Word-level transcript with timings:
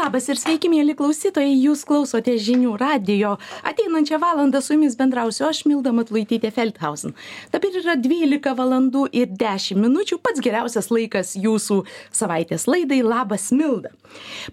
labas 0.00 0.28
ir 0.32 0.38
sveiki 0.40 0.68
mieli 0.72 0.94
klausytojai. 0.96 1.52
Jūs 1.60 1.82
klausote 1.88 2.32
žinių 2.40 2.72
radijo 2.80 3.34
ateinančią 3.68 4.16
valandą 4.22 4.62
su 4.64 4.72
jumis 4.72 4.96
bendrausiu 4.96 5.44
aš 5.50 5.64
milda 5.68 5.92
matulaitytė 5.92 6.48
feldhausen. 6.56 7.12
Dabar 7.52 7.76
yra 7.82 7.96
dvylika 8.00 8.54
valandų 8.56 9.06
ir 9.12 9.28
dešim 9.42 9.82
minučių. 9.84 10.20
Pats 10.24 10.40
geriausias 10.44 10.88
laikas 10.94 11.34
jūsų 11.36 11.82
savaitės 12.16 12.64
laidai. 12.70 13.02
Labas 13.04 13.50
milda. 13.52 13.92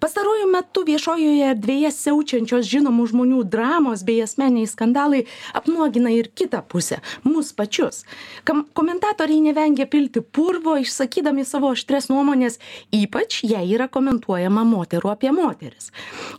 Pastaruoju 0.04 0.50
metu 0.52 0.84
viešojoje 0.88 1.48
erdvėje 1.54 1.94
siaučiančios 1.96 2.68
žinomų 2.68 3.08
žmonių 3.14 3.44
dramos 3.48 4.04
bei 4.08 4.20
asmeniniai 4.26 4.68
skandalai 4.70 5.24
apnuogina 5.58 6.12
ir 6.14 6.28
kitą 6.28 6.62
pusę 6.68 7.00
mus 7.24 7.54
pačius. 7.56 8.04
Kam 8.44 8.66
komentatoriai 8.78 9.40
nevengia 9.48 9.88
pilti 9.88 10.22
purvo 10.22 10.76
išsakydami 10.82 11.48
savo 11.48 11.72
aštrias 11.74 12.12
nuomones 12.12 12.60
ypač 12.94 13.42
jei 13.48 13.66
yra 13.74 13.88
komentuojama 13.88 14.68
moterų 14.68 15.16
apie 15.16 15.32
moteris. 15.38 15.92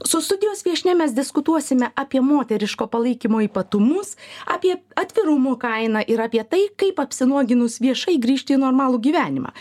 Su 0.04 0.20
studijos 0.20 0.64
viešne 0.66 0.94
mes 0.98 1.14
diskutuosime 1.14 1.90
apie 1.94 2.20
moteriško 2.20 2.86
palaikymo 2.86 3.40
ypatumus, 3.46 4.16
apie 4.46 4.76
atvirumo 4.96 5.56
kainą 5.58 6.02
ir 6.06 6.20
apie 6.20 6.44
tai, 6.44 6.64
kaip 6.76 7.00
apsinuoginus 7.02 7.78
viešai 7.84 8.18
grįžti 8.22 8.56
į 8.56 8.62
normalų 8.64 9.02
gyvenimą. 9.08 9.52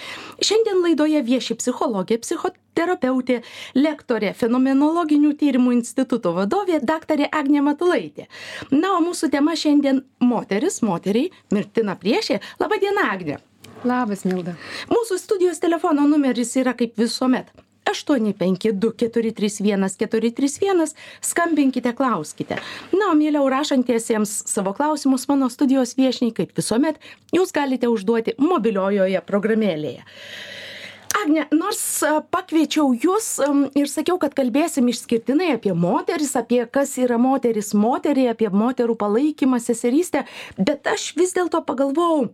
Šiandien 0.42 0.82
laidoje 0.86 1.22
vieši 1.28 1.58
psichologė, 1.62 2.20
psichoterapeutė, 2.24 3.42
lektorė, 3.78 4.34
fenomenologinių 4.38 5.34
tyrimų 5.42 5.76
instituto 5.80 6.34
vadovė, 6.38 6.82
daktarė 6.82 7.30
Agnė 7.32 7.64
Matulaitė. 7.70 8.28
Na, 8.72 8.96
o 8.98 9.04
mūsų 9.06 9.32
tema 9.34 9.56
šiandien 9.58 10.04
moteris, 10.24 10.82
moteriai, 10.86 11.32
mirtina 11.54 11.98
priešė. 12.00 12.42
Labadiena, 12.64 13.12
Agnė. 13.14 13.40
Labas, 13.86 14.26
Milda. 14.26 14.56
Mūsų 14.90 15.20
studijos 15.22 15.62
telefono 15.62 16.08
numeris 16.10 16.56
yra 16.58 16.74
kaip 16.78 16.98
visuomet 16.98 17.52
aštuoni 17.92 18.34
penki 18.38 18.74
du 18.74 18.92
keturi 18.92 19.34
trys 19.36 19.62
vienas 19.64 19.98
keturi 20.00 20.32
trys 20.36 20.60
vienas. 20.62 20.96
Skambinkite 21.22 21.94
klauskite. 21.98 22.60
Na 22.94 23.12
o 23.12 23.16
mieliau 23.16 23.50
rašantiesiems 23.50 24.44
savo 24.50 24.74
klausimus 24.74 25.28
mano 25.28 25.50
studijos 25.50 25.96
viešniai 25.98 26.36
kaip 26.36 26.54
visuomet 26.58 27.02
jūs 27.36 27.54
galite 27.56 27.90
užduoti 27.92 28.38
mobiliojoje 28.42 29.24
programėlėje. 29.28 30.06
Agne 31.18 31.46
nors 31.56 31.82
pakviečiau 32.32 32.92
jus 32.94 33.28
ir 33.80 33.88
sakiau 33.90 34.20
kad 34.22 34.36
kalbėsim 34.38 34.90
išskirtinai 34.92 35.54
apie 35.56 35.74
moteris 35.74 36.36
apie 36.38 36.60
kas 36.72 36.98
yra 37.02 37.18
moteris 37.22 37.74
moteriai 37.74 38.34
apie 38.34 38.52
moterų 38.54 38.98
palaikymą 39.00 39.62
seserystę 39.64 40.26
bet 40.58 40.88
aš 40.92 41.14
vis 41.18 41.34
dėlto 41.38 41.64
pagalvojau 41.66 42.28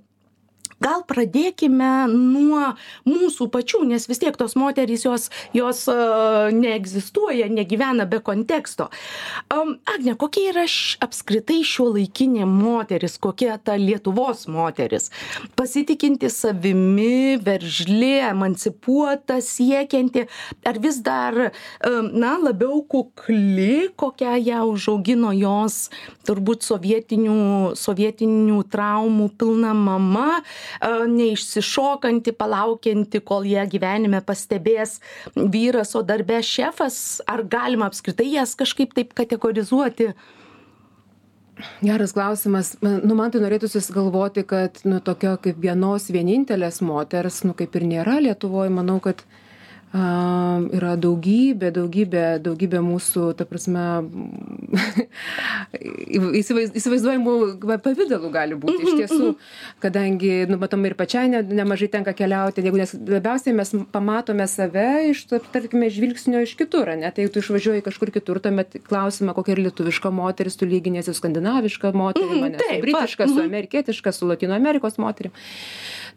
gal 0.82 1.04
pradėkime 1.10 1.92
nuo 2.12 2.74
mūsų 3.08 3.50
pačių 3.54 3.84
nes 3.92 4.08
vis 4.10 4.22
tiek 4.22 4.38
tos 4.40 4.56
moterys 4.60 5.06
jos 5.06 5.30
jos 5.54 5.86
neegzistuoja 6.54 7.50
negyvena 7.52 8.06
be 8.10 8.20
konteksto. 8.24 8.90
Agne 9.54 10.16
kokia 10.20 10.52
yra 10.54 10.66
apskritai 11.04 11.62
šiuolaikinė 11.68 12.48
moteris 12.50 13.18
kokia 13.22 13.58
ta 13.58 13.76
lietuvos 13.80 14.46
moteris? 14.52 15.10
Pasitikinti 15.60 16.30
savimi 16.32 17.38
veržli 17.44 18.16
emancipuota 18.30 19.40
siekianti 19.44 20.26
ar 20.66 20.80
vis 20.84 21.02
dar 21.06 21.52
na 22.14 22.34
labiau 22.42 22.82
kukli 22.90 23.90
kokią 24.00 24.36
ją 24.44 24.64
užaugino 24.72 25.34
jos 25.36 25.90
turbūt 26.28 26.66
sovietinių 26.66 27.74
sovietinių 27.78 28.62
traumų 28.74 29.30
pilna 29.40 29.74
mama 29.78 30.42
neišsišokanti 30.84 32.36
palaukianti 32.38 33.24
kol 33.26 33.48
ją 33.48 33.66
gyvenime 33.72 34.22
pastebės 34.26 35.00
vyras 35.36 35.96
o 35.96 36.04
darbe 36.06 36.42
šefas 36.44 37.22
ar 37.28 37.46
galima 37.48 37.90
apskritai 37.92 38.32
jas 38.34 38.56
kažkaip 38.60 38.96
taip 38.96 39.14
kategorizuoti 39.18 40.14
Geras 41.84 42.16
klausimas. 42.16 42.72
Nu, 42.82 43.14
man 43.14 43.30
tai 43.30 43.38
norėtųsi 43.44 43.78
galvoti, 43.94 44.42
kad 44.42 44.80
nu, 44.90 44.98
tokio 45.06 45.36
kaip 45.38 45.60
vienos 45.62 46.08
vienintelės 46.10 46.82
moters, 46.82 47.44
nu, 47.46 47.54
kaip 47.54 47.78
ir 47.78 47.86
nėra 47.92 48.16
Lietuvoje, 48.26 48.72
manau, 48.74 48.98
kad 49.04 49.22
uh, 49.22 49.43
yra 49.94 50.96
daugybė, 50.98 51.70
daugybė, 51.74 52.24
daugybė 52.42 52.80
mūsų, 52.82 53.28
ta 53.38 53.46
prasme, 53.46 53.84
įsivaizduojamų 56.42 57.36
pavydalų 57.84 58.32
gali 58.34 58.58
būti 58.58 58.80
iš 58.82 58.90
Mhm, 58.90 59.02
tiesų, 59.04 59.28
kadangi, 59.84 60.32
nu, 60.50 60.58
matom, 60.62 60.82
ir 60.90 60.96
pačiai 60.98 61.30
ne, 61.30 61.44
nemažai 61.46 61.92
tenka 61.94 62.16
keliauti, 62.18 62.64
jeigu 62.66 62.82
nes 62.82 62.96
labiausiai 62.98 63.54
mes 63.54 63.74
pamatome 63.94 64.48
save 64.50 64.88
iš, 65.12 65.28
tarkime, 65.54 65.92
žvilgsnio 65.94 66.42
iš 66.42 66.56
kitur, 66.58 66.90
ne, 66.98 67.12
tai 67.14 67.28
jeigu 67.28 67.36
tu 67.36 67.44
išvažiuoji 67.46 67.86
kažkur 67.86 68.14
kitur, 68.16 68.42
tuomet 68.42 68.80
klausimą, 68.90 69.38
kokia 69.38 69.54
yra 69.58 69.68
lietuviška 69.68 70.10
moteris, 70.10 70.58
tu 70.58 70.66
lyginėsi 70.70 71.14
su 71.14 71.22
skandinaviška 71.22 71.94
moterimi, 71.94 72.50
Mhm, 72.50 72.66
mm, 72.66 72.66
su 72.66 72.82
britiška, 72.82 73.28
va, 73.28 73.30
su 73.30 73.38
mhm. 73.38 73.46
amerikietiška, 73.46 74.12
su 74.12 74.28
latino 74.28 74.58
Amerikos 74.58 74.98
moterim. 74.98 75.38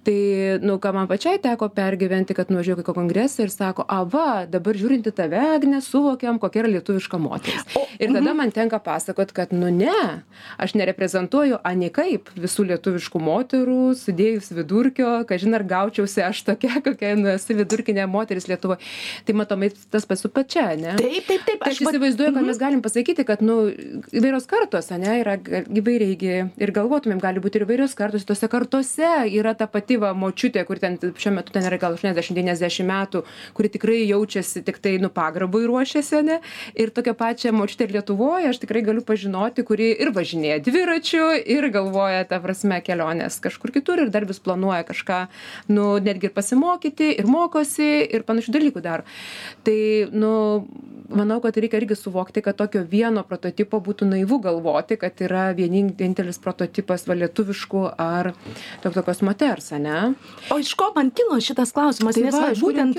Tai, 0.07 0.59
nu, 0.63 0.77
ką 0.79 0.93
man 0.95 1.09
pačiai 1.11 1.41
teko 1.43 1.67
pergyventi, 1.75 2.35
kad 2.39 2.51
nuvažiuoju 2.53 2.85
į 2.85 2.95
kongresą 2.95 3.43
ir 3.43 3.51
sako, 3.51 3.83
a 3.91 4.05
va, 4.07 4.45
dabar 4.47 4.77
žiūrint 4.79 5.09
į 5.11 5.13
tave, 5.19 5.41
Agne, 5.57 5.81
suvokiam, 5.83 6.39
kokia 6.39 6.63
yra 6.63 6.71
lietuviška 6.77 7.19
moteris. 7.19 7.65
Ir 7.99 8.13
tada 8.15 8.35
man 8.37 8.53
tenka 8.55 8.79
pasakot, 8.83 9.33
kad, 9.35 9.51
nu 9.57 9.67
ne, 9.75 10.23
aš 10.63 10.77
nereprezentuoju 10.79 11.59
anikaip 11.67 12.31
visų 12.39 12.69
lietuviškų 12.69 13.23
moterų, 13.27 13.81
sudėjus 13.99 14.53
vidurkio, 14.55 15.09
kažin 15.27 15.59
ar 15.59 15.65
gaučiausi 15.67 16.23
aš 16.29 16.45
tokia, 16.53 16.77
kokia 16.87 17.17
nu, 17.19 17.33
esu 17.35 17.57
vidurkinė 17.59 18.07
moteris 18.07 18.47
Lietuvoje. 18.47 18.79
Tai 19.27 19.37
matomai 19.41 19.73
tas 19.91 20.07
pasu 20.07 20.31
pačia, 20.31 20.69
ne? 20.79 20.95
taip 21.01 21.27
taip 21.27 21.51
taip 21.51 21.67
Tai 21.67 21.73
aš 21.73 21.83
įsivaizduoju, 21.83 22.37
kad 22.37 22.47
mes 22.47 22.63
galim 22.63 22.85
pasakyti, 22.85 23.27
kad 23.27 23.43
nu, 23.43 23.59
įvairios 24.15 24.47
kartos, 24.47 24.93
ne, 24.95 25.19
yra 25.25 25.35
įvairiai 25.41 26.47
ir 26.63 26.75
galvotumėm, 26.79 27.19
gali 27.23 27.43
būti 27.43 27.59
ir 27.59 27.67
įvairios 27.67 27.99
kartos, 27.99 28.29
tose 28.29 28.47
kartose 28.53 29.11
yra 29.35 29.57
ta 29.59 29.67
pati 29.67 29.96
va 30.03 30.13
močiutė, 30.17 30.65
kur 30.69 30.81
ten 30.83 30.99
šiuo 31.01 31.33
metu 31.37 31.55
ten 31.55 31.67
yra 31.69 31.79
gal 31.81 31.97
80-90 31.99 32.87
metų, 32.89 33.23
kuri 33.57 33.71
tikrai 33.73 34.01
jaučiasi 34.05 34.63
tik 34.67 34.81
tai 34.85 34.97
nu 35.03 35.11
pagarbui 35.13 35.65
ruošiasi, 35.69 36.23
ne, 36.27 36.41
ir 36.79 36.93
tokią 36.95 37.17
pačią 37.19 37.55
močiutę 37.57 37.87
ir 37.87 37.97
Lietuvoje 37.97 38.51
aš 38.51 38.61
tikrai 38.63 38.83
galiu 38.87 39.05
pažinoti, 39.07 39.65
kuri 39.67 39.93
ir 39.95 40.13
važinėja 40.17 40.61
dviračiu, 40.67 41.29
ir 41.57 41.69
galvoja, 41.75 42.25
ta 42.29 42.41
prasme, 42.43 42.81
kelionės 42.85 43.41
kažkur 43.45 43.73
kitur, 43.75 44.03
ir 44.05 44.13
dar 44.15 44.27
vis 44.29 44.43
planuoja 44.43 44.85
kažką, 44.89 45.23
nu, 45.73 45.89
netgi 46.03 46.31
ir 46.31 46.37
pasimokyti, 46.37 47.13
ir 47.17 47.31
mokosi, 47.31 47.89
ir 48.11 48.27
panašių 48.29 48.57
dalykų 48.59 48.85
daro. 48.85 49.07
Tai, 49.67 49.79
nu, 50.13 50.33
manau, 51.09 51.41
kad 51.41 51.57
reikia 51.57 51.81
irgi 51.81 51.97
suvokti, 51.99 52.43
kad 52.45 52.57
tokio 52.59 52.83
vieno 52.91 53.23
prototipo 53.27 53.81
būtų 53.83 54.09
naivu 54.11 54.39
galvoti, 54.43 54.99
kad 55.01 55.21
yra 55.25 55.49
vienintelis 55.57 56.39
prototipas 56.43 57.07
va 57.09 57.17
lietuviškų 57.23 57.83
ar 58.03 58.33
tokios 58.85 59.23
moters, 59.27 59.71
ne? 59.87 60.01
O 60.51 60.59
iš 60.63 60.75
ko 60.79 60.91
man 60.97 61.11
kilo 61.15 61.39
šitas 61.43 61.73
klausimas? 61.77 62.15
Tai 62.19 62.25
Nes 62.27 62.35
va, 62.35 62.51
būtent, 62.59 62.99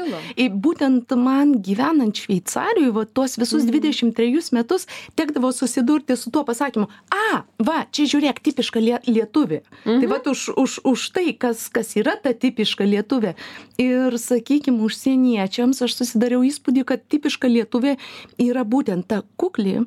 būtent 0.64 1.16
man 1.20 1.54
gyvenant 1.64 2.16
Šveicarijoje, 2.24 2.94
va, 2.96 3.04
tuos 3.06 3.36
visus 3.40 3.66
Mhm. 3.68 3.76
23 4.16 4.52
metus 4.56 4.88
tekdavo 5.20 5.52
susidurti 5.52 6.16
su 6.18 6.32
tuo 6.32 6.44
pasakymu, 6.48 6.88
a, 7.12 7.42
va, 7.60 7.78
čia 7.92 8.06
žiūrėk, 8.14 8.40
tipiška 8.46 8.80
lie 8.84 8.98
lietuvė. 9.08 9.62
Mhm. 9.86 10.00
Tai 10.02 10.08
va, 10.12 10.20
už, 10.32 10.42
už, 10.56 10.72
už 10.84 11.06
tai, 11.16 11.28
kas, 11.34 11.68
kas 11.74 11.96
yra 12.00 12.16
ta 12.24 12.32
tipiška 12.34 12.84
lietuvė. 12.88 13.36
Ir, 13.82 14.16
sakykime, 14.18 14.80
užsieniečiams 14.88 15.82
aš 15.86 15.96
susidariau 16.00 16.42
įspūdį, 16.48 16.84
kad 16.90 17.04
tipiška 17.12 17.48
lietuvė 17.50 17.98
yra 18.42 18.64
būtent 18.66 19.08
ta 19.08 19.22
kukli, 19.38 19.80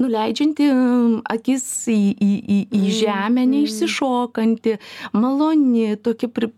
nuleidžianti 0.00 0.66
mm, 0.70 1.14
akis 1.34 1.64
į, 1.92 1.98
į, 2.16 2.30
į, 2.56 2.58
į 2.70 2.80
Mhm. 2.80 2.90
žemę, 3.00 3.42
neišsišokanti, 3.52 4.76
maloni, 5.12 5.96
tokia 6.00 6.28
pri, 6.34 6.50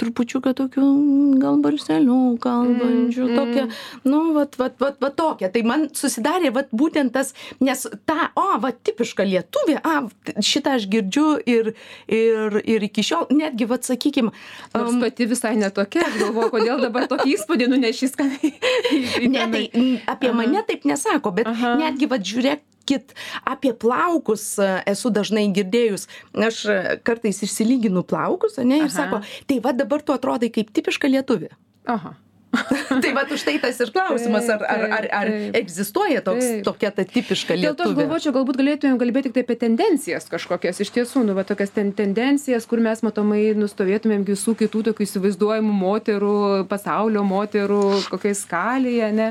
trupučiuką 0.00 0.52
tokių 0.58 0.84
mm, 0.84 1.38
gal 1.42 1.60
balselių 1.64 2.18
kalbančių, 2.42 3.28
Mm, 3.30 3.36
tokia, 3.36 3.64
nu, 4.08 4.20
vat, 4.34 4.56
vat, 4.58 4.76
vat, 4.80 4.96
vat 5.02 5.16
tokia. 5.18 5.50
Tai 5.52 5.62
man 5.66 5.86
susidarė, 5.96 6.52
vat 6.54 6.70
būtent 6.74 7.12
tas, 7.14 7.32
nes 7.62 7.86
ta, 8.08 8.30
o, 8.38 8.46
va, 8.62 8.72
tipiška 8.72 9.26
lietuvė, 9.28 9.78
a, 9.84 10.02
šitą 10.44 10.76
aš 10.78 10.86
girdžiu 10.90 11.26
ir, 11.48 11.72
ir, 12.08 12.60
ir 12.64 12.88
iki 12.88 13.04
šiol, 13.06 13.28
netgi, 13.34 13.68
vat, 13.70 13.86
sakykime, 13.86 14.32
Nors 14.74 14.96
pati 15.02 15.26
visai 15.30 15.54
netokia, 15.58 16.06
galvoju, 16.18 16.50
kodėl 16.54 16.82
dabar 16.82 17.08
tokį 17.10 17.34
įspūdį 17.36 17.70
nunešys, 17.74 18.16
kad... 18.18 18.32
Ne, 19.30 19.44
tai 19.52 19.62
mm, 19.68 20.02
apie 20.10 20.30
mane 20.34 20.62
taip 20.66 20.84
nesako, 20.88 21.32
bet 21.36 21.48
Aha. 21.50 21.76
netgi, 21.80 22.08
va, 22.10 22.18
žiūrėkit, 22.80 23.14
apie 23.44 23.72
plaukus 23.72 24.58
e, 24.58 24.82
esu 24.86 25.10
dažnai 25.10 25.50
girdėjus. 25.52 26.08
Aš 26.34 26.64
e, 26.66 26.98
kartais 27.02 27.42
išsilyginu 27.42 28.02
plaukus, 28.02 28.58
ne, 28.58 28.84
ir 28.84 28.90
sako, 28.90 29.22
tai 29.46 29.60
va 29.60 29.72
dabar 29.72 30.02
tu 30.02 30.12
atrodai 30.12 30.50
kaip 30.50 30.70
tipiška 30.72 31.08
lietuvė. 31.08 31.50
Aha. 31.86 32.16
tai 33.02 33.12
va 33.14 33.22
už 33.30 33.44
tai 33.46 33.58
tas 33.62 33.78
ir 33.78 33.92
klausimas, 33.94 34.48
ar, 34.50 34.62
ar, 34.66 34.82
ar, 34.90 35.04
ar 35.20 35.28
egzistuoja 35.54 36.22
toks, 36.26 36.46
tokia 36.66 36.90
ta 36.94 37.04
tipiška 37.06 37.54
lietuvė. 37.54 37.68
Dėl 37.68 37.76
to 37.78 37.86
aš 37.86 37.94
galvočiau, 37.98 38.32
galbūt 38.34 38.58
galėtumėm 38.58 38.96
kalbėti 38.98 39.30
tik 39.30 39.44
apie 39.44 39.56
tendencijas 39.60 40.26
kažkokias, 40.30 40.80
iš 40.82 40.90
tiesų, 40.96 41.22
nu, 41.28 41.36
va, 41.38 41.44
tokias 41.46 41.70
ten, 41.74 41.92
tendencijas, 41.94 42.66
kur 42.70 42.82
mes 42.82 43.04
matomai 43.06 43.52
nustovėtumėm 43.58 44.24
visų 44.26 44.56
kitų 44.64 44.82
tokių 44.88 45.06
įsivaizduojamų 45.06 45.76
moterų, 45.78 46.32
pasaulio 46.70 47.22
moterų, 47.26 47.84
kokiai 48.10 48.34
skalėje, 48.34 49.12
ne. 49.14 49.30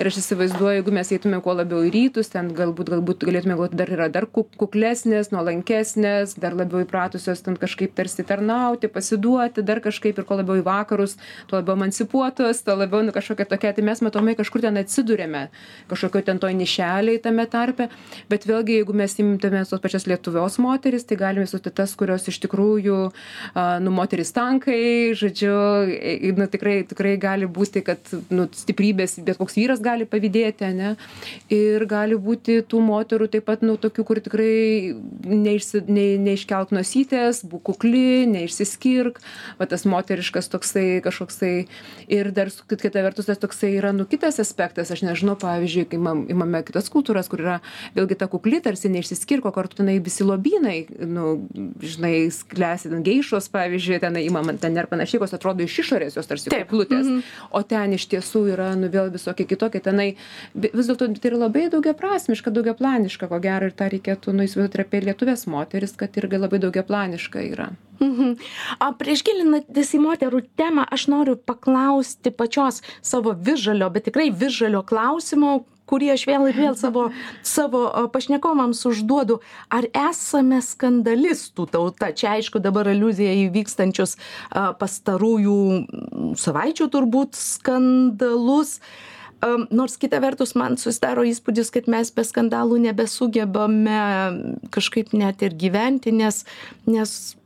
Ir 0.00 0.10
aš 0.10 0.18
įsivaizduoju, 0.24 0.80
jeigu 0.80 0.96
mes 0.98 1.14
eitumėm 1.14 1.44
kuo 1.46 1.54
labiau 1.54 1.84
į 1.86 1.94
rytus, 1.94 2.32
ten 2.34 2.50
galbūt, 2.56 2.90
galbūt 2.96 3.28
galėtume 3.30 3.54
galvoti, 3.54 3.78
dar 3.78 3.94
yra 3.94 4.10
dar 4.10 4.26
kuklesnės, 4.34 5.30
nuolankesnės, 5.30 6.34
dar 6.42 6.58
labiau 6.58 6.82
įpratusios 6.82 7.46
ten 7.46 7.54
kažkaip 7.60 7.94
tarsi 7.94 8.26
tarnauti, 8.26 8.90
pasiduoti, 8.90 9.62
dar 9.62 9.78
kažkaip 9.84 10.18
ir 10.18 10.26
kuo 10.26 10.40
labiau 10.42 10.58
į 10.58 10.66
vakarus, 10.66 11.14
tuo 11.46 11.60
labiau 11.60 11.78
emancipuotos 11.78 12.55
tikslas 12.56 12.64
tuo 12.64 12.76
labiau 12.76 13.02
nu 13.02 13.12
kažkokia 13.12 13.46
tokia 13.46 13.72
tai 13.72 13.84
mes 13.84 14.00
matomai 14.00 14.34
kažkur 14.36 14.60
ten 14.60 14.76
atsiduriame 14.76 15.48
kažkokioj 15.88 16.24
ten 16.24 16.38
toj 16.38 16.54
nišelėj 16.54 17.22
tame 17.22 17.46
tarpe. 17.46 17.88
Bet 18.28 18.46
vėlgi 18.46 18.80
jeigu 18.80 18.94
mes 18.94 19.12
imtumėm 19.18 19.66
tos 19.66 19.80
pačios 19.80 20.06
lietuvos 20.06 20.58
moteris 20.58 21.04
tai 21.04 21.16
galim 21.16 21.44
įsivaizduoti 21.44 21.74
tas 21.76 21.94
kurios 21.94 22.26
iš 22.28 22.40
tikrųjų 22.44 22.98
nu 23.82 23.90
moterys 23.90 24.32
tankai 24.32 25.14
žodžiu 25.14 25.52
nu 26.36 26.46
tikrai 26.46 26.84
tikrai 26.88 27.16
gali 27.16 27.46
būti 27.46 27.82
kad 27.84 28.00
nu 28.30 28.48
stiprybės 28.52 29.18
bet 29.24 29.38
koks 29.38 29.56
vyras 29.56 29.80
gali 29.80 30.06
pavydėti 30.06 30.66
ane? 30.66 30.96
Ir 31.50 31.86
gali 31.86 32.16
būti 32.16 32.62
tų 32.62 32.80
moterų 32.80 33.28
taip 33.32 33.46
pat 33.46 33.62
nu 33.62 33.76
tokių 33.76 34.06
kur 34.06 34.20
tikrai 34.20 34.94
neišsi 35.26 35.84
ne 35.88 36.06
neiškelk 36.26 36.72
nosytės 36.74 37.44
būk 37.46 37.66
kukli 37.66 38.26
neišsiskirk. 38.30 39.20
Va 39.58 39.66
tas 39.68 39.86
moteriškas 39.88 40.50
toksai 40.52 41.00
kažkoksai. 41.04 41.66
Ir 42.12 42.30
dar 42.34 42.45
dar 42.46 42.78
kita 42.80 43.02
vertus 43.04 43.26
tas 43.28 43.38
toksai 43.38 43.72
yra 43.78 43.92
nu 43.92 44.06
kitas 44.08 44.38
aspektas. 44.42 44.90
Aš 44.94 45.02
nežinau 45.06 45.36
pavyzdžiui 45.40 45.86
kai 45.90 45.98
imam 45.98 46.24
imame 46.30 46.62
kitas 46.66 46.90
kultūras 46.92 47.30
kur 47.30 47.42
yra 47.42 47.56
vėlgi 47.96 48.18
ta 48.20 48.28
kukli 48.30 48.60
tarsi 48.64 48.90
neišsiskirk 48.92 49.46
o 49.46 49.52
kartu 49.54 49.80
tenai 49.80 49.98
visi 50.04 50.26
lobynai 50.26 50.78
nu 51.06 51.48
žinai 51.82 52.28
sklęsti 52.34 52.92
ten 52.92 53.04
geišos 53.06 53.50
pavyzdžiui 53.54 54.00
tenai 54.04 54.26
imam 54.28 54.52
ten 54.58 54.76
ir 54.76 54.90
panašiai 54.90 55.20
kurios 55.20 55.36
atrodo 55.36 55.66
iš 55.66 55.78
išorės 55.84 56.18
jos 56.18 56.30
tarsi 56.30 56.52
kuklutės. 56.52 57.06
Mhm. 57.06 57.22
o 57.50 57.62
ten 57.62 57.96
iš 57.96 58.08
tiesų 58.12 58.46
yra 58.54 58.72
nu 58.78 58.90
vėl 58.92 59.10
visokie 59.14 59.46
kitokie 59.48 59.80
tenai 59.80 60.14
vis 60.54 60.86
dėlto 60.86 61.10
tai 61.18 61.32
yra 61.32 61.42
labai 61.46 61.66
daugiaprasmiška 61.72 62.52
daugiaplaniška 62.54 63.28
ko 63.30 63.40
gero 63.42 63.70
ir 63.70 63.76
tą 63.76 63.90
reikėtų 63.92 64.36
nu 64.36 64.46
įsivaizduot 64.46 64.78
ir 64.78 64.86
apie 64.86 65.02
lietuves 65.08 65.46
moteris 65.50 65.96
kad 65.96 66.16
irgi 66.20 66.40
labai 66.42 66.62
daugiaplaniška 66.62 67.44
yra 67.52 67.70
Mhm. 68.00 68.34
O 68.84 68.90
prieš 69.00 69.22
gilinantis 69.24 69.94
į 69.96 70.02
moterų 70.04 70.42
temą, 70.58 70.84
aš 70.92 71.06
noriu 71.12 71.36
paklausti 71.36 72.32
pačios 72.34 72.82
savo 73.00 73.32
vižalio, 73.32 73.88
bet 73.92 74.08
tikrai 74.10 74.28
vižalio 74.30 74.82
klausimo, 74.86 75.62
kurį 75.86 76.10
aš 76.14 76.26
vėl 76.28 76.48
ir 76.50 76.58
vėl 76.58 76.76
savo, 76.84 77.08
savo 77.46 77.86
pašnekovams 78.12 78.82
užduodu. 78.90 79.40
Ar 79.72 79.88
esame 80.10 80.60
skandalistų 80.64 81.68
tauta? 81.72 82.12
Čia 82.12 82.36
aišku 82.36 82.62
dabar 82.62 82.90
aluzija 82.92 83.34
į 83.46 83.48
vykstančius 83.54 84.16
pastarųjų 84.52 85.58
savaičių 86.40 86.90
turbūt 86.92 87.38
skandalus. 87.38 88.80
Nors 89.46 89.98
kita 90.00 90.18
vertus 90.24 90.54
man 90.56 90.78
susidaro 90.80 91.22
įspūdis, 91.28 91.68
kad 91.70 91.90
mes 91.92 92.08
be 92.10 92.24
skandalų 92.24 92.80
nebesugebame 92.86 93.98
kažkaip 94.74 95.12
net 95.12 95.44
ir 95.44 95.54
gyventi, 95.60 96.10
nes, 96.10 96.40
nes 96.88 97.36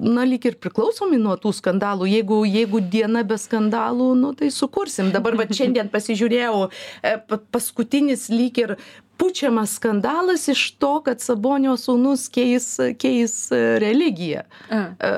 na 0.00 0.24
lyg 0.28 0.44
ir 0.48 0.58
priklausomi 0.60 1.18
nuo 1.20 1.36
tų 1.40 1.52
skandalų. 1.56 2.08
Jeigu 2.10 2.42
jeigu 2.48 2.82
diena 2.84 3.24
be 3.26 3.38
skandalų 3.40 4.12
nu 4.18 4.34
tai 4.36 4.50
sukursim. 4.54 5.10
Dabar 5.14 5.38
vat 5.40 5.54
šiandien 5.56 5.90
pasižiūrėjau 5.94 6.68
e, 6.68 7.16
paskutinis 7.54 8.28
lyg 8.32 8.62
ir 8.62 8.76
pučiamas 9.16 9.74
skandalas 9.74 10.48
iš 10.48 10.62
to 10.80 10.92
kad 11.04 11.22
sabonio 11.24 11.76
sūnus 11.80 12.26
keis 12.32 12.68
keis 13.00 13.36
e, 13.54 13.60
religiją. 13.80 14.44
E, 14.68 15.12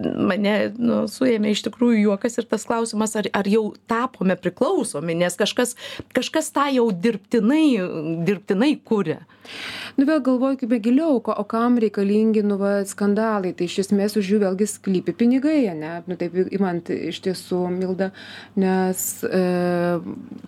mane 0.00 0.54
nu 0.78 1.02
suėmė 1.10 1.52
iš 1.52 1.66
tikrųjų 1.68 2.06
juokas 2.06 2.40
ir 2.40 2.48
tas 2.48 2.64
klausimas 2.68 3.16
ar 3.20 3.28
ar 3.36 3.48
jau 3.48 3.66
tapome 3.90 4.36
priklausomi 4.40 5.16
nes 5.20 5.36
kažkas 5.38 5.76
kažkas 6.16 6.52
tą 6.54 6.68
jau 6.72 6.88
dirbtinai 6.92 7.66
dirbtinai 8.26 8.72
kuria 8.80 9.20
nu 9.98 10.06
vėl 10.08 10.22
galvoju 10.24 10.60
kaip 10.62 10.74
giliau 10.84 11.20
o 11.22 11.44
kam 11.48 11.78
reikalingi 11.82 12.42
nu 12.46 12.58
va 12.60 12.72
skandalai. 12.88 13.52
Tai 13.56 13.68
iš 13.68 13.78
esmės 13.86 14.16
už 14.20 14.32
jų 14.34 14.40
vėlgi 14.42 14.68
slypi 14.70 15.14
pinigai 15.16 15.60
ane? 15.72 15.92
Nu 16.06 16.16
taip 16.20 16.36
imant 16.44 16.90
iš 16.92 17.22
tiesų 17.26 17.60
milda 17.72 18.12
nes 18.56 19.04
e, 19.24 19.42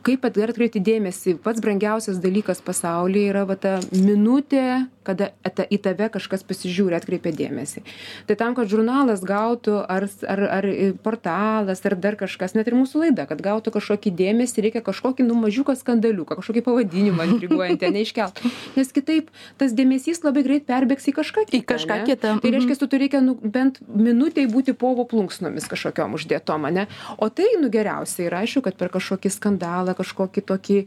kaip 0.06 0.26
dar 0.34 0.52
atkreipti 0.52 0.82
dėmesį 0.84 1.38
pats 1.44 1.62
brangiausias 1.64 2.20
dalykas 2.22 2.62
pasaulyje 2.64 3.30
yra 3.32 3.44
va 3.48 3.56
ta 3.60 3.78
minutė 3.92 4.84
kada 5.04 5.30
ta 5.54 5.66
į 5.68 5.78
tave 5.84 6.08
kažkas 6.12 6.44
pasižiūri 6.48 6.96
atkreipia 6.96 7.32
dėmesį. 7.36 7.84
Tai 8.28 8.36
tam 8.40 8.56
kad 8.56 8.70
žurnalas 8.72 9.22
gautų 9.26 9.76
ar 9.84 10.08
ar 10.30 10.44
ar 10.58 10.68
portalas 11.04 11.84
ar 11.84 11.96
dar 12.00 12.16
kažkas 12.20 12.56
net 12.56 12.70
ir 12.70 12.78
mūsų 12.78 13.04
laida 13.04 13.28
kad 13.30 13.42
gautų 13.44 13.74
kažkokį 13.76 14.14
dėmesį 14.20 14.66
reikia 14.68 14.84
kažkokį 14.84 15.26
nu 15.28 15.36
mažiuką 15.42 15.76
skandaliuką 15.78 16.38
kažkokį 16.40 16.64
pavadinimą 16.68 17.28
intriguojantį 17.34 17.90
ane 17.90 18.04
iškelt. 18.06 18.40
Nes 18.78 18.92
kitaip 18.96 19.30
tas 19.60 19.74
dėmesys 19.76 20.22
labai 20.24 20.44
greit 20.46 20.66
perbėgs 20.68 21.08
į 21.10 21.16
kažką 21.18 21.46
kitą 21.48 21.58
į 21.58 21.66
kažką 21.68 21.98
kitą 22.08 22.34
tai 22.42 22.52
reiškias 22.54 22.80
tu 22.80 22.88
turi 22.90 23.10
nu 23.24 23.36
bent 23.42 23.80
minutei 23.88 24.46
būti 24.50 24.74
povo 24.78 25.04
plunksnomis 25.08 25.68
kažkokiom 25.70 26.16
uždėtom 26.18 26.66
ane? 26.68 26.86
O 27.18 27.28
tai 27.28 27.48
nu 27.60 27.70
geriausia 27.72 28.28
yra 28.28 28.42
aišku 28.44 28.64
kad 28.64 28.78
per 28.80 28.90
kažkokį 28.94 29.30
skandalą 29.32 29.94
kažkokį 29.98 30.44
tokį 30.48 30.78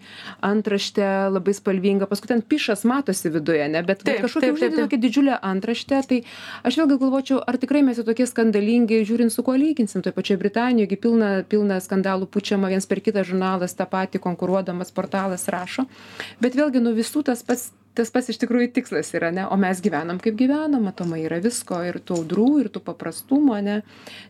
antraštę 0.45 1.09
labai 1.33 1.55
spalvingą 1.57 2.09
paskui 2.09 2.31
ten 2.33 2.41
pišas 2.41 2.85
matosi 2.87 3.31
viduje 3.33 3.63
ane? 3.67 3.83
Bet 3.87 4.03
bet 4.03 4.23
kažkokią 4.25 4.53
uždedi 4.55 4.81
tokią 4.81 4.99
didžiulę 5.05 5.39
antraštę 5.51 6.01
tai 6.09 6.19
aš 6.67 6.79
vėlgi 6.79 6.99
galvočiau 7.01 7.41
ar 7.47 7.57
tikrai 7.61 7.83
mes 7.85 7.99
jau 7.99 8.05
tokie 8.07 8.27
skandalingi 8.29 9.03
žiūrint 9.07 9.33
su 9.33 9.43
kuo 9.45 9.55
lyginsim 9.59 10.03
toj 10.05 10.15
pačioj 10.17 10.39
britanijoj 10.41 10.89
gi 10.91 10.99
pilna 11.05 11.31
pilna 11.49 11.79
skandalų 11.83 12.29
pučiama 12.31 12.71
viens 12.71 12.87
per 12.89 13.01
kitą 13.03 13.25
žurnalas 13.27 13.75
tą 13.77 13.87
patį 13.89 14.21
konkuruodamas 14.23 14.93
portalas 14.93 15.47
rašo. 15.51 15.87
Bet 16.43 16.57
vėlgi 16.57 16.83
nu 16.83 16.93
visų 16.97 17.25
tas 17.27 17.43
pats 17.43 17.71
tas 17.97 18.11
pats 18.13 18.29
iš 18.31 18.39
tikrųjų 18.43 18.69
tikslas 18.75 19.09
yra 19.17 19.31
ane 19.31 19.47
o 19.49 19.57
mes 19.59 19.81
gyvenam 19.83 20.19
kaip 20.21 20.37
gyvenam 20.39 20.85
matomai 20.87 21.23
yra 21.25 21.39
visko 21.43 21.79
ir 21.87 21.99
tų 21.99 22.21
audrų 22.21 22.47
ir 22.61 22.69
tų 22.73 22.83
paprastumų 22.85 23.55
ane 23.57 23.77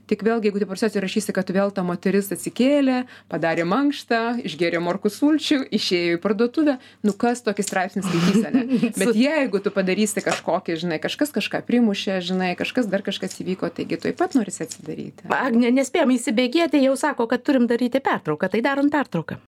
tik 0.07 0.23
vėlgi 0.25 0.49
jeigu 0.49 0.61
depresijos 0.63 0.95
įrašysi 0.99 1.35
kad 1.35 1.51
vėl 1.55 1.73
ta 1.75 1.83
moteris 1.87 2.31
atsikėlė 2.35 3.01
padarė 3.31 3.65
mankštą 3.67 4.21
išgėrė 4.47 4.81
morkų 4.83 5.11
sulčių 5.13 5.59
išėjo 5.79 6.15
į 6.17 6.21
parduotuvę 6.23 6.77
nu 7.07 7.15
kas 7.25 7.43
tokį 7.45 7.67
straipsnį 7.67 8.05
skaitys 8.07 8.47
ane 8.51 8.63
bet 9.01 9.11
jeigu 9.19 9.61
tu 9.63 9.73
padarysi 9.75 10.23
kažkokį 10.23 10.79
žinai 10.85 11.01
kažkas 11.03 11.35
kažką 11.35 11.63
primušė 11.67 12.21
žinai 12.29 12.53
kažkas 12.59 12.87
dar 12.91 13.03
kažkas 13.05 13.35
įvyko 13.43 13.71
taigi 13.73 13.99
tuoj 13.99 14.15
pat 14.17 14.37
norisi 14.39 14.63
atsidaryti. 14.63 15.27
Agne 15.33 15.73
nespėjom 15.75 16.15
įsibėgėti 16.15 16.81
jau 16.85 16.95
sako 16.99 17.27
kad 17.31 17.43
turim 17.43 17.67
daryti 17.69 18.03
pertrauką 18.03 18.51
tai 18.53 18.63
darom 18.65 18.93
pertrauką 18.93 19.41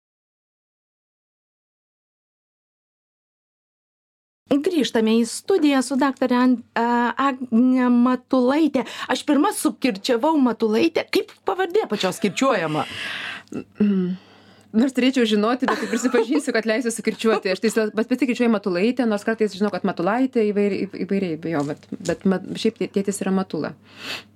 grįžtame 4.57 5.19
į 5.21 5.27
studiją 5.29 5.83
su 5.85 5.99
daktare 6.01 6.39
an 6.39 6.57
agne 6.75 7.89
matulaite 7.93 8.85
aš 9.09 9.25
pirma 9.29 9.53
sukirčiavau 9.57 10.37
matulaitę 10.41 11.05
kaip 11.13 11.35
pavardė 11.49 11.89
pačios 11.91 12.23
kirčiuojama 12.25 12.87
nors 14.73 14.95
turėčiau 14.97 15.27
žinoti 15.29 15.69
bet 15.69 15.85
prisipažinsiu 15.91 16.53
kad 16.53 16.67
leisiu 16.69 16.93
sukirčiuoti. 16.93 17.53
Aš 17.53 17.63
tai 17.65 17.87
bet 17.97 18.11
pati 18.11 18.29
kirčiuoju 18.29 18.53
matulaitė 18.53 19.07
nors 19.09 19.25
kartais 19.27 19.55
žinau 19.57 19.71
kad 19.73 19.87
matulaitė 19.89 20.45
įvairiai 20.51 20.89
įvairiai 21.05 21.53
jo 21.55 21.63
bet 21.71 21.89
bet 22.11 22.27
mat 22.29 22.45
šiaip 22.59 22.81
tėtis 22.85 23.23
yra 23.25 23.33
matula. 23.35 23.73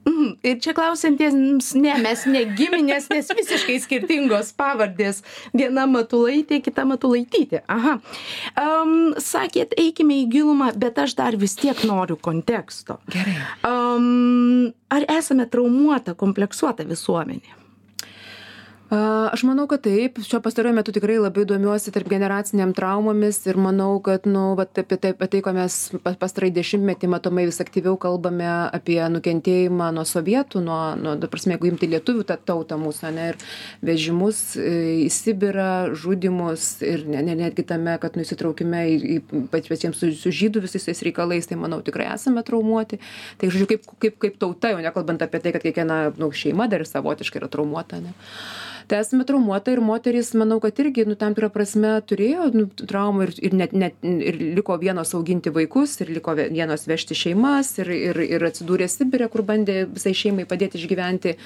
Mhm. 0.09 0.33
Ir 0.49 0.59
čia 0.65 0.75
klausiantiems 0.75 1.73
ne 1.79 1.95
mes 2.03 2.25
ne 2.27 2.45
giminės 2.59 3.09
nes 3.13 3.29
visiškai 3.39 3.79
skirtingos 3.85 4.53
pavardės. 4.59 5.23
Viena 5.55 5.87
matulaitė 5.91 6.63
kita 6.65 6.87
matulaitytė. 6.89 7.63
Aha. 7.71 7.99
Am 8.59 9.15
sakėt 9.21 9.77
eikime 9.79 10.23
į 10.25 10.29
gilumą 10.37 10.73
bet 10.77 10.99
aš 10.99 11.17
dar 11.21 11.37
vis 11.39 11.57
tiek 11.61 11.85
noriu 11.89 12.17
konteksto. 12.17 12.99
Gerai. 13.13 13.39
Am 13.69 14.73
ar 14.93 15.09
esame 15.13 15.47
traumuota 15.49 16.17
kompleksuota 16.19 16.87
visuomenė 16.89 17.62
aš 19.33 19.43
manau 19.49 19.65
kad 19.67 19.81
taip. 19.81 20.19
Šiuo 20.21 20.43
pastaruoju 20.45 20.77
metu 20.77 20.93
tikrai 20.93 21.15
labai 21.17 21.47
domiuosi 21.49 21.93
tarpgeneracinėm 21.95 22.75
traumomis 22.77 23.39
ir 23.49 23.57
manau 23.57 23.95
kad 24.05 24.27
nu 24.29 24.53
vat 24.59 24.77
apie 24.83 24.99
tai 25.01 25.13
apie 25.15 25.29
tai 25.33 25.41
ko 25.45 25.55
mes 25.57 25.77
pa 26.05 26.13
pastarąjį 26.21 26.53
dešimtmetį 26.59 27.09
matomai 27.09 27.47
vis 27.49 27.61
aktyviau 27.65 27.97
kalbame 28.01 28.49
apie 28.49 28.99
nukentėjimą 29.15 29.89
nuo 29.97 30.05
sovietų 30.09 30.61
nuo 30.67 30.81
nuo 31.01 31.15
prasme 31.33 31.57
jeigu 31.57 31.71
imti 31.71 31.89
lietuvių 31.89 32.27
tą 32.29 32.37
tautą 32.51 32.77
mūsų 32.83 33.07
ane 33.09 33.29
ir 33.31 33.39
vežimus 33.81 34.43
į 34.61 35.09
sibirą 35.15 35.95
žudymus 35.97 36.67
ir 36.85 37.07
ne 37.09 37.23
ne 37.25 37.39
netgi 37.41 37.65
tame 37.73 37.97
kad 38.03 38.19
nu 38.19 38.27
įsitraukime 38.27 38.83
į 38.91 38.99
į 39.17 39.47
pačiiems 39.53 40.03
su 40.03 40.13
su 40.19 40.35
žydų 40.43 40.67
visais 40.67 40.85
tais 40.91 41.01
reikalais 41.09 41.49
tai 41.49 41.57
manau 41.57 41.81
tikrai 41.81 42.11
esame 42.13 42.45
traumuoti. 42.45 43.01
Tai 43.41 43.49
žodžiu 43.49 43.71
kaip 43.73 43.89
kaip 44.05 44.21
kaip 44.27 44.37
tauta 44.43 44.75
jau 44.75 44.85
nekalbant 44.85 45.25
apie 45.25 45.41
tai 45.41 45.57
kad 45.57 45.65
kiekviena 45.65 46.03
nu 46.21 46.29
šeima 46.29 46.69
dar 46.69 46.85
ir 46.85 46.93
savotiškai 46.93 47.41
yra 47.41 47.49
traumuota 47.49 48.03
ane 48.03 48.13
tai 48.89 49.01
esame 49.03 49.25
traumuota 49.29 49.73
ir 49.73 49.81
moterys 49.85 50.33
manau 50.39 50.59
kad 50.63 50.79
irgi 50.83 51.05
nu 51.09 51.17
tam 51.19 51.35
tikra 51.37 51.51
prasme 51.53 51.95
turėjo 52.09 52.49
nu 52.55 52.67
traumų 52.81 53.27
ir 53.27 53.33
ir 53.49 53.57
net 53.61 53.73
net 53.73 53.99
ir 54.03 54.39
liko 54.59 54.77
vienos 54.81 55.15
auginti 55.17 55.53
vaikus 55.55 55.99
ir 56.03 56.13
liko 56.17 56.35
vienos 56.39 56.87
vežti 56.91 57.17
šeimas 57.19 57.73
ir 57.83 57.91
ir 57.93 58.21
ir 58.25 58.47
atsidūrė 58.49 58.89
sibire 58.91 59.29
kur 59.33 59.45
bandė 59.47 59.83
visai 59.91 60.15
šeimai 60.17 60.47
padėt 60.49 60.77
išgyventi 60.79 61.37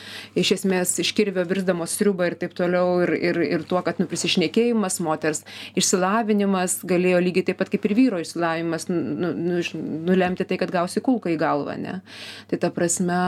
iš 0.42 0.52
esmės 0.58 0.96
iš 1.02 1.12
kirvio 1.16 1.44
virsdamos 1.48 1.96
sriubą 1.98 2.30
ir 2.30 2.38
taip 2.40 2.56
toliau 2.58 3.02
ir 3.04 3.14
ir 3.16 3.42
ir 3.46 3.66
tuo 3.68 3.82
kad 3.86 4.00
nu 4.00 4.08
prisišnekėjimas 4.10 5.00
moters 5.04 5.44
išsilavinimas 5.78 6.80
galėjo 6.88 7.22
lygiai 7.24 7.50
taip 7.50 7.60
pat 7.62 7.72
kaip 7.72 7.86
ir 7.88 7.96
vyro 7.98 8.20
išsilavinimas 8.22 8.88
nu 8.90 9.32
nu 9.36 9.62
nulemti 10.10 10.46
tai 10.48 10.58
kad 10.60 10.72
gausi 10.72 11.02
kulką 11.04 11.32
į 11.34 11.40
galvą 11.40 11.76
ane 11.76 12.00
tai 12.50 12.60
ta 12.62 12.70
prasme 12.74 13.20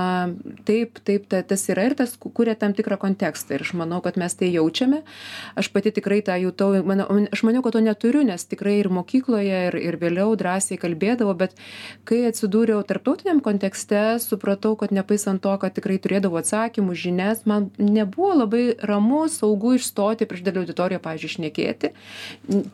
taip 0.69 1.01
taip 1.05 1.29
ta 1.31 1.43
tas 1.43 1.69
yra 1.73 1.89
ir 1.89 1.97
tas 1.99 2.17
kuria 2.19 2.57
tam 2.59 2.75
tikrą 2.77 2.99
kontekstą 3.01 3.57
ir 3.57 3.67
aš 3.67 3.75
manau 3.79 3.98
kad 4.05 4.19
mes 4.21 4.35
tai 4.39 4.51
jaučiame. 4.53 5.03
Aš 5.59 5.71
pati 5.75 5.93
tikrai 5.95 6.21
tą 6.23 6.37
jutau. 6.41 6.73
Mano 6.85 7.09
aš 7.33 7.43
maniau 7.47 7.63
kad 7.63 7.77
to 7.77 7.83
neturiu 7.85 8.25
nes 8.27 8.45
tikrai 8.45 8.79
ir 8.81 8.89
mokykloje 8.93 9.61
ir 9.69 9.79
ir 9.79 9.99
vėliau 10.01 10.37
drąsiai 10.39 10.79
kalbėdavau 10.81 11.35
bet 11.39 11.57
kai 12.09 12.25
atsidūriau 12.29 12.83
tarptautiniam 12.87 13.41
kontekste 13.45 14.19
supratau 14.23 14.75
kad 14.79 14.93
nepaisant 14.95 15.43
to 15.43 15.55
kad 15.61 15.75
tikrai 15.77 15.99
turėdavau 16.03 16.41
atsakymus 16.43 16.99
žinias 16.99 17.45
man 17.47 17.71
nebuvo 17.79 18.35
labai 18.43 18.65
ramu 18.91 19.27
saugu 19.33 19.75
išstoti 19.79 20.29
prieš 20.29 20.45
didelę 20.47 20.65
auditoriją 20.65 21.03
pavyzdžiui 21.05 21.35
šnekėti. 21.37 21.93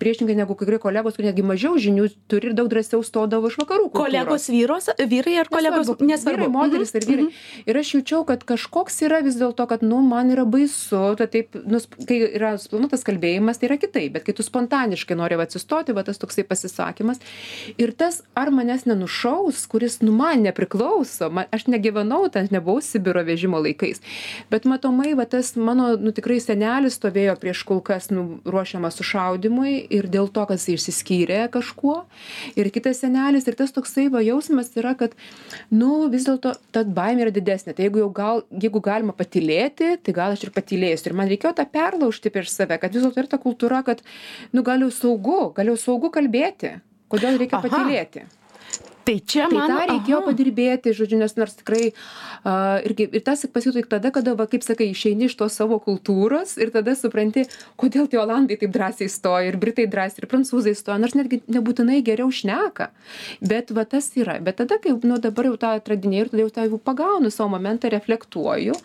Priešingai 0.00 0.36
negu 0.38 0.56
kai 0.58 0.68
kurie 0.68 0.80
kolegos 0.82 1.16
kurie 1.16 1.30
netgi 1.30 1.46
mažiau 1.46 1.78
žinių 1.80 2.08
turi 2.30 2.50
ir 2.50 2.58
daug 2.58 2.70
drąsiau 2.72 3.02
stodavo 3.06 3.50
iš 3.52 3.58
vakarų 3.62 3.90
kolegos 3.94 4.48
vyros 4.52 4.90
vyrai 4.98 5.38
ar 5.42 5.50
kolegos? 5.52 5.94
Nesvarbu. 6.00 6.50
Moterys 6.54 6.94
ir 6.94 7.06
vyrai. 7.08 7.28
Mhm. 7.28 7.70
ir 7.70 7.80
aš 7.80 7.94
jaučiau 7.96 8.24
kad 8.28 8.44
kažkoks 8.46 9.00
yra 9.06 9.20
vis 9.24 9.38
dėlto 9.40 9.66
kad 9.70 9.82
nu 9.82 10.00
man 10.04 10.32
yra 10.34 10.44
baisu 10.48 11.13
ta 11.18 11.26
taip 11.30 11.56
nu 11.64 11.80
kai 12.08 12.20
yra 12.26 12.54
suplanuotas 12.60 13.04
kalbėjimas 13.06 13.60
tai 13.60 13.70
yra 13.70 13.78
kitaip 13.80 14.16
bet 14.16 14.26
kai 14.26 14.34
tu 14.36 14.46
spontaniškai 14.46 15.16
nori 15.18 15.38
atsistoti 15.40 15.94
va 15.96 16.04
tas 16.06 16.20
toksai 16.22 16.46
pasisakymas. 16.48 17.22
Ir 17.78 17.92
tas 17.92 18.22
ar 18.38 18.52
manęs 18.54 18.86
nenušaus 18.88 19.64
kuris 19.70 20.00
nu 20.02 20.14
man 20.16 20.44
nepriklauso 20.46 21.30
man 21.30 21.50
aš 21.54 21.66
negyvenau 21.70 22.28
ten 22.32 22.48
nebuvau 22.50 22.82
sibiro 22.84 23.24
vežimo 23.24 23.60
laikais 23.62 24.02
bet 24.50 24.68
matomai 24.68 25.14
va 25.18 25.26
tas 25.26 25.54
mano 25.56 25.94
nu 26.00 26.12
tikrai 26.14 26.40
senelis 26.42 26.98
stovėjo 26.98 27.36
prieš 27.40 27.64
kulkas 27.68 28.10
nu 28.14 28.40
ruošiamas 28.44 28.98
sušaudymui 29.00 29.74
ir 29.90 30.08
dėl 30.10 30.30
to 30.32 30.44
jisai 30.54 30.76
išsiskyrė 30.78 31.40
kažkuo. 31.54 32.04
Ir 32.58 32.70
kitas 32.74 33.02
senelis 33.02 33.46
ir 33.48 33.56
tas 33.58 33.72
toksai 33.74 34.08
va 34.12 34.22
jausmas 34.24 34.72
yra 34.78 34.94
kad 34.98 35.14
nu 35.70 36.08
vis 36.12 36.26
dėlto 36.28 36.54
ta 36.74 36.84
baimė 36.84 37.26
yra 37.26 37.34
didesnė. 37.34 37.74
Tai 37.74 37.86
jeigu 37.86 38.02
jau 38.04 38.10
gal 38.14 38.42
jeigu 38.50 38.82
galima 38.84 39.14
patylėti 39.16 39.94
tai 40.04 40.16
gal 40.16 40.34
aš 40.34 40.46
ir 40.46 40.54
patylėsiu 41.04 41.12
ir 41.12 41.16
man 41.16 41.28
reikėjo 41.28 41.54
tą 41.58 41.66
perlaužti 41.70 42.32
prieš 42.32 42.52
save 42.52 42.78
kad 42.78 42.92
vis 42.92 43.02
dėlto 43.02 43.20
yra 43.20 43.28
ta 43.28 43.38
kultūra 43.38 43.84
kad 43.84 44.02
nu 44.52 44.62
gal 44.62 44.80
jau 44.80 44.90
saugu 44.90 45.52
gal 45.54 45.66
jau 45.66 45.76
saugu 45.76 46.10
kalbėti. 46.10 46.80
Kodėl 47.08 47.38
reikia 47.38 47.60
patylėti 47.60 48.24
tai 49.04 49.18
čia 49.20 49.48
tai 49.48 49.58
man 49.58 49.70
tą 49.70 49.80
reikėjo 49.90 50.20
aha. 50.20 50.26
padirbėti 50.30 50.94
žodžiu 50.96 51.18
nes 51.20 51.36
nors 51.36 51.56
tikrai 51.60 51.90
a, 51.90 52.80
irgi 52.86 53.08
ir 53.12 53.24
tas 53.24 53.44
pasijuto 53.52 53.80
tik 53.80 53.90
tada 53.92 54.12
kada 54.14 54.34
va 54.38 54.46
kaip 54.50 54.64
sakai 54.66 54.90
išeini 54.92 55.28
iš 55.28 55.36
tos 55.40 55.56
savo 55.60 55.78
kultūros 55.82 56.56
ir 56.62 56.72
tada 56.74 56.94
supranti 56.98 57.44
kodėl 57.80 58.08
tie 58.10 58.20
olandai 58.22 58.58
taip 58.60 58.72
drąsiai 58.74 59.10
stoja 59.12 59.50
ir 59.50 59.58
britai 59.60 59.86
drąsiai 59.90 60.24
ir 60.24 60.28
prancūzai 60.30 60.74
stoja 60.78 60.98
nors 61.02 61.16
netgi 61.18 61.42
nebūtinai 61.50 62.00
geriau 62.06 62.30
šneka. 62.32 62.90
Bet 63.44 63.72
va 63.76 63.84
tas 63.88 64.10
yra. 64.18 64.38
Bet 64.44 64.58
tada 64.62 64.78
kai 64.82 64.94
nu 65.04 65.18
dabar 65.22 65.48
jau 65.50 65.56
tą 65.60 65.74
atradinėju 65.78 66.26
ir 66.26 66.32
tada 66.32 66.44
jau 66.44 66.52
tą 66.56 66.66
jau 66.68 66.80
pagaunu 66.90 67.32
savo 67.34 67.50
momentą 67.54 67.90
reflektuoju 67.92 68.76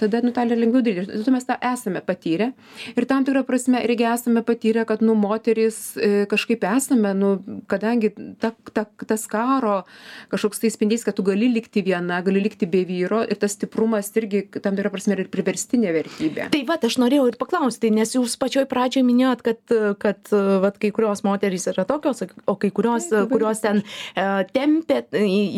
tada 0.00 0.22
nu 0.24 0.32
tą 0.36 0.46
lengviau 0.50 0.84
daryti. 0.84 1.22
To 1.24 1.34
mes 1.34 1.48
tą 1.48 1.58
esame 1.72 2.04
patyrę. 2.04 2.52
Ir 2.94 3.08
tam 3.10 3.26
tikra 3.26 3.44
prasme 3.46 3.82
irgi 3.86 4.06
esame 4.12 4.44
patyrę 4.46 4.86
kad 4.86 5.02
nu 5.02 5.16
moterys 5.18 5.96
e, 5.96 6.26
kažkaip 6.30 6.64
esame 6.68 7.14
nu 7.18 7.36
kadangi 7.70 8.12
ta 8.40 8.52
ta 8.72 8.86
tas 9.06 9.26
karo 9.26 9.63
karo 9.64 9.84
kažkoks 10.28 10.60
tai 10.60 10.70
spindesys 10.70 11.04
kad 11.04 11.16
tu 11.16 11.24
gali 11.24 11.48
likti 11.48 11.82
viena 11.82 12.20
gali 12.24 12.42
likti 12.44 12.66
be 12.66 12.84
vyro 12.84 13.22
ir 13.24 13.38
tas 13.40 13.56
stiprumas 13.56 14.10
irgi 14.16 14.44
tam 14.60 14.76
tikra 14.76 14.92
prasme 14.92 15.16
ir 15.16 15.30
priverstinė 15.32 15.92
vertybė. 15.94 16.48
Tai 16.52 16.62
vat 16.68 16.84
aš 16.84 16.98
norėjau 17.02 17.28
ir 17.30 17.38
paklausti 17.40 17.92
nes 17.94 18.14
jūs 18.16 18.36
pačioj 18.40 18.66
pradžioj 18.70 19.06
minėjot 19.06 19.44
kad 19.46 19.76
kad 20.02 20.34
vat 20.64 20.78
kai 20.82 20.92
kurios 20.94 21.24
moterys 21.26 21.68
yra 21.72 21.86
tokios 21.88 22.24
o 22.46 22.56
kai 22.60 22.70
kurios 22.74 23.08
kurios 23.30 23.64
ten 23.64 23.82
e, 23.82 24.26
tempia 24.52 25.04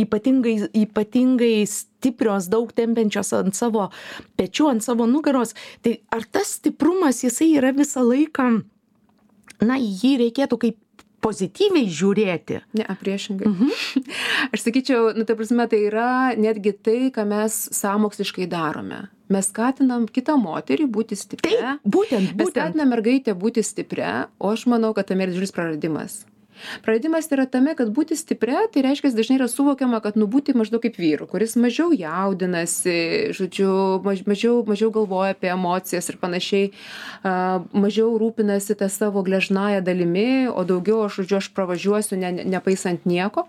ypatingai 0.04 0.56
ypatingai 0.84 1.66
stiprios 1.70 2.50
daug 2.52 2.72
tempiančios 2.76 3.32
ant 3.40 3.56
savo 3.58 3.90
pečių 4.38 4.70
ant 4.74 4.84
savo 4.84 5.08
nugaros. 5.10 5.56
Tai 5.82 5.96
ar 6.14 6.26
tas 6.30 6.56
stiprumas 6.60 7.24
jisai 7.24 7.54
yra 7.58 7.72
visą 7.76 8.04
laiką 8.06 8.50
na 9.64 9.78
jį 9.80 10.16
reikėtų 10.20 10.58
kaip 10.60 10.76
pozityviai 11.26 11.90
žiūrėti. 11.98 12.60
Ne, 12.78 12.86
priešingai. 13.02 13.50
Mhm. 13.50 14.06
Aš 14.54 14.68
sakyčiau, 14.68 15.10
nu, 15.18 15.26
ta 15.28 15.36
prasme, 15.38 15.66
tai 15.70 15.82
yra 15.88 16.10
netgi 16.38 16.76
tai, 16.78 16.98
ką 17.14 17.26
mes 17.28 17.58
samoksliškai 17.74 18.48
darome. 18.50 19.06
Mes 19.32 19.50
skatinam 19.50 20.06
kitą 20.06 20.36
moterį 20.38 20.86
būti 20.94 21.18
stipria. 21.18 21.74
Taip, 21.76 21.82
būtent, 21.82 22.30
būtent. 22.30 22.38
Mes 22.38 22.54
skatinam 22.54 22.94
mergaitę 22.94 23.34
būti 23.34 23.66
stipria, 23.66 24.28
o 24.38 24.54
aš 24.54 24.68
manau, 24.70 24.94
kad 24.94 25.10
tam 25.10 25.22
yra 25.24 25.34
didžiulis 25.34 25.54
praradimas 25.56 26.22
praradimas 26.84 27.30
yra 27.32 27.46
tame 27.50 27.74
kad 27.78 27.92
būti 27.94 28.16
stipria 28.18 28.66
tai 28.72 28.84
reiškias 28.86 29.16
dažnai 29.16 29.38
yra 29.40 29.48
suvokiama 29.50 30.00
kad 30.04 30.16
nu 30.16 30.28
būti 30.30 30.56
maždaug 30.56 30.84
kaip 30.84 30.98
vyru 31.00 31.28
kuris 31.30 31.56
mažiau 31.60 31.92
jaudinasi 31.96 33.32
žodžiu 33.36 34.02
maž 34.04 34.24
mažiau 34.26 34.62
mažiau 34.66 34.92
galvoja 34.94 35.36
apie 35.36 35.50
emocijas 35.52 36.08
ir 36.10 36.20
panašiai 36.22 36.70
a 37.26 37.62
mažiau 37.72 38.14
rūpinasi 38.20 38.76
ta 38.78 38.88
savo 38.92 39.22
gležnąja 39.26 39.82
dalimi 39.84 40.48
o 40.48 40.64
daugiau 40.64 41.04
aš 41.06 41.20
žodžiu 41.22 41.40
aš 41.40 41.48
pravažiuosiu 41.56 42.18
ne 42.20 42.32
nepaisant 42.44 43.06
nieko. 43.06 43.46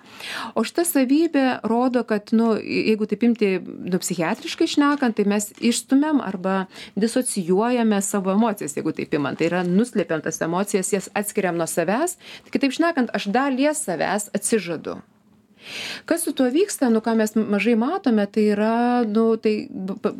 O 0.55 0.63
šita 0.67 0.85
savybė 0.87 1.45
rodo 1.67 2.03
kad 2.07 2.33
nu 2.35 2.55
jeigu 2.57 3.07
taip 3.09 3.23
imti 3.27 3.51
nu 3.63 3.99
psichiatriškai 4.01 4.67
šnekant 4.73 5.17
tai 5.17 5.27
mes 5.29 5.51
išstumiam 5.59 6.21
arba 6.23 6.65
disocijuojame 6.95 8.01
savo 8.01 8.33
emocijas 8.33 8.77
jeigu 8.77 8.93
taip 8.97 9.13
imant. 9.13 9.39
Tai 9.39 9.49
yra 9.49 9.63
nuslepiam 9.67 10.21
tas 10.23 10.41
emocijas 10.41 10.93
jas 10.93 11.09
atskiriam 11.13 11.57
nuo 11.57 11.67
savęs 11.69 12.17
tai 12.17 12.55
kitaip 12.55 12.73
šnekant 12.73 12.96
sakant 12.97 13.13
aš 13.13 13.25
dalies 13.29 13.77
savęs 13.85 14.29
atsižadu 14.33 14.97
Kas 16.09 16.25
su 16.27 16.33
tuo 16.37 16.47
vyksta, 16.53 16.89
nu 16.93 17.01
ką 17.03 17.15
mes 17.19 17.35
mažai 17.37 17.75
matome, 17.79 18.25
tai 18.31 18.47
yra, 18.53 19.03
nu, 19.07 19.29
tai 19.41 19.55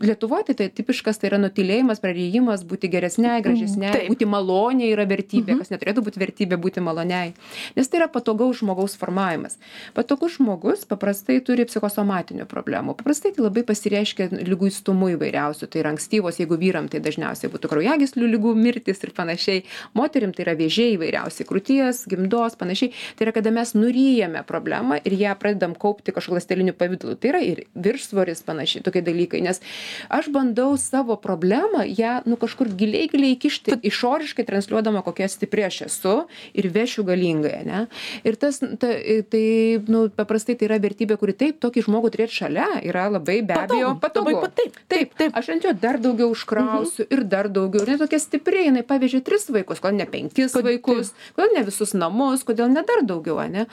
Lietuvoje 0.01 0.49
tai, 0.49 0.55
tai 0.61 0.67
tipiškas, 0.73 1.19
tai 1.21 1.31
yra 1.31 1.39
nutilėjimas, 1.41 2.01
praryjimas, 2.03 2.63
būti 2.67 2.89
geresniai, 2.91 3.41
gražesniai, 3.45 3.93
Taip. 3.93 4.11
būti 4.11 4.27
maloniai 4.29 4.91
yra 4.93 5.07
vertybė, 5.09 5.53
mhm. 5.53 5.61
kas 5.63 5.73
neturėtų 5.73 6.03
būti 6.05 6.21
vertybė 6.21 6.59
būti 6.61 6.83
maloniai. 6.83 7.33
Nes 7.77 7.89
tai 7.89 8.01
yra 8.01 8.09
patogaus 8.11 8.61
žmogaus 8.61 8.97
formavimas. 8.99 9.57
Patogus 9.97 10.37
žmogus 10.37 10.85
paprastai 10.89 11.39
turi 11.45 11.65
psichosomatinių 11.67 12.47
problemų. 12.49 12.97
Paprastai 12.99 13.33
tai 13.35 13.45
labai 13.45 13.63
pasireiškia 13.67 14.29
lyguistumų 14.47 15.13
įvairiausių. 15.15 15.69
Tai 15.71 15.81
yra 15.83 15.93
ankstyvos, 15.95 16.39
jeigu 16.41 16.57
vyram 16.59 16.89
tai 16.91 17.01
dažniausiai 17.03 17.51
būtų 17.53 17.71
kraujagyslių 17.71 18.31
lygų 18.35 18.53
mirtis 18.57 19.03
ir 19.05 19.13
panašiai. 19.17 19.63
Moterim 19.97 20.33
tai 20.35 20.47
yra 20.47 20.57
vėžiai 20.59 20.95
įvairiausiai, 20.95 21.47
krūties, 21.49 22.03
gimdos, 22.11 22.57
panašiai. 22.59 22.93
Tai 23.17 23.27
yra, 23.27 23.35
kada 23.37 23.53
mes 23.55 23.73
nuryjame 23.77 24.43
problemą 24.47 24.99
ir 25.03 25.17
ją 25.19 25.36
pradedam 25.39 25.75
kaupti 25.77 26.13
kažkokiu 26.15 26.37
ląsteliniu 26.39 26.75
pavidalu. 26.77 27.15
Tai 27.15 27.31
yra 27.33 27.41
ir 27.45 27.63
viršsvoris 27.75 28.43
panašiai 28.47 28.83
tokie 28.85 29.03
dalykai 29.05 29.41
nes 29.45 29.61
aš 30.09 30.29
bandau 30.33 30.75
savo 30.81 31.17
problemą 31.21 31.85
ją 31.87 32.21
nu 32.25 32.37
kažkur 32.39 32.71
giliai 32.79 33.09
giliai 33.11 33.35
įkišti 33.35 33.79
išoriškai 33.87 34.45
transliuodama 34.47 35.03
kokia 35.05 35.29
stipri 35.31 35.65
aš 35.67 35.81
esu 35.87 36.15
ir 36.57 36.69
vešiu 36.73 37.05
galingai 37.07 37.53
ane 37.61 37.83
ir 38.27 38.39
tas 38.39 38.59
ta 38.59 38.93
tai 39.31 39.45
nu 39.87 40.07
paprastai 40.13 40.57
tai 40.57 40.69
yra 40.69 40.79
vertybė 40.83 41.19
kuri 41.21 41.35
taip 41.37 41.61
tokį 41.63 41.85
žmogų 41.87 42.13
turėt 42.15 42.33
šalia 42.33 42.67
yra 42.81 43.07
labai 43.13 43.39
be 43.47 43.57
abejo 43.57 43.93
patogu 44.01 44.47
taip 44.57 44.79
taip 44.91 45.15
taip 45.19 45.37
aš 45.37 45.51
ant 45.55 45.67
jo 45.67 45.73
dar 45.85 45.99
daugiau 46.01 46.31
užkrausiu 46.33 47.05
mhm. 47.05 47.13
ir 47.13 47.23
dar 47.33 47.51
daugiau. 47.51 47.85
Ir 47.87 48.01
tokia 48.01 48.19
stipri 48.21 48.67
jinai 48.67 48.83
pavežė 48.87 49.21
tris 49.25 49.47
vaikus 49.53 49.81
kodėl 49.83 50.01
ne 50.01 50.09
penkis 50.09 50.55
vaikus 50.55 51.13
kodėl 51.37 51.55
ne 51.57 51.65
visus 51.67 51.93
namus 51.97 52.45
kodėl 52.47 52.71
ne 52.73 52.83
dar 52.87 53.03
daugiau 53.07 53.39
ane? 53.43 53.67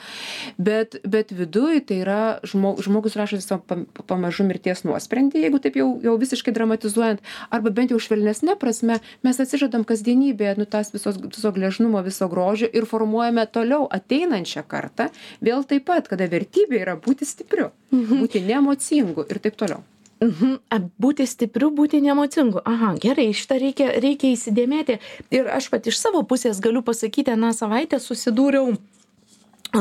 Bet 0.57 0.99
bet 1.03 1.33
viduj 1.35 1.54
viduj 1.55 1.85
tai 1.85 1.99
yra 2.03 2.39
žmo 2.43 2.75
žmogus 2.83 3.15
rašantis 3.15 3.47
sau 3.47 3.59
pam 3.59 3.85
pamažu 4.07 4.43
mirties 4.43 4.83
nuosprendį 4.83 5.45
jeigu 5.45 5.59
taip 5.63 5.77
jau 5.79 5.87
jau 6.03 6.15
visiškai 6.19 6.53
dramatizuojant 6.53 7.21
arba 7.49 7.69
bent 7.69 7.91
jau 7.91 7.99
švelnesne 7.99 8.57
prasme 8.59 8.99
mes 9.23 9.39
atsižadam 9.39 9.85
kasdienybėje 9.87 10.57
nu 10.59 10.65
tas 10.65 10.91
visos 10.93 11.17
viso 11.17 11.51
gležnumo 11.55 12.03
viso 12.03 12.27
grožio 12.27 12.67
ir 12.67 12.85
formuojame 12.85 13.47
toliau 13.47 13.87
ateinančią 13.87 14.65
kartą 14.67 15.09
vėl 15.41 15.63
taip 15.63 15.87
pat 15.87 16.07
kada 16.11 16.27
vertybė 16.27 16.81
yra 16.83 16.95
būti 16.95 17.25
stipriu 17.25 17.71
mhm. 17.91 18.23
būti 18.23 18.43
neemocingu 18.43 19.27
ir 19.29 19.39
taip 19.39 19.59
toliau 19.59 19.83
Mhm. 20.15 20.53
Būti 20.97 21.25
stipriu, 21.27 21.67
būti 21.75 21.99
nemocingu. 22.01 22.61
Aha, 22.65 22.93
gerai, 23.03 23.33
šitą 23.35 23.57
reikia, 23.59 23.89
reikia 23.99 24.31
įsidėmėti. 24.31 24.95
Ir 25.35 25.49
aš 25.51 25.67
pat 25.69 25.89
iš 25.91 25.99
savo 25.99 26.23
pusės 26.23 26.61
galiu 26.63 26.81
pasakyti, 26.87 27.35
na 27.35 27.51
savaitę 27.53 27.99
susidūriau 27.99 28.77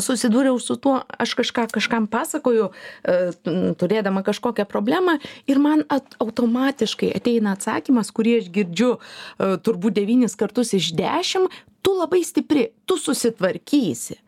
susidūriau 0.04 0.58
su 0.62 0.76
tuo 0.80 0.96
aš 1.18 1.34
kažką 1.38 1.66
kažkam 1.74 2.08
pasakoju 2.10 2.70
e, 2.70 3.18
turėdama 3.80 4.24
kažkokią 4.26 4.66
problemą 4.70 5.18
ir 5.50 5.60
man 5.62 5.84
at, 5.92 6.16
automatiškai 6.22 7.12
ateina 7.18 7.54
atsakymas, 7.58 8.12
kurį 8.14 8.38
aš 8.40 8.50
girdžiu 8.54 8.90
e, 8.96 9.54
turbūt 9.64 9.98
devynis 10.00 10.38
kartus 10.38 10.74
iš 10.76 10.92
dešimt, 10.98 11.52
tu 11.84 11.94
labai 11.98 12.22
stipri, 12.24 12.70
tu 12.88 12.96
susitvarkysi. 12.96 14.20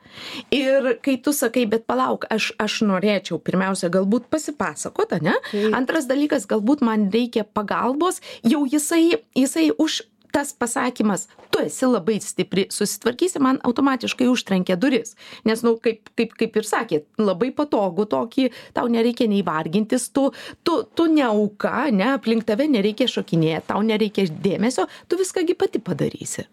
Ir 0.55 0.97
kai 1.05 1.17
tu 1.21 1.33
sakai, 1.37 1.67
bet 1.69 1.85
palauk, 1.89 2.25
aš, 2.33 2.51
aš 2.63 2.81
norėčiau 2.89 3.39
pirmiausia 3.43 3.91
galbūt 3.93 4.29
pasipasakoti, 4.33 5.21
ne? 5.25 5.35
Taip. 5.51 5.75
Antras 5.77 6.09
dalykas, 6.09 6.49
galbūt 6.49 6.85
man 6.87 7.09
reikia 7.13 7.45
pagalbos, 7.45 8.23
jau 8.47 8.65
jisai, 8.65 9.19
jisai 9.37 9.71
už 9.77 10.03
tas 10.37 10.52
pasakymas 10.52 11.28
tu 11.50 11.62
esi 11.64 11.87
labai 11.88 12.19
stipri 12.21 12.66
susitvarkysi 12.71 13.40
man 13.40 13.61
automatiškai 13.64 14.28
užtrenkia 14.28 14.76
duris. 14.76 15.14
Nes 15.49 15.62
nu 15.64 15.76
kaip 15.81 16.11
kaip 16.19 16.35
kaip 16.37 16.59
ir 16.61 16.69
sakėt 16.69 17.07
labai 17.23 17.49
patogu 17.57 18.05
tokį 18.12 18.50
tau 18.76 18.90
nereikia 18.93 19.31
nei 19.33 19.40
vargintis 19.47 20.11
tu 20.12 20.28
tu 20.64 20.83
tu 20.95 21.09
ne 21.12 21.25
auka 21.31 21.73
ane 21.87 22.12
aplink 22.12 22.45
tave 22.45 22.69
nereikia 22.69 23.09
šokinėt 23.09 23.71
tau 23.73 23.81
nereikia 23.81 24.28
dėmesio 24.28 24.85
tu 25.09 25.16
viską 25.16 25.47
gi 25.49 25.57
pati 25.57 25.81
padarysi. 25.81 26.45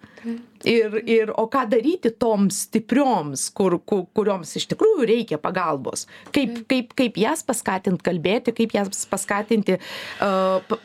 Ir 0.63 0.93
ir 1.03 1.33
o 1.35 1.43
ką 1.51 1.65
daryti 1.67 2.13
toms 2.15 2.61
stiprioms 2.69 3.49
kur 3.51 3.75
ku 3.83 4.05
kurioms 4.15 4.55
iš 4.55 4.69
tikrųjų 4.71 5.09
reikia 5.09 5.39
pagalbos? 5.43 6.05
Kaip 6.31 6.61
kaip 6.71 6.95
kaip 6.95 7.19
jas 7.19 7.43
paskatint 7.43 7.99
kalbėti 8.05 8.55
kaip 8.55 8.77
jas 8.77 9.03
paskatinti 9.11 9.75
a 10.23 10.31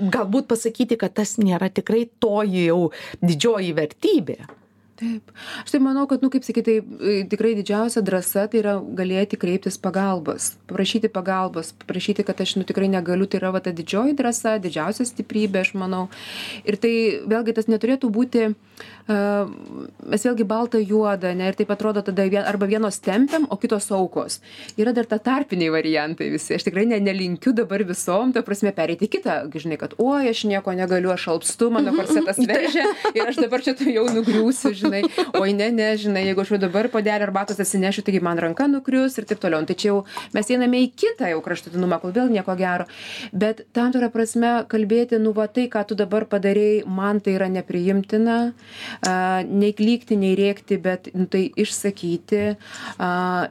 galbūt 0.00 0.50
pasakyti 0.50 0.98
kad 0.98 1.14
tas 1.14 1.36
nėra 1.38 1.70
tikrai 1.70 2.08
toji 2.18 2.66
jau 2.66 2.87
didžioji 3.22 3.74
vertybė. 3.76 4.40
Taip. 4.98 5.30
Aš 5.62 5.70
tai 5.70 5.78
manau 5.78 6.08
kad 6.10 6.24
nu 6.24 6.28
kaip 6.32 6.42
sakyt 6.42 6.66
tai 6.66 6.74
e, 6.82 7.12
tikrai 7.30 7.52
didžiausia 7.54 8.00
drąsa 8.02 8.48
tai 8.50 8.58
yra 8.64 8.72
galėti 8.98 9.38
kreiptis 9.38 9.76
pagalbos 9.78 10.56
paprašyti 10.66 11.10
pagalbos 11.14 11.70
paprašyti 11.84 12.24
kad 12.26 12.40
aš 12.42 12.56
nu 12.58 12.66
tikrai 12.66 12.88
negaliu 12.90 13.28
tai 13.30 13.38
yra 13.38 13.52
va 13.54 13.62
ta 13.62 13.70
didžioji 13.70 14.16
drąsa 14.18 14.56
didžiausia 14.64 15.06
stiprybė 15.06 15.62
aš 15.62 15.70
manau. 15.78 16.08
Ir 16.66 16.80
tai 16.82 16.92
vėlgi 17.30 17.54
tas 17.60 17.70
neturėtų 17.70 18.10
būti 18.10 18.48
mes 19.08 20.24
vėlgi 20.26 20.44
balta 20.44 20.78
juoda 20.78 21.30
ane 21.32 21.46
ir 21.48 21.56
taip 21.56 21.70
atrodo 21.72 22.02
tada 22.04 22.26
vien 22.28 22.44
arba 22.44 22.66
vienos 22.68 22.98
tempiam 23.00 23.46
o 23.48 23.56
kitos 23.56 23.88
aukos. 23.92 24.40
Yra 24.76 24.92
dar 24.92 25.06
ta 25.08 25.18
tarpiniai 25.18 25.72
variantai 25.72 26.28
visi. 26.34 26.52
Aš 26.54 26.66
tikrai 26.66 26.84
ne 26.86 26.98
nelinkiu 27.00 27.54
dabar 27.56 27.84
visom 27.88 28.34
ta 28.36 28.42
prasme 28.44 28.72
pereit 28.76 29.00
į 29.00 29.08
kitą. 29.16 29.36
Žinai 29.54 29.78
kad 29.80 29.94
oi 30.02 30.28
aš 30.28 30.44
nieko 30.50 30.74
negaliu 30.76 31.12
aš 31.14 31.28
alpstu 31.32 31.70
mano 31.72 31.94
korsetas 31.96 32.36
veržia 32.36 32.84
ir 33.16 33.24
aš 33.24 33.40
dabar 33.40 33.64
čia 33.64 33.74
tuojau 33.78 34.04
nugriūsiu 34.12 34.74
žinai. 34.82 35.02
Oi 35.40 35.56
ne 35.56 35.70
ne 35.72 35.88
žinai 35.96 36.26
jeigu 36.28 36.44
aš 36.44 36.52
jau 36.54 36.60
dabar 36.66 36.90
puodelį 36.92 37.28
arbatos 37.30 37.60
atsinešiu 37.64 38.04
taigi 38.04 38.20
man 38.20 38.40
ranka 38.44 38.68
nukrius 38.68 39.16
ir 39.16 39.28
taip 39.30 39.40
toliau. 39.40 39.64
Nu 39.64 39.70
tai 39.70 39.78
čia 39.80 39.92
jau 39.94 40.04
mes 40.36 40.52
einame 40.52 40.82
į 40.84 40.92
kitą 40.92 41.32
jau 41.32 41.40
kraštutinumą 41.44 42.00
kol 42.04 42.12
vėl 42.12 42.28
nieko 42.34 42.58
gero. 42.60 42.84
Bet 43.32 43.64
tam 43.72 43.92
tikra 43.94 44.12
prasme 44.12 44.52
kalbėti 44.68 45.16
nu 45.22 45.32
va 45.32 45.48
tai 45.48 45.68
ką 45.72 45.86
tu 45.88 45.96
dabar 45.96 46.28
padarei 46.28 46.84
man 46.84 47.24
tai 47.24 47.38
yra 47.40 47.48
nepriimtina 47.48 48.38
nei 49.04 49.72
klykti, 49.76 50.16
nei 50.18 50.34
rėkti, 50.38 50.78
bet 50.82 51.10
nu, 51.14 51.26
tai 51.30 51.46
išsakyti. 51.58 52.42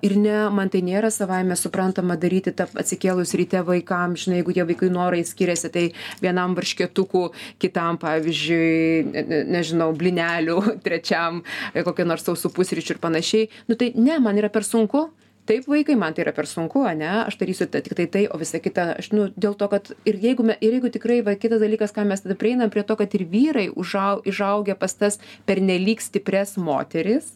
Ir 0.08 0.16
ne, 0.20 0.38
man 0.54 0.72
tai 0.74 0.82
nėra 0.86 1.12
savaime 1.13 1.58
suprantama 1.60 2.18
daryti 2.20 2.54
tą 2.56 2.68
atsikėlus 2.77 3.36
ryte 3.39 3.62
vaikams, 3.68 4.25
žinai, 4.25 4.42
jeigu 4.42 4.56
tie 4.58 4.66
vaikai 4.68 4.92
norai 4.94 5.24
skiriasi, 5.27 5.72
tai 5.74 5.86
vienam 6.24 6.56
varškėtukų, 6.58 7.24
kitam, 7.62 8.00
pavyzdžiui, 8.01 9.13
ne, 9.13 9.44
nežinau, 9.58 9.92
blinelių, 9.98 10.60
trečiam 10.86 11.44
kokią 11.75 12.08
nors 12.08 12.27
sausų 12.27 12.54
pusryčių 12.56 12.96
ir 12.96 13.04
panašiai. 13.04 13.50
Nu 13.70 13.80
tai 13.80 13.94
ne, 13.96 14.20
man 14.24 14.39
yra 14.39 14.51
per 14.54 14.68
sunku 14.68 15.08
taip 15.48 15.68
vaikai 15.72 15.96
man 16.00 16.13
tai 16.16 16.25
yra 16.25 16.34
per 16.36 16.48
sunku 16.50 16.82
ane 16.89 17.08
aš 17.24 17.38
darysiu 17.39 17.68
tiktai 17.72 18.08
tai 18.16 18.24
o 18.36 18.39
visa 18.42 18.60
kita 18.63 18.86
aš 19.01 19.10
nu 19.16 19.27
dėl 19.46 19.56
to 19.62 19.68
kad 19.74 19.92
ir 20.12 20.20
jeigu 20.25 20.46
me 20.50 20.58
ir 20.68 20.75
jeigu 20.77 20.92
tikrai 20.98 21.20
va 21.27 21.36
kitas 21.44 21.63
dalykas 21.63 21.96
ką 21.96 22.06
mes 22.10 22.24
tada 22.25 22.36
prieinam 22.42 22.74
prie 22.74 22.84
to 22.89 22.98
kad 23.00 23.16
ir 23.20 23.24
vyrai 23.36 23.68
užau 23.84 24.20
išaugę 24.34 24.75
pas 24.84 24.98
tas 25.04 25.20
pernelyg 25.48 26.04
stiprias 26.04 26.58
moteris 26.70 27.32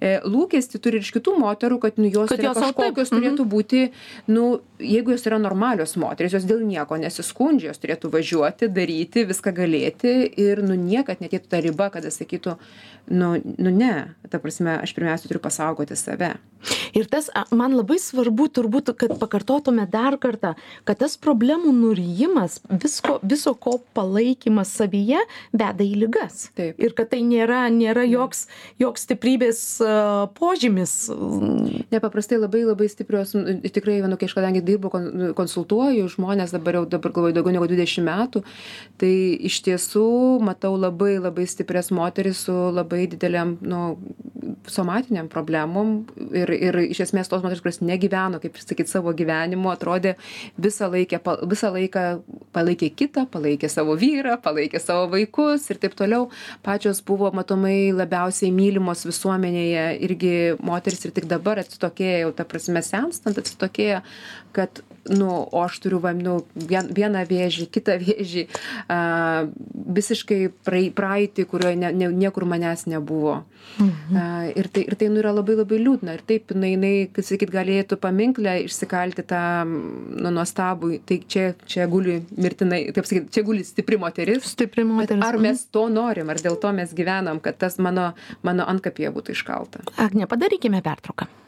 e, 0.00 0.16
lūkestį 0.24 0.80
turi 0.82 1.00
ir 1.00 1.06
iš 1.06 1.12
kitų 1.16 1.36
moterų, 1.42 1.80
kad 1.82 2.00
nu, 2.00 2.08
jos, 2.08 2.30
kad 2.32 2.42
jos 2.42 2.58
kažkokios 2.58 3.10
taip. 3.10 3.18
turėtų 3.18 3.44
mhm. 3.44 3.50
būti, 3.52 3.84
nu, 4.30 4.46
jeigu 4.82 5.14
jos 5.14 5.26
yra 5.28 5.40
normalios 5.42 5.96
moteris, 6.00 6.36
jos 6.36 6.48
dėl 6.48 6.64
nieko 6.66 6.98
nesiskundžia, 7.00 7.72
jos 7.72 7.82
turėtų 7.82 8.12
važiuoti, 8.14 8.70
daryti, 8.74 9.26
viską 9.28 9.54
galėti 9.56 10.16
ir 10.40 10.64
nu 10.66 10.78
niekad 10.78 11.22
netėtų 11.24 11.52
ta 11.52 11.62
riba, 11.64 11.90
kada 11.94 12.12
sakytų, 12.14 12.58
nu, 13.14 13.36
nu 13.58 13.74
ne, 13.74 13.94
ta 14.30 14.40
prasme, 14.42 14.78
aš 14.80 14.96
pirmiausia 14.96 15.30
turiu 15.30 15.44
pasaugoti 15.44 15.98
save. 15.98 16.34
Ir 16.96 17.08
tas 17.10 17.28
man 17.54 17.74
labai 17.76 17.98
svarbu 18.00 18.46
turbūt, 18.54 18.92
kad 18.98 19.14
pakartotume 19.20 19.86
dar 19.90 20.16
kartą, 20.20 20.54
kad 20.88 21.00
tas 21.02 21.16
problemų 21.20 21.72
nurijimas, 21.76 22.60
visko, 22.68 23.18
viso 23.22 23.54
ko 23.54 23.76
palaikymas 23.96 24.72
savyje 24.78 25.20
veda 25.52 25.84
į 25.84 26.04
lygas. 26.04 26.48
Taip. 26.56 26.78
Ir 26.80 26.94
kad 26.96 27.10
tai 27.12 27.20
nėra, 27.26 27.64
nėra 27.74 28.06
joks, 28.08 28.46
joks 28.80 29.04
stiprybės 29.08 29.53
uh, 29.82 30.26
požymis. 30.38 30.94
Nepaprastai 31.92 32.38
labai 32.40 32.64
labai 32.66 32.88
stiprios, 32.92 33.34
tikrai, 33.74 34.00
nu, 34.04 34.18
kai 34.20 34.28
aš 34.28 34.36
kadangi 34.38 34.64
dirbu, 34.64 34.92
konsultuoju 35.38 36.08
žmonės 36.16 36.54
dabar 36.54 36.80
jau 36.80 36.84
dabar 36.96 37.14
galvoju 37.14 37.36
daugiau 37.36 37.56
negu 37.56 37.68
20 37.70 38.06
metų, 38.06 38.44
tai 39.00 39.14
iš 39.50 39.60
tiesų 39.66 40.06
matau 40.44 40.74
labai 40.78 41.16
labai 41.18 41.46
stiprias 41.50 41.92
moteris 41.94 42.44
su 42.46 42.54
labai 42.74 43.06
dideliam, 43.10 43.56
nu, 43.62 43.84
somatiniam 44.66 45.28
problemom 45.28 45.94
ir 46.32 46.50
ir 46.54 46.78
iš 46.88 47.00
esmės 47.06 47.28
tos 47.30 47.42
moterys 47.44 47.62
kurios 47.64 47.80
negyveno 47.84 48.40
kaip 48.42 48.56
sakyt 48.60 48.90
savo 48.90 49.12
gyvenimo 49.16 49.72
atrodė 49.72 50.14
visą 50.66 50.88
laikę 50.92 51.20
visą 51.50 51.70
laiką 51.74 52.04
palaikė 52.56 52.90
kitą 53.00 53.26
palaikė 53.32 53.70
savo 53.72 53.96
vyrą 54.00 54.36
palaikė 54.44 54.80
savo 54.82 55.08
vaikus 55.14 55.68
ir 55.70 55.80
taip 55.82 55.96
toliau 55.98 56.28
pačios 56.66 57.02
buvo 57.06 57.30
matomai 57.36 57.92
labiausiai 57.96 58.52
mylimos 58.54 59.04
visuomenėje 59.44 59.84
irgi 60.06 60.30
moterys 60.64 61.04
ir 61.04 61.12
tik 61.14 61.26
dabar 61.28 61.58
atsitokėja 61.60 62.24
jau 62.24 62.32
ta 62.32 62.44
prasme 62.48 62.82
senstant 62.82 63.38
atsitokėja 63.38 64.02
kad 64.52 64.80
nu 65.08 65.48
o 65.50 65.62
aš 65.62 65.78
turiu 65.84 65.98
va 66.00 66.12
nu 66.16 66.38
vien 66.54 66.88
vieną 66.96 67.24
vėžį 67.28 67.66
kitą 67.72 67.96
vėžį 68.00 68.46
a 68.92 68.98
visiškai 69.98 70.40
praei 70.64 70.90
praeitį 70.94 71.44
kurioj 71.50 71.76
ne 71.80 71.92
ne 71.92 72.08
niekur 72.12 72.46
manęs 72.48 72.86
nebuvo. 72.90 73.42
Mhm. 73.80 74.16
a 74.16 74.24
ir 74.52 74.68
tai 74.68 74.84
ir 74.84 74.94
tai 74.94 75.08
nu 75.08 75.20
yra 75.22 75.32
labai 75.34 75.56
labai 75.56 75.78
liūdna. 75.80 76.16
Ir 76.16 76.24
taip 76.28 76.52
jinai 76.52 76.72
jinai 76.74 76.94
kaip 77.12 77.24
sakyt 77.24 77.52
galėtų 77.52 77.98
paminkle 78.00 78.56
išsikalti 78.64 79.24
tą 79.28 79.44
nu 79.66 80.32
nuostabų 80.38 81.00
tai 81.08 81.20
čia 81.28 81.46
čia 81.66 81.88
guli 81.90 82.20
mirtinai 82.36 82.82
taip 82.96 83.08
sakyt 83.08 83.30
čia 83.34 83.44
guli 83.44 83.64
stipri 83.64 84.00
moteris. 84.00 84.44
Stipri 84.54 84.84
moteris 84.88 85.24
ar 85.24 85.38
mes 85.38 85.64
mhm. 85.64 85.70
to 85.76 85.86
norim 85.88 86.32
ar 86.32 86.40
dėl 86.40 86.60
to 86.60 86.72
mes 86.72 86.92
gyvenam 86.96 87.40
kad 87.44 87.58
tas 87.58 87.78
mano 87.78 88.12
mano 88.42 88.68
antkapyje 88.68 89.12
būtų 89.16 89.36
iškalta? 89.36 89.84
Agne 89.96 90.28
padarykime 90.30 90.84
pertrauką 90.84 91.43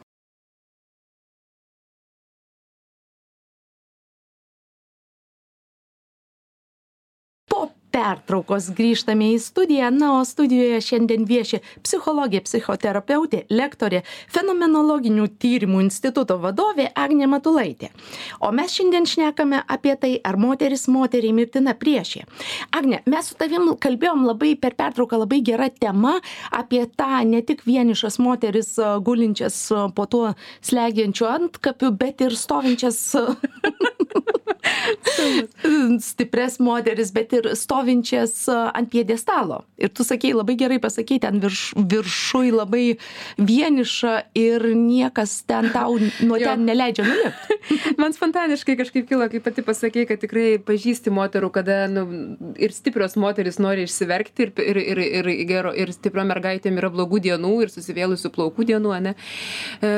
pertraukos 7.97 8.69
grįžtame 8.77 9.31
į 9.33 9.39
studiją. 9.41 9.89
Na 9.95 10.11
o 10.19 10.21
studijoje 10.27 10.81
šiandien 10.85 11.25
vieši 11.29 11.61
psichologė 11.85 12.43
psichoterapeutė 12.45 13.45
lektorė 13.49 14.03
fenomenologinių 14.33 15.25
tyrimų 15.41 15.81
instituto 15.87 16.37
vadovė 16.43 16.89
agnė 16.95 17.29
matulaitė. 17.31 17.89
O 18.43 18.51
mes 18.55 18.75
šiandien 18.77 19.07
šnekame 19.09 19.63
apie 19.65 19.95
tai 19.99 20.13
ar 20.21 20.37
moteris 20.41 20.85
moteriai 20.91 21.33
mirtina 21.37 21.73
priešė. 21.77 22.25
Agne 22.77 23.01
mes 23.09 23.31
su 23.31 23.37
tavim 23.39 23.73
kalbėjom 23.81 24.27
labai 24.27 24.53
per 24.61 24.77
pertrauką 24.77 25.23
labai 25.23 25.41
gera 25.45 25.69
tema 25.73 26.17
apie 26.51 26.83
tą 26.99 27.23
ne 27.25 27.41
tik 27.45 27.65
vienišas 27.67 28.19
moteris 28.21 28.75
gulinčias 29.03 29.57
po 29.95 30.05
tuo 30.05 30.35
slegiančiu 30.61 31.29
antkapiu 31.31 31.91
bet 31.97 32.21
ir 32.21 32.37
stovinčias 32.37 33.01
stiprias 36.01 36.59
moteris 36.63 37.11
bet 37.15 37.33
ir 37.33 37.49
stovinčias 37.55 38.47
ant 38.49 38.89
pjedestalo 38.91 39.63
ir 39.77 39.89
tu 39.93 40.05
sakei 40.07 40.33
labai 40.33 40.57
gerai 40.59 40.79
pasakei 40.83 41.19
ten 41.23 41.39
virš 41.43 41.73
viršuj 41.77 42.51
labai 42.55 42.85
vieniša 43.37 44.13
ir 44.37 44.65
niekas 44.75 45.41
ten 45.49 45.69
tau 45.73 45.97
nuo 45.97 46.39
ten 46.41 46.65
neleidžia 46.65 47.05
nulipt. 47.07 47.53
Man 48.01 48.13
spontaniškai 48.15 48.77
kažkaip 48.79 49.07
kilo 49.09 49.27
kai 49.29 49.41
pati 49.43 49.63
pasakei 49.65 50.07
kad 50.09 50.21
tikrai 50.21 50.57
pažįsti 50.63 51.13
moterų 51.13 51.51
kada 51.53 51.79
nu 51.91 52.05
ir 52.57 52.73
stiprios 52.75 53.17
moterys 53.19 53.61
nori 53.63 53.87
išsiverkti 53.87 54.47
ir 54.47 54.63
ir 54.63 54.81
ir 54.85 55.03
ir 55.07 55.31
gero 55.49 55.73
ir 55.75 55.93
stipriom 55.93 56.29
mergaitėm 56.33 56.81
yra 56.81 56.91
blogų 56.93 57.21
dienų 57.29 57.53
ir 57.65 57.73
susivėlusių 57.73 58.33
plaukų 58.35 58.67
dienų 58.71 58.93
ane. 58.97 59.15
E, 59.81 59.93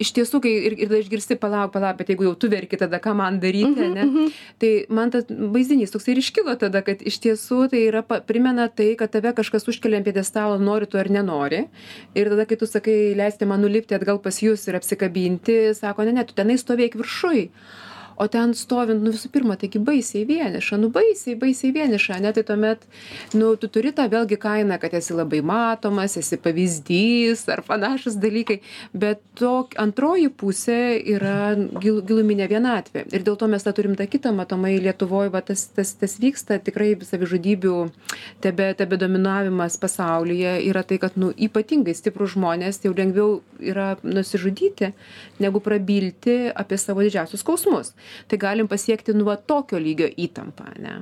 iš 0.00 0.12
tiesų, 0.16 0.40
kai 0.44 0.52
ir, 0.68 0.76
ir 0.84 0.94
išgirsti, 0.98 1.36
palauk, 1.40 1.72
palauk, 1.74 1.98
bet 2.00 2.12
jeigu 2.12 2.26
jau 2.26 2.34
tu 2.38 2.50
verki, 2.52 2.78
tada 2.80 3.00
ką 3.02 3.14
man 3.18 3.38
daryti, 3.42 3.68
mm 3.70 3.82
-hmm, 3.82 3.94
ne? 3.94 4.04
Mm 4.04 4.16
-hmm. 4.16 4.32
Tai 4.58 4.72
man 4.88 5.10
tas 5.10 5.24
vaizdinys 5.28 5.90
toks 5.90 6.08
ir 6.08 6.18
iškilo 6.18 6.56
tada, 6.56 6.82
kad 6.82 7.02
iš 7.02 7.18
tiesų 7.20 7.70
tai 7.70 7.80
yra, 7.90 8.02
primena 8.02 8.68
tai, 8.68 8.96
kad 8.96 9.10
tave 9.10 9.32
kažkas 9.32 9.68
užkelia 9.68 9.96
ant 9.96 10.06
piedestalo, 10.06 10.58
nori 10.58 10.86
tu 10.86 10.98
ar 10.98 11.10
nenori. 11.10 11.68
Ir 12.14 12.28
tada, 12.28 12.46
kai 12.46 12.56
tu 12.56 12.66
sakai, 12.66 13.14
leisti 13.16 13.44
man 13.44 13.60
nulipti 13.60 13.94
atgal 13.94 14.18
pas 14.18 14.42
jūs 14.42 14.68
ir 14.68 14.76
apsikabinti, 14.76 15.74
sako, 15.74 16.02
ne, 16.04 16.12
ne, 16.12 16.24
tu 16.24 16.34
tenai 16.34 16.56
stovėk 16.58 16.96
viršui 16.96 17.50
o 18.22 18.28
ten 18.30 18.54
stovint 18.58 19.02
nu 19.02 19.12
visų 19.14 19.32
pirma 19.34 19.56
taigi 19.60 19.82
baisiai 19.82 20.24
vieniša 20.28 20.78
nu 20.82 20.92
baisiai 20.94 21.34
baisiai 21.42 21.74
vieniša 21.74 22.18
ane 22.20 22.32
tai 22.36 22.44
tuomet 22.46 22.86
nu 23.38 23.54
tu 23.60 23.70
turi 23.72 23.92
tą 23.96 24.06
vėlgi 24.12 24.38
kainą 24.46 24.78
kad 24.82 24.94
esi 24.98 25.16
labai 25.16 25.42
matomas 25.52 26.16
esi 26.20 26.38
pavyzdys 26.44 27.44
ar 27.52 27.64
panašūs 27.66 28.18
dalykai 28.22 28.60
bet 29.04 29.22
to 29.38 29.52
antroji 29.82 30.28
pusė 30.42 30.78
yra 31.14 31.54
gil 31.82 32.00
giluminė 32.06 32.48
vienatvė. 32.50 33.04
Ir 33.14 33.24
dėl 33.26 33.38
to 33.40 33.48
mes 33.50 33.64
tą 33.64 33.72
turim 33.76 33.96
tą 33.98 34.06
kitą 34.10 34.32
matomai 34.36 34.74
lietuvoj 34.82 35.32
va 35.34 35.42
tas 35.46 35.64
tas 35.76 35.94
tas 35.98 36.16
vyksta 36.22 36.58
tikrai 36.64 36.92
savižudybių 37.08 37.76
tebe 38.44 38.68
tebedominavimas 38.78 39.78
pasaulyje 39.82 40.54
yra 40.68 40.84
tai 40.86 41.00
kad 41.02 41.16
nu 41.20 41.32
ypatingai 41.48 41.94
stiprūs 41.96 42.36
žmonės 42.36 42.82
jau 42.86 42.94
lengviau 42.96 43.40
yra 43.58 43.94
nusižudyti 44.02 44.92
negu 45.42 45.62
prabilti 45.64 46.36
apie 46.52 46.78
savo 46.80 47.04
didžiausius 47.06 47.42
skausmus 47.44 47.94
tai 48.28 48.38
galim 48.38 48.70
pasiekti 48.70 49.16
nu 49.16 49.28
va 49.28 49.36
tokio 49.36 49.80
lygio 49.82 50.10
įtampą 50.26 50.70
ane 50.76 51.00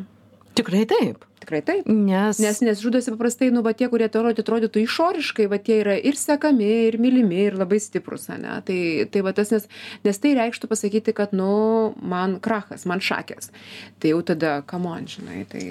tikrai 0.60 0.86
taip. 0.86 1.26
Tikrai 1.40 1.62
taip. 1.64 1.86
Nes 1.88 2.38
nes 2.42 2.58
nes 2.60 2.80
žudosi 2.84 3.12
paprastai 3.14 3.48
nu 3.54 3.62
va 3.64 3.72
tie 3.72 3.88
kurie 3.88 4.10
atrodytų 4.10 4.82
išoriškai 4.84 5.46
va 5.48 5.56
tie 5.56 5.78
yra 5.80 5.96
ir 5.96 6.18
sekami 6.20 6.68
ir 6.90 6.98
mylimi 7.00 7.46
ir 7.46 7.56
labai 7.56 7.80
stiprūs 7.80 8.28
ane? 8.34 8.58
Tai 8.66 8.80
tai 9.12 9.24
va 9.24 9.32
tas 9.36 9.52
nes 9.54 9.68
nes 10.04 10.20
tai 10.20 10.34
reikštų 10.36 10.68
pasakyti 10.70 11.16
kad 11.16 11.32
nu 11.32 11.94
man 11.96 12.38
krachas 12.44 12.84
man 12.84 13.00
šakės. 13.00 13.52
Tai 14.00 14.14
jau 14.14 14.20
tada 14.32 14.60
kamon 14.68 15.08
žinai 15.08 15.46
tai 15.48 15.64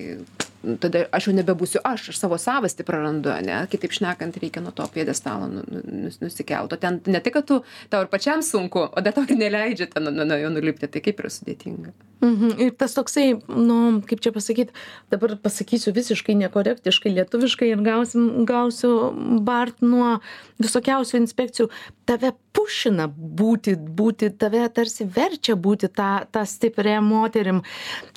tada 0.81 1.05
aš 1.15 1.29
jau 1.29 1.35
nebebūsiu 1.37 1.81
aš 1.87 2.09
aš 2.13 2.19
savo 2.19 2.37
savastį 2.41 2.85
prarandu 2.87 3.31
ane? 3.33 3.61
Kitaip 3.71 3.95
šnekant 3.95 4.37
reikia 4.41 4.63
nuo 4.63 4.73
to 4.75 4.87
pjedestalo 4.93 5.47
nu 5.51 5.63
nu 5.67 5.83
nus 6.05 6.19
nusikelt. 6.23 6.73
O 6.73 6.77
ten 6.77 6.99
ne 7.05 7.21
tai 7.23 7.33
kad 7.35 7.47
tu 7.47 7.61
tau 7.89 8.03
ir 8.03 8.11
pačiam 8.11 8.43
sunku 8.45 8.85
o 8.89 9.01
dar 9.05 9.15
tau 9.15 9.23
ir 9.27 9.39
neleidžia 9.39 9.89
ten 9.93 10.09
nuo 10.09 10.25
nuo 10.25 10.37
jo 10.37 10.51
nulipti. 10.53 10.91
Tai 10.91 11.03
kaip 11.05 11.23
yra 11.23 11.31
sudėtinga 11.33 11.93
mhm. 12.21 12.55
Ir 12.59 12.71
tas 12.77 12.93
toksai 12.93 13.39
nu 13.47 14.01
kaip 14.07 14.21
čia 14.23 14.31
pasakyt 14.35 14.73
dabar 15.11 15.35
pasakysiu 15.41 15.93
visiškai 15.95 16.35
nekorektiškai 16.43 17.13
lietuviškai 17.15 17.71
ir 17.71 17.83
gausim 17.85 18.45
gausiu 18.49 19.11
bart 19.45 19.81
nuo 19.81 20.19
visokiausių 20.59 21.21
inspekcijų. 21.23 21.69
Tave 22.09 22.33
pušina 22.55 23.07
būti 23.07 23.75
būti 23.77 24.31
tave 24.41 24.65
tarsi 24.73 25.05
verčia 25.05 25.55
būti 25.55 25.89
ta 25.93 26.25
ta 26.31 26.45
stipria 26.45 26.99
moterim. 27.01 27.61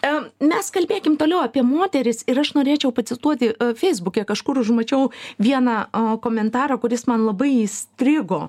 E 0.03 0.13
mes 0.43 0.71
kalbėkim 0.75 1.17
toliau 1.21 1.43
apie 1.45 1.63
moteris 1.63 2.25
ir 2.27 2.41
aš 2.43 2.55
norėčiau 2.57 2.93
pacituoti 2.97 3.53
e, 3.53 3.73
feisbuke 3.79 4.25
kažkur 4.29 4.59
užmačiau 4.63 5.11
vieną 5.39 5.77
e, 5.85 6.05
komentarą 6.25 6.79
kuris 6.83 7.07
man 7.07 7.27
labai 7.29 7.53
įstrigo. 7.63 8.49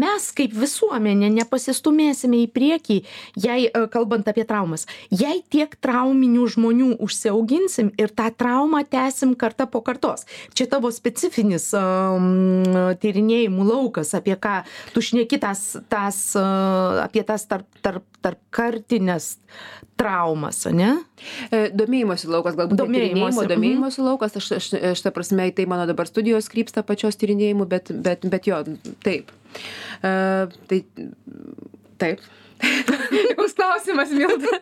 Mes 0.00 0.30
kaip 0.36 0.56
visuomenė 0.56 1.30
nepasistūmėsime 1.38 2.42
į 2.44 2.50
priekį 2.54 3.00
jei 3.36 3.70
kalbant 3.92 4.28
apie 4.30 4.44
traumas 4.48 4.79
jei 5.10 5.42
tiek 5.52 5.74
trauminių 5.82 6.46
žmonių 6.54 6.90
užsiauginsim 7.02 7.92
ir 8.00 8.12
tą 8.16 8.30
traumą 8.34 8.82
tęsim 8.90 9.34
karta 9.38 9.66
po 9.70 9.82
kartos 9.86 10.26
čia 10.54 10.68
tavo 10.70 10.92
specifinis 10.94 11.70
tyrinėjimų 13.02 13.68
laukas 13.72 14.14
apie 14.18 14.36
ką 14.40 14.60
tu 14.94 15.04
šneki 15.04 15.40
tas 15.42 15.76
tas 15.92 16.22
apie 16.36 17.26
tas 17.26 17.46
tarp 17.50 17.68
tarp 17.84 18.06
tarpkartines 18.20 19.38
traumas 19.96 20.66
ane 20.68 20.98
E, 21.50 21.68
domėjimosi 21.74 22.30
laukas, 22.30 22.56
galbūt 22.58 22.80
domėjimo, 22.80 23.28
mhm. 23.28 23.50
domėjimosi 23.50 24.04
laukas, 24.04 24.36
aš, 24.40 24.50
aš, 24.58 24.70
aš 24.92 25.04
ta 25.04 25.12
prasme, 25.14 25.48
tai 25.56 25.66
mano 25.70 25.86
dabar 25.90 26.08
studijos 26.08 26.48
krypsta 26.52 26.84
pačios 26.86 27.18
tyrinėjimų, 27.20 27.66
bet, 27.70 27.92
bet, 28.06 28.26
bet 28.32 28.48
jo, 28.50 28.62
taip. 29.04 29.32
Uh, 30.00 30.46
tai 30.70 30.84
taip. 32.00 32.28
Koks 33.36 33.54
klausimas, 33.56 34.10
Milda? 34.12 34.52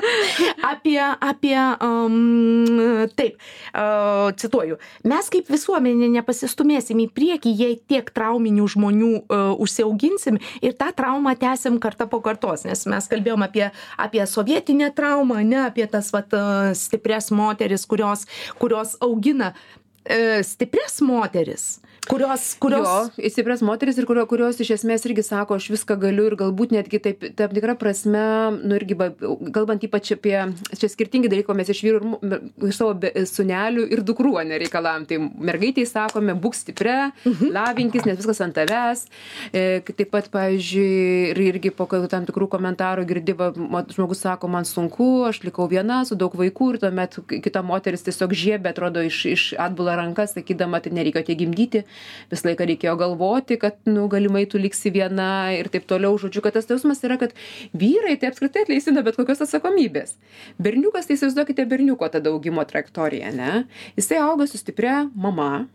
apie, 0.72 1.00
apie, 1.20 1.58
um, 1.82 3.08
taip, 3.16 3.38
uh, 3.74 4.30
cituoju, 4.38 4.78
mes 5.08 5.30
kaip 5.32 5.50
visuomenė 5.50 6.10
nepasistumėsim 6.16 7.02
į 7.02 7.08
priekį, 7.14 7.54
jei 7.58 7.76
tiek 7.90 8.08
trauminių 8.14 8.68
žmonių 8.76 9.12
uh, 9.18 9.52
užsiauginsim 9.62 10.38
ir 10.62 10.76
tą 10.78 10.92
traumą 10.96 11.34
tęsim 11.40 11.80
kartą 11.82 12.06
po 12.10 12.22
kartos, 12.24 12.66
nes 12.68 12.86
mes 12.90 13.10
kalbėjom 13.10 13.46
apie, 13.46 13.68
apie 13.98 14.26
sovietinę 14.28 14.92
traumą, 14.94 15.42
ne 15.46 15.64
apie 15.66 15.88
tas 15.90 16.12
vat, 16.14 16.30
uh, 16.36 16.72
stipres 16.78 17.32
moteris, 17.34 17.86
kurios, 17.90 18.28
kurios 18.62 18.94
augina 19.02 19.52
uh, 19.54 20.42
stipres 20.46 21.00
moteris 21.02 21.72
kurios 22.08 22.56
kurios 22.58 22.88
jo 23.16 23.30
stiprias 23.30 23.62
moteris 23.62 23.98
ir 23.98 24.06
kurio 24.06 24.24
kurios 24.26 24.60
iš 24.60 24.72
esmės 24.76 25.04
irgi 25.06 25.22
sako 25.26 25.56
aš 25.60 25.68
viską 25.72 25.96
galiu 26.02 26.26
ir 26.30 26.36
galbūt 26.40 26.74
netgi 26.74 26.98
taip 27.02 27.24
tam 27.38 27.52
tikra 27.54 27.76
prasme 27.78 28.24
nu 28.58 28.76
irgi 28.78 28.96
ba 28.98 29.10
kalbant 29.54 29.84
ypač 29.86 30.12
apie 30.16 30.36
čia 30.78 30.90
skirtingi 30.90 31.30
dalykai 31.30 31.56
mes 31.56 31.70
iš 31.72 31.82
vyrų 31.86 32.18
ir 32.26 32.70
iš 32.70 32.80
savo 32.80 32.94
be 33.04 33.12
sūnelių 33.28 33.86
ir 33.94 34.02
dukrų 34.06 34.34
ane 34.42 34.58
reikalaujam. 34.62 35.06
Tai 35.08 35.18
mergaitei 35.50 35.84
sakome 35.88 36.34
būk 36.38 36.56
stipria 36.58 37.12
mhm. 37.24 37.52
lavinkis 37.54 38.06
nes 38.08 38.18
viskas 38.18 38.42
ant 38.44 38.56
tavęs. 38.58 39.06
E 39.52 39.82
taip 39.86 40.10
pat 40.12 40.28
pavyzdžiui 40.32 41.32
ir 41.32 41.42
irgi 41.46 41.72
po 41.74 41.86
tam 42.10 42.26
tikrų 42.28 42.48
komentarų 42.52 43.06
girdi 43.08 43.36
va 43.38 43.52
žmogus 43.92 44.24
sako 44.24 44.50
man 44.52 44.66
sunku 44.68 45.24
aš 45.28 45.42
likau 45.46 45.68
viena 45.70 46.02
su 46.08 46.18
daug 46.18 46.34
vaikų 46.38 46.72
ir 46.74 46.80
tuomet 46.84 47.18
kita 47.44 47.62
moteris 47.66 48.04
tiesiog 48.06 48.34
žiebia 48.36 48.72
atrodo 48.72 49.02
iš 49.04 49.22
iš 49.32 49.46
atbula 49.60 49.96
rankas 50.00 50.34
sakydama 50.36 50.80
tai 50.82 50.94
nereikia 50.96 51.24
tiek 51.26 51.38
gimdyti 51.42 51.84
visą 52.32 52.48
laiką 52.50 52.66
reikėjo 52.70 52.96
galvoti, 53.00 53.58
kad, 53.60 53.78
nu, 53.88 54.06
galimai 54.12 54.44
tu 54.50 54.60
liksi 54.60 54.92
viena 54.94 55.52
ir 55.56 55.70
taip 55.72 55.86
toliau. 55.90 56.16
Žodžiu, 56.20 56.44
kad 56.44 56.56
tas 56.58 56.70
jausmas 56.70 57.02
yra, 57.06 57.18
kad 57.20 57.36
vyrai 57.76 58.16
tai 58.20 58.32
apskritai 58.32 58.66
atleisina 58.66 59.04
bet 59.06 59.18
kokios 59.20 59.44
atsakomybės. 59.44 60.16
Berniukas, 60.62 61.08
tai 61.08 61.18
įsivaizduokite 61.18 61.66
berniuko 61.70 62.08
tą 62.12 62.22
augimo 62.32 62.64
trajektoriją, 62.68 63.32
ne? 63.36 63.64
Jisai 63.98 64.22
auga 64.22 64.48
su 64.50 64.60
stipria 64.60 65.02
mama, 65.14 65.66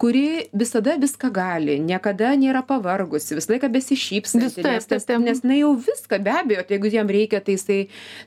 kuri 0.00 0.48
visada 0.56 0.96
viską 1.00 1.30
gali, 1.34 1.78
niekada 1.84 2.32
nėra 2.38 2.62
pavargusi, 2.66 3.36
visą 3.38 3.54
laiką 3.54 3.70
besišypsanti, 3.72 4.64
nes, 4.64 4.88
tas, 4.88 5.08
nes 5.20 5.42
jinai 5.44 5.60
jau 5.60 5.74
viską, 5.76 6.20
be 6.24 6.34
abejo, 6.34 6.64
tai 6.66 6.78
jeigu 6.78 6.92
jam 6.94 7.10
reikia, 7.10 7.42
tai 7.44 7.56
jisai, 7.56 7.80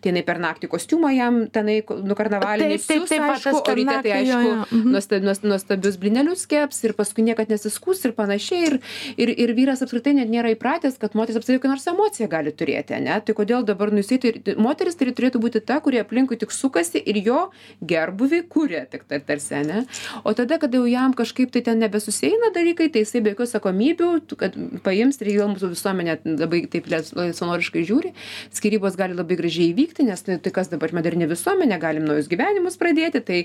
tai 0.03 0.13
jinai 0.13 0.25
per 0.27 0.41
naktį 0.43 0.69
kostiumą 0.71 1.13
jam 1.15 1.43
tenai, 1.53 1.79
nu, 2.03 2.17
karnavalinį, 2.17 2.77
taip, 2.77 2.87
taip, 2.89 3.07
taip, 3.11 3.25
aišku, 3.35 3.61
o 3.61 3.75
ryte 3.79 3.97
tai 4.05 4.15
aišku, 4.19 4.39
jo, 4.43 4.53
jo. 4.53 4.67
Mhm. 4.79 5.49
nuostabius 5.49 5.97
blinelius 6.01 6.45
keps 6.49 6.83
ir 6.87 6.95
paskui 6.97 7.25
niekad 7.25 7.51
nesiskus 7.51 8.03
ir 8.05 8.15
panašiai. 8.17 8.63
Ir, 8.63 8.77
ir, 9.17 9.33
ir 9.43 9.53
vyras 9.57 9.81
apskritai 9.83 10.13
net 10.17 10.31
nėra 10.31 10.53
įpratęs, 10.53 10.99
kad 11.01 11.17
moteris 11.17 11.39
apskritai 11.39 11.59
kokią 11.59 11.73
nors 11.73 11.87
emociją 11.89 12.29
gali 12.31 12.53
turėti, 12.55 12.95
ne? 13.03 13.17
Tai 13.25 13.35
kodėl 13.37 13.65
dabar 13.67 13.91
nusai, 13.93 14.19
tai 14.21 14.55
moteris 14.61 14.97
tai 14.99 15.09
turėtų 15.11 15.41
būti 15.43 15.63
ta, 15.65 15.79
kurie 15.83 16.01
aplinkui 16.03 16.37
tik 16.39 16.53
sukasi 16.53 17.01
ir 17.01 17.19
jo 17.25 17.39
gerbuvį 17.83 18.43
kūrė, 18.53 18.85
tik 18.93 19.05
tarsi, 19.09 19.63
ne? 19.67 19.83
O 20.23 20.35
tada, 20.37 20.59
kada 20.61 20.79
jau 20.79 20.87
jam 20.89 21.15
kažkaip 21.17 21.42
kažkaip 21.43 21.51
tai 21.51 21.61
ten 21.61 21.79
nebesusieina 21.79 22.51
dalykai, 22.53 22.89
tai 22.91 23.03
jisai 23.03 23.21
be 23.23 23.33
jokių 23.33 23.45
atsakomybių, 23.45 24.09
kad 24.39 24.55
paims 24.83 25.19
ir 25.21 25.31
jau 25.33 25.47
mūsų 25.51 25.71
visuomenė 25.73 26.15
labai 26.39 26.63
taip 26.71 26.87
laisvanoriškai 26.87 27.83
žiūri, 27.83 28.13
skirybos 28.53 28.95
gali 28.95 29.15
labai 29.15 29.35
gražiai 29.37 29.73
įvykti, 29.73 30.05
nes 30.07 30.21
tai, 30.23 30.37
tai 30.39 30.51
kas 30.53 30.69
dabar 30.71 30.93
moderni 30.93 31.27
visuomenė, 31.27 31.79
galim 31.79 32.05
naujus 32.07 32.29
gyvenimus 32.31 32.77
pradėti, 32.79 33.21
tai 33.23 33.39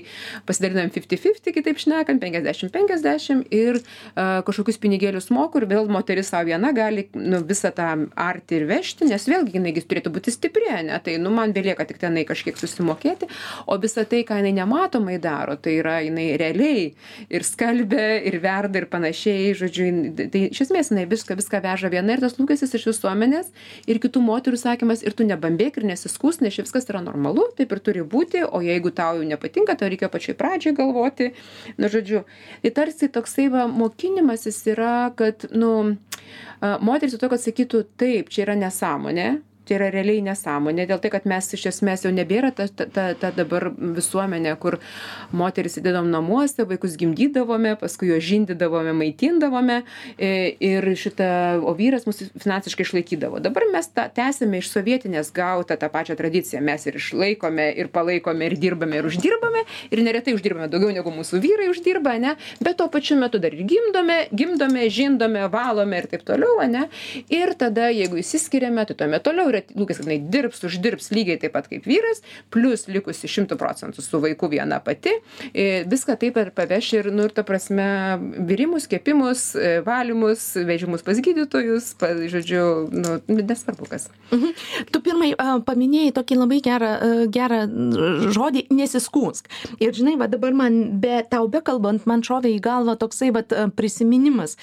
pasidalinam 0.47 0.91
50-50, 0.93 1.51
kitaip 1.55 1.79
šnekant, 1.79 2.21
50-50 2.23 3.49
ir 3.51 3.81
uh, 3.81 4.39
kažkokius 4.47 4.79
pinigėlius 4.79 5.29
moku 5.35 5.59
ir 5.59 5.67
vėl 5.69 5.89
moteris 5.91 6.31
savo 6.31 6.49
viena 6.49 6.71
gali 6.75 7.07
nu, 7.17 7.41
visą 7.45 7.73
tą 7.75 7.89
artį 8.15 8.61
ir 8.61 8.67
vežti, 8.69 9.09
nes 9.09 9.27
vėlgi 9.27 9.57
jinai 9.57 9.75
turėtų 9.79 10.13
būti 10.15 10.33
stipri, 10.33 10.69
ne? 10.87 10.97
tai 11.03 11.17
nu, 11.21 11.33
man 11.33 11.53
belieka 11.55 11.85
tik 11.89 11.99
tenai 12.01 12.25
kažkiek 12.27 12.57
susimokėti, 12.59 13.29
o 13.67 13.77
visą 13.81 14.05
tai, 14.07 14.23
ką 14.27 14.39
jinai 14.41 14.55
nematomai 14.61 15.17
daro, 15.21 15.57
tai 15.59 15.79
yra 15.81 15.99
jinai 16.05 16.31
realiai 16.39 16.89
ir 17.29 17.45
skalbia 17.47 17.88
skalbia 17.89 18.21
ir 18.23 18.39
verda 18.41 18.79
ir 18.79 18.87
panašiai 18.89 19.53
žodžiu 19.57 20.29
tai 20.31 20.49
iš 20.51 20.61
esmės 20.65 20.91
jinai 20.91 21.07
viską 21.09 21.35
viską 21.37 21.61
veža 21.61 21.89
viena 21.89 22.13
ir 22.13 22.21
tas 22.21 22.37
lūkestis 22.37 22.73
iš 22.75 22.85
visuomenės 22.89 23.51
ir 23.87 23.99
kitų 23.99 24.21
moterų 24.21 24.57
sakymas 24.57 25.03
ir 25.03 25.13
tu 25.13 25.23
nebambėk 25.23 25.77
ir 25.77 25.87
nesiskųsk 25.89 26.41
nes 26.41 26.57
viskas 26.59 26.89
yra 26.89 27.01
normalu 27.01 27.49
taip 27.57 27.71
ir 27.71 27.79
turi 27.79 28.03
būti 28.03 28.43
o 28.45 28.61
jeigu 28.61 28.91
tau 28.91 29.17
jau 29.17 29.25
nepatinka 29.25 29.75
tau 29.75 29.89
reikia 29.89 30.09
pačioj 30.09 30.37
pradžioj 30.37 30.75
galvoti. 30.75 31.33
Nu 31.77 31.89
žodžiu 31.89 32.25
tai 32.61 32.71
tarsi 32.71 33.09
toksai 33.09 33.49
va 33.49 33.67
mokinimasis 33.67 34.65
yra 34.69 35.11
kad 35.15 35.49
nu 35.51 35.97
moteris 36.59 37.15
vietoj 37.15 37.33
kad 37.33 37.41
sakytų 37.41 37.85
taip 37.97 38.29
čia 38.29 38.45
yra 38.45 38.57
nesąmonė 38.59 39.48
čia 39.69 39.77
yra 39.77 39.91
realiai 39.93 40.23
nesąmonė 40.25 40.87
dėl 40.89 41.01
tai 41.03 41.13
kad 41.13 41.29
mes 41.29 41.53
iš 41.53 41.67
esmės 41.73 42.05
jau 42.05 42.13
nebėra 42.15 42.51
ta 42.55 42.67
ta 42.67 42.89
ta 42.89 43.07
ta 43.19 43.31
dabar 43.35 43.69
visuomenė 43.77 44.55
kur 44.61 44.79
moterys 45.31 45.77
sėdėdavom 45.77 46.09
namuose 46.11 46.65
vaikus 46.69 46.97
gimdydavome 46.99 47.75
paskui 47.79 48.09
juos 48.09 48.25
žindydavome 48.25 48.95
maitindavome 48.97 49.81
e, 50.17 50.31
ir 50.59 50.89
šitą 50.99 51.29
o 51.61 51.73
vyras 51.77 52.07
mus 52.09 52.21
finansiškai 52.39 52.85
išlaikydavo. 52.85 53.39
Dabar 53.43 53.63
mes 53.73 53.89
tą 53.93 54.07
tęsiame 54.15 54.61
iš 54.61 54.71
sovietinės 54.73 55.31
gautą 55.35 55.77
tą 55.79 55.89
pačią 55.93 56.17
tradiciją. 56.19 56.61
Mes 56.65 56.85
ir 56.89 56.97
išlaikome 56.99 57.69
ir 57.79 57.91
palaikome 57.93 58.49
ir 58.49 58.57
dirbame 58.59 58.99
ir 58.99 59.09
uždirbame 59.09 59.63
ir 59.91 60.03
neretai 60.05 60.35
uždirbame 60.37 60.69
daugiau 60.71 60.93
negu 60.95 61.13
mūsų 61.13 61.41
vyrai 61.43 61.69
uždirba 61.73 62.15
ane? 62.17 62.35
Bet 62.63 62.79
tuo 62.81 62.89
pačiu 62.91 63.19
metu 63.19 63.41
dar 63.41 63.55
ir 63.55 63.65
gimdome 63.69 64.19
gimdome 64.33 64.87
žindome 64.93 65.45
valome 65.51 66.01
ir 66.01 66.09
taip 66.11 66.25
toliau 66.27 66.59
ane? 66.63 66.87
Ir 67.29 67.53
tada 67.59 67.89
jeigu 67.93 68.21
išsiskiriame 68.21 68.85
tai 68.89 68.97
tuomet 69.03 69.25
toliau 69.25 69.51
yra 69.53 69.58
lūkestis 69.75 69.99
kad 69.99 70.07
jinai 70.07 70.31
dirbs 70.31 70.63
uždirbs 70.63 71.11
lygiai 71.11 71.39
taip 71.41 71.53
pat 71.53 71.67
kaip 71.69 71.87
vyras 71.87 72.23
plius 72.53 72.87
likusi 72.87 73.29
šimtu 73.29 73.57
procentų 73.59 74.03
su 74.03 74.19
vaiku 74.23 74.49
viena 74.51 74.79
pati. 74.83 75.11
I 75.53 75.83
viską 75.89 76.15
taip 76.19 76.37
ir 76.39 76.51
paveš 76.55 76.91
ir 76.99 77.11
nu 77.11 77.27
ir 77.27 77.33
ta 77.35 77.43
prasme 77.43 77.85
virimus 78.47 78.87
kepimus 78.89 79.53
e, 79.55 79.79
valymus 79.85 80.55
vežimus 80.67 81.03
pas 81.05 81.19
gydytojus 81.19 81.93
pa 81.99 82.13
žodžiu 82.31 82.63
nu 82.91 83.19
nesvarbu 83.27 83.89
kas. 83.89 84.09
Mhm. 84.31 84.53
tu 84.93 85.01
pirmai 85.01 85.33
paminėjai 85.65 86.13
tokį 86.15 86.39
labai 86.39 86.61
gerą 86.63 86.91
gerą 87.33 87.61
žodį 88.33 88.67
nesiskųsk 88.73 89.49
ir 89.81 89.93
žinai 89.95 90.15
va 90.19 90.29
dabar 90.31 90.53
man 90.53 90.99
be 91.01 91.21
tau 91.29 91.47
bekalbant 91.51 92.05
man 92.09 92.23
šovė 92.25 92.53
į 92.55 92.61
galvą 92.63 92.95
toksai 92.99 93.31
vat 93.35 93.53
prisiminimas. 93.75 94.55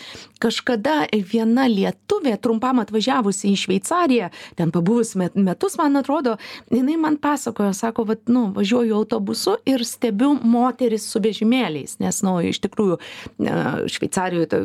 Kažkada 0.42 1.06
viena 1.12 1.66
lietuvė 1.70 2.36
trumpam 2.40 2.80
atvažiavusi 2.82 3.50
į 3.52 3.60
šveicariją 3.64 4.30
ten 4.56 4.72
pabuvus 4.86 5.14
me 5.14 5.28
metus 5.34 5.78
man 5.78 5.96
atrodo 5.96 6.36
jinai 6.70 6.96
man 6.96 7.16
pasakojo 7.16 7.72
sako 7.72 8.04
vat 8.04 8.28
nu 8.28 8.52
važiuoju 8.56 8.94
autobusu 8.96 9.56
ir 9.66 9.84
stebiu 9.84 10.36
moteris 10.42 11.08
su 11.10 11.20
vežimėliais 11.20 11.98
nes 11.98 12.22
nu 12.22 12.36
iš 12.40 12.60
tikrųjų 12.64 12.98
šveicarijoj 13.90 14.46
ta 14.50 14.60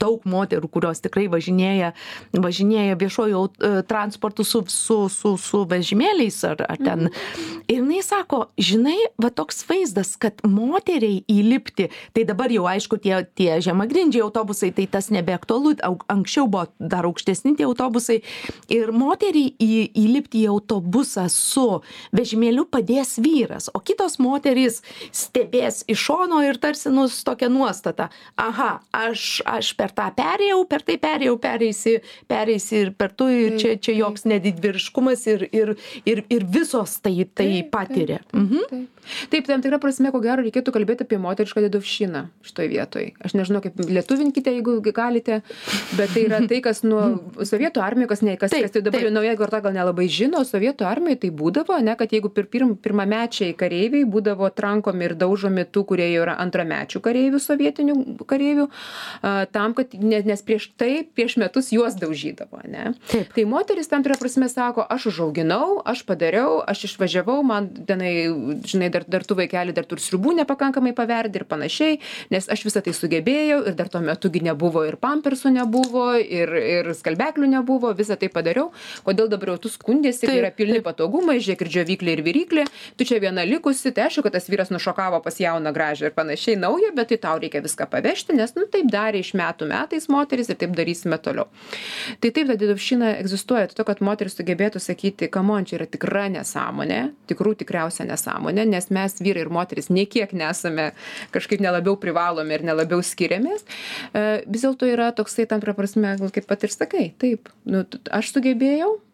daug 0.00 0.24
moterų 0.24 0.70
kurios 0.72 1.02
tikrai 1.04 1.26
važinėja 1.32 1.92
važinėja 2.32 2.96
viešuoju 3.00 3.42
transportu 3.88 4.44
su 4.44 4.64
su 4.68 5.08
su 5.08 5.36
su 5.36 5.64
vežimėliais 5.68 6.40
ar 6.48 6.64
ar 6.68 6.80
ten. 6.80 7.08
Ir 7.68 7.80
jinai 7.82 8.02
sako 8.02 8.46
žinai 8.58 8.96
va 9.20 9.30
toks 9.30 9.64
vaizdas 9.68 10.16
kad 10.16 10.40
moteriai 10.44 11.24
įlipti 11.28 11.90
tai 12.14 12.24
dabar 12.24 12.52
jau 12.52 12.66
aišku 12.70 13.00
tie 13.02 13.22
tie 13.34 13.60
žemagrindžiai 13.60 14.24
autobusai 14.24 14.72
tai 14.72 14.86
tas 14.86 15.10
nebeaktualu 15.10 15.76
anksčiau 16.08 16.48
buvo 16.48 16.66
dar 16.78 17.04
aukštesni 17.08 17.56
tie 17.56 17.68
autobusai 17.68 18.20
ir 18.68 18.92
moteriai 19.00 19.54
į 19.60 19.80
įlipti 20.04 20.44
į 20.44 20.50
autobusą 20.52 21.26
su 21.32 21.66
vežimėliu 22.16 22.66
padės 22.70 23.16
vyras 23.22 23.70
o 23.74 23.80
kitos 23.84 24.18
moterys 24.22 24.80
stebės 25.12 25.82
iš 25.90 26.06
šono 26.10 26.42
ir 26.46 26.60
tarsi 26.62 26.92
nu 26.92 27.06
su 27.08 27.24
tokia 27.26 27.50
nuostata. 27.52 28.08
Aha 28.40 28.70
aš 28.96 29.42
aš 29.48 29.72
per 29.78 29.94
tą 29.96 30.10
perėjau 30.16 30.64
per 30.70 30.84
tai 30.86 30.98
perėjau 31.00 31.36
pereisi 31.40 31.96
pereisi 32.30 32.84
ir 32.84 32.92
per 32.98 33.14
tu 33.16 33.28
ir 33.32 33.58
čia 33.60 33.76
čia 33.80 33.96
joks 34.00 34.26
didvyriškumas 34.30 35.26
ir 35.30 35.48
ir 35.52 35.74
ir 36.04 36.24
ir 36.28 36.44
visos 36.44 36.98
tai 37.00 37.24
tai 37.34 37.62
patiria. 37.70 38.20
mhm. 38.32 38.86
Taip 39.30 39.46
tam 39.48 39.62
tikra 39.62 39.80
prasme 39.80 40.12
ko 40.12 40.20
gero 40.22 40.44
reikėtų 40.44 40.72
kalbėt 40.74 41.00
apie 41.02 41.18
moterišką 41.18 41.62
dedovščiną 41.64 42.26
šitoj 42.46 42.68
vietoj. 42.70 43.06
Aš 43.24 43.34
nežinau 43.34 43.62
kaip 43.64 43.80
lietuvinkite 43.80 44.52
jeigu 44.54 44.76
galite 44.94 45.40
bet 45.96 46.12
tai 46.14 46.26
yra 46.28 46.40
tai 46.50 46.60
kas 46.64 46.82
nuo 46.86 47.02
sovietų 47.50 47.82
armijoj 47.84 48.10
kas 48.12 48.22
ne 48.26 48.36
kas 48.40 48.54
kas 48.54 48.74
tai 48.74 48.84
dabar 48.90 49.06
jau 49.06 49.12
nauja 49.14 49.36
karta 49.38 49.60
gal 49.64 49.74
nelabai 49.76 50.06
žino 50.10 50.42
sovietų 50.46 50.86
armijoj 50.88 51.20
tai 51.24 51.30
būdavo 51.40 51.76
ane 51.76 51.94
kad 51.98 52.12
jeigu 52.14 52.30
pir 52.34 52.48
pirm 52.50 52.74
pirmamečiai 52.80 53.54
kareiviai 53.58 54.06
būdavo 54.08 54.50
trankomi 54.56 55.08
ir 55.08 55.16
daužomi 55.20 55.66
tų 55.70 55.84
kurie 55.92 56.08
jau 56.12 56.24
yra 56.24 56.36
antramečių 56.44 57.02
kareivių 57.04 57.40
sovietinių 57.42 57.96
kareivių 58.30 58.66
a 59.22 59.34
tam 59.52 59.74
kad 59.78 59.94
ne 59.94 60.22
nes 60.26 60.42
prieš 60.46 60.70
tai 60.80 61.04
prieš 61.04 61.36
metus 61.42 61.70
juos 61.74 61.96
daužydavo 62.00 62.60
ane 62.64 62.94
tai 63.34 63.46
moterys 63.48 63.90
tam 63.90 64.04
tikra 64.04 64.18
prasme 64.20 64.48
sako 64.52 64.84
aš 64.96 65.10
užauginau 65.12 65.80
aš 65.84 66.04
padariau 66.08 66.60
aš 66.66 66.86
išvažiavau 66.90 67.40
man 67.46 67.70
tenai 67.88 68.12
žinai 68.66 68.90
dar 68.92 69.06
dar 69.08 69.24
tu 69.24 69.36
vaikeli 69.38 69.74
dar 69.76 69.88
ir 69.90 70.02
sriubų 70.02 70.34
nepakankamai 70.42 70.94
paverdi 70.96 71.40
ir 71.40 71.46
panašiai 71.48 71.98
nes 72.32 72.48
aš 72.50 72.64
visa 72.68 72.82
tai 72.84 72.94
sugebėjau 72.96 73.62
ir 73.70 73.76
dar 73.78 73.88
tuo 73.92 74.02
metu 74.04 74.30
gi 74.32 74.42
nebuvo 74.44 74.84
ir 74.88 74.98
pampersų 75.00 75.54
nebuvo 75.56 76.12
ir 76.20 76.54
ir 76.60 76.92
skalbeklių 76.96 77.50
nebuvo 77.56 77.92
visa 77.96 78.16
tai 78.20 78.30
padariau 78.32 78.70
kodėl 79.06 79.30
dabar 79.32 79.54
jau 79.54 79.58
tu 79.64 79.72
skundiesi 79.72 80.28
kai 80.28 80.38
yra 80.40 80.50
pilni 80.54 80.80
patogumai 80.84 81.38
žiūrėk 81.40 81.64
ir 81.64 81.72
džiovyklė 81.74 82.16
ir 82.16 82.22
viryklė 82.26 82.66
tu 82.98 83.06
čia 83.08 83.20
viena 83.22 83.44
likusi 83.48 83.92
tai 83.96 84.08
aišku 84.08 84.24
kad 84.26 84.36
tas 84.36 84.48
vyras 84.52 84.72
nušokavo 84.74 85.22
pas 85.24 85.40
jauną 85.40 85.72
gražią 85.76 86.10
ir 86.10 86.16
panašiai 86.16 86.58
naują 86.60 86.92
bet 86.96 87.12
tai 87.12 87.20
tau 87.24 87.40
reikia 87.42 87.62
viską 87.64 87.88
pavežti 87.90 88.36
nes 88.38 88.54
nu 88.58 88.66
taip 88.70 88.90
darė 88.92 89.22
iš 89.24 89.32
metų 89.38 89.70
metais 89.70 90.08
moterys 90.12 90.52
ir 90.52 90.60
taip 90.60 90.74
darysime 90.76 91.18
toliau. 91.22 91.48
Tai 92.20 92.30
taip 92.30 92.50
ta 92.50 92.58
dedovščina 92.60 93.14
egzistuoja 93.20 93.70
to 93.74 93.86
kad 93.86 94.02
moteris 94.04 94.36
sugebėtų 94.38 94.82
sakyti 94.82 95.30
kamon 95.32 95.68
čia 95.68 95.78
yra 95.80 95.88
tikra 95.90 96.26
nesąmonė 96.32 97.00
tikrų 97.30 97.56
tikriausia 97.62 98.06
nesąmonė 98.08 98.66
nes 98.68 98.90
mes 98.90 99.18
vyrai 99.22 99.44
ir 99.44 99.52
moterys 99.52 99.90
nė 99.92 100.06
kiek 100.10 100.32
nesame 100.36 100.90
kažkaip 101.34 101.62
nelabiau 101.62 101.96
privalomi 102.00 102.56
ir 102.56 102.64
nelabiau 102.66 103.02
skiriamės, 103.04 103.64
e, 104.12 104.24
vis 104.46 104.64
dėlto 104.64 104.88
yra 104.90 105.10
toksai 105.16 105.46
tam 105.50 105.62
prasme, 105.62 106.14
kaip 106.34 106.48
pat 106.50 106.66
ir 106.66 106.74
sakai, 106.74 107.04
taip, 107.20 107.50
nu, 107.68 107.84
aš 108.10 108.32
sugebėjau, 108.34 108.69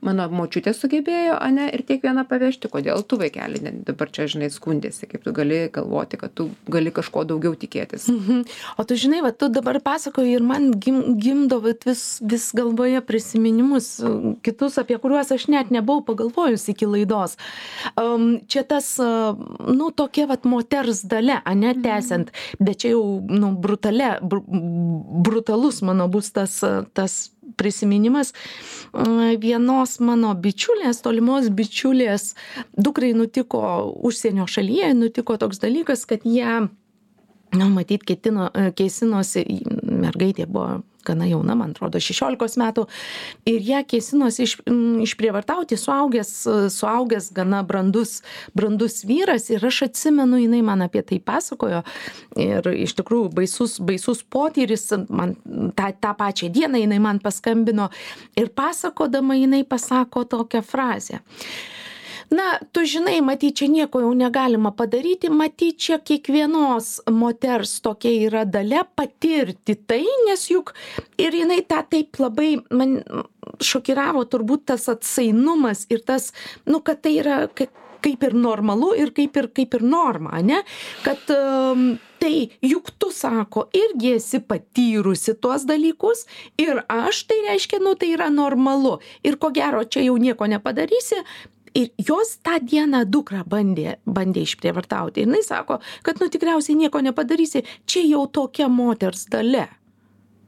mano 0.07 0.27
močiutė 0.31 0.73
sugebėjo, 0.77 1.37
ane, 1.43 1.67
ir 1.75 1.83
tiek 1.87 2.03
vieną 2.05 2.27
pavežti, 2.29 2.71
kodėl 2.71 3.03
tu 3.09 3.19
vaikeli 3.21 3.61
dabar 3.87 4.11
čia, 4.13 4.29
žinai, 4.31 4.49
skundėsi, 4.53 5.09
kaip 5.11 5.25
tu 5.25 5.33
gali 5.37 5.67
galvoti, 5.73 6.19
kad 6.21 6.35
tu 6.37 6.49
gali 6.71 6.93
kažko 6.95 7.25
daugiau 7.29 7.57
tikėtis. 7.59 8.07
Mhm. 8.13 8.45
O 8.79 8.87
tu 8.87 8.99
žinai, 9.01 9.23
va, 9.25 9.33
tu 9.35 9.49
dabar 9.53 9.79
pasakoji 9.85 10.37
ir 10.39 10.45
man 10.47 10.71
gim, 10.83 11.01
gimdo 11.23 11.59
vis, 11.65 12.05
vis 12.21 12.49
galvoje 12.57 13.03
prisiminimus, 13.07 13.91
kitus, 14.47 14.79
apie 14.83 14.99
kuriuos 15.03 15.33
aš 15.35 15.49
net 15.53 15.73
nebuvau 15.75 16.05
pagalvojus 16.07 16.69
iki 16.73 16.89
laidos. 16.91 17.37
Um, 17.99 18.43
čia 18.51 18.65
tas, 18.69 18.93
uh, 19.03 19.39
nu, 19.67 19.91
tokia 19.91 20.29
vat 20.31 20.47
moters 20.49 21.03
dalė, 21.09 21.41
ane, 21.45 21.73
mhm. 21.73 21.85
tęsiant, 21.87 22.35
bet 22.61 22.85
čia 22.85 22.95
jau, 22.95 23.05
nu, 23.27 23.55
brutale, 23.61 24.17
br 24.23 24.45
brutalus 25.27 25.83
mano 25.83 26.07
bus 26.13 26.31
tas, 26.35 26.61
tas 26.95 27.17
prisiminimas 27.57 28.33
vienos 29.43 29.97
mano 30.01 30.33
bičiulės, 30.35 31.03
tolimos 31.05 31.51
bičiulės 31.53 32.35
dukrai 32.77 33.13
nutiko 33.17 33.61
užsienio 34.07 34.49
šalyje, 34.51 34.93
nutiko 34.97 35.39
toks 35.41 35.61
dalykas, 35.63 36.05
kad 36.09 36.25
jie, 36.25 36.69
na, 37.57 37.69
matyt, 37.73 38.05
ketino, 38.09 38.51
keisinosi, 38.77 39.47
mergaitė 39.83 40.49
buvo 40.49 40.83
gana 41.07 41.29
jauna, 41.31 41.57
man 41.59 41.75
atrodo, 41.75 42.01
16 42.03 42.59
metų, 42.61 42.87
ir 43.49 43.65
ją 43.67 43.83
kėsinosi 43.89 44.47
iš, 44.47 44.57
išprievartauti 45.07 45.79
suaugęs, 45.81 46.33
suaugęs 46.75 47.31
gana 47.37 47.63
brandus, 47.67 48.21
brandus 48.57 49.03
vyras. 49.09 49.49
Ir 49.55 49.65
aš 49.67 49.85
atsimenu, 49.89 50.41
jinai 50.43 50.63
man 50.67 50.85
apie 50.87 51.05
tai 51.07 51.21
pasakojo. 51.23 51.83
Ir 52.41 52.71
iš 52.75 52.97
tikrųjų 52.99 53.31
baisus, 53.37 53.79
baisus 53.83 54.23
potyris, 54.23 54.89
man 55.09 55.37
tą, 55.79 55.93
tą 56.01 56.13
pačią 56.19 56.51
dieną 56.53 56.83
jinai 56.83 57.01
man 57.03 57.23
paskambino 57.23 57.91
ir 58.37 58.51
pasakodama 58.55 59.39
jinai 59.39 59.65
pasako 59.69 60.25
tokią 60.25 60.63
frazę 60.63 61.23
na 62.31 62.59
tu 62.73 62.85
žinai 62.85 63.21
matyt 63.25 63.57
čia 63.61 63.69
nieko 63.71 64.01
jau 64.03 64.13
negalima 64.15 64.73
padaryti 64.75 65.31
matyt 65.31 65.79
čia 65.79 65.99
kiekvienos 65.99 67.07
moters 67.11 67.81
tokia 67.85 68.15
yra 68.29 68.45
dalia 68.45 68.85
patirti 68.85 69.77
tai 69.87 70.05
nes 70.27 70.49
juk 70.51 70.75
ir 71.19 71.35
jinai 71.43 71.63
tą 71.69 71.83
taip 71.91 72.19
labai 72.23 72.57
man 72.71 73.01
šokiravo 73.63 74.27
turbūt 74.31 74.67
tas 74.73 74.89
atsainumas 74.91 75.87
ir 75.91 76.03
tas 76.07 76.33
nu 76.67 76.81
kad 76.81 77.03
tai 77.03 77.19
yra 77.23 77.45
kaip 78.07 78.23
ir 78.23 78.35
normalu 78.35 78.93
ir 78.99 79.15
kaip 79.15 79.37
ir 79.37 79.49
kaip 79.55 79.75
ir 79.79 79.83
norma 79.83 80.37
ane 80.41 80.63
kad 81.05 81.31
um, 81.35 81.97
tai 82.21 82.51
juk 82.63 82.91
tu 82.99 83.11
sako 83.13 83.67
irgi 83.77 84.15
esi 84.19 84.41
patyrusi 84.41 85.35
tuos 85.41 85.67
dalykus 85.69 86.27
ir 86.59 86.83
aš 86.89 87.25
tai 87.31 87.43
reiškia 87.49 87.83
nu 87.83 87.95
tai 87.95 88.13
yra 88.17 88.31
normalu. 88.31 88.99
Ir 89.23 89.37
ko 89.37 89.51
gero 89.55 89.85
čia 89.85 90.07
jau 90.07 90.17
nieko 90.21 90.49
nepadarysi 90.49 91.23
ir 91.77 91.91
jos 92.09 92.37
tą 92.47 92.59
dieną 92.73 93.05
dukrą 93.13 93.45
bandė 93.53 93.97
bandė 94.07 94.45
išprievartauti. 94.47 95.27
Jinai 95.27 95.43
sako 95.47 95.81
kad 96.07 96.21
nu 96.23 96.31
tikriausiai 96.33 96.79
nieko 96.81 97.03
nepadarysi. 97.05 97.65
Čia 97.87 98.05
jau 98.11 98.27
tokia 98.27 98.69
moters 98.73 99.27
dalia 99.33 99.69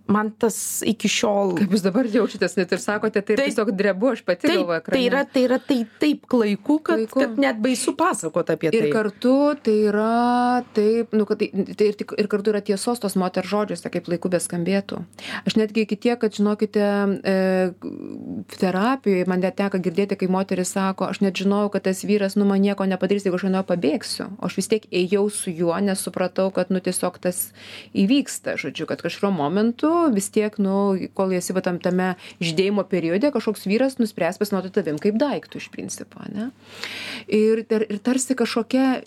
man 0.09 0.31
tas 0.40 0.57
iki 0.88 1.09
šiol 1.12 1.55
kaip 1.59 1.75
jūs 1.75 1.85
dabar 1.85 2.09
jaučiatės 2.09 2.57
net 2.59 2.73
ir 2.73 2.81
sakote 2.83 3.21
tai, 3.21 3.37
tai 3.37 3.49
tiesiog 3.49 3.73
drebu 3.77 4.12
aš 4.14 4.23
pati 4.27 4.49
taip, 4.49 4.62
galvoju 4.62 4.85
tai 4.88 5.03
yra 5.05 5.23
tai 5.29 5.42
yra 5.44 5.59
tai 5.61 5.79
taip 6.01 6.25
klaiku 6.31 6.79
kad, 6.81 7.03
klaiku. 7.05 7.21
kad 7.21 7.40
net 7.42 7.61
baisu 7.64 7.94
pasakot 7.99 8.53
apie 8.55 8.73
tai. 8.73 8.81
ir 8.81 8.94
kartu 8.94 9.35
tai 9.64 9.77
yra 9.90 10.64
taip 10.77 11.12
nu 11.12 11.29
kad 11.29 11.42
tai, 11.42 11.51
tai 11.53 11.90
ir, 11.92 11.99
tik, 12.01 12.14
ir 12.16 12.31
kartu 12.33 12.55
yra 12.55 12.62
tiesos 12.64 13.03
tos 13.03 13.18
moters 13.21 13.49
žodžiuose 13.49 13.92
kaip 13.92 14.09
laiku 14.09 14.31
beskambėtų. 14.33 15.03
Aš 15.49 15.59
netgi 15.61 15.85
iki 15.85 15.99
tiek 16.01 16.21
kad 16.21 16.35
žinokite 16.35 16.85
e, 17.29 17.37
terapijoje 18.59 19.29
man 19.29 19.44
net 19.44 19.59
teko 19.61 19.81
girdėti 19.83 20.18
kai 20.18 20.31
moteris 20.33 20.73
sako 20.77 21.11
aš 21.12 21.21
net 21.25 21.37
žinojau 21.38 21.73
kad 21.75 21.85
tas 21.88 22.01
vyras 22.09 22.37
nu 22.38 22.49
man 22.49 22.64
nieko 22.64 22.88
nepadarys 22.88 23.29
jeigu 23.29 23.38
aš 23.38 23.47
nuo 23.49 23.61
jo 23.61 23.68
pabėgsiu 23.68 24.29
o 24.38 24.49
aš 24.49 24.59
vis 24.59 24.73
tiek 24.73 24.88
ėjau 24.88 25.27
su 25.33 25.53
juo 25.53 25.77
nes 25.85 26.01
supratau 26.01 26.49
kad 26.55 26.73
nu 26.73 26.81
tiesiog 26.85 27.21
tas 27.23 27.49
įvyksta 27.92 28.57
žodžiu 28.61 28.88
kad 28.88 29.05
kažkuriuo 29.05 29.35
momentu 29.37 29.98
vis 30.15 30.29
tiek 30.35 30.55
nu 30.63 30.97
kol 31.19 31.35
esi 31.37 31.55
va 31.57 31.63
tam 31.65 31.79
tame 31.83 32.13
žydėjimo 32.43 32.85
periode 32.91 33.31
kažkoks 33.35 33.67
vyras 33.69 33.99
nuspręs 34.01 34.41
pasinaudoti 34.41 34.77
tavim 34.79 35.01
kaip 35.03 35.19
daiktu 35.21 35.61
iš 35.61 35.69
principo 35.75 36.23
ane? 36.25 36.51
Ir 37.27 37.65
ir 37.67 37.87
ir 37.89 37.99
tarsi 38.05 38.37
kažkokia 38.39 39.03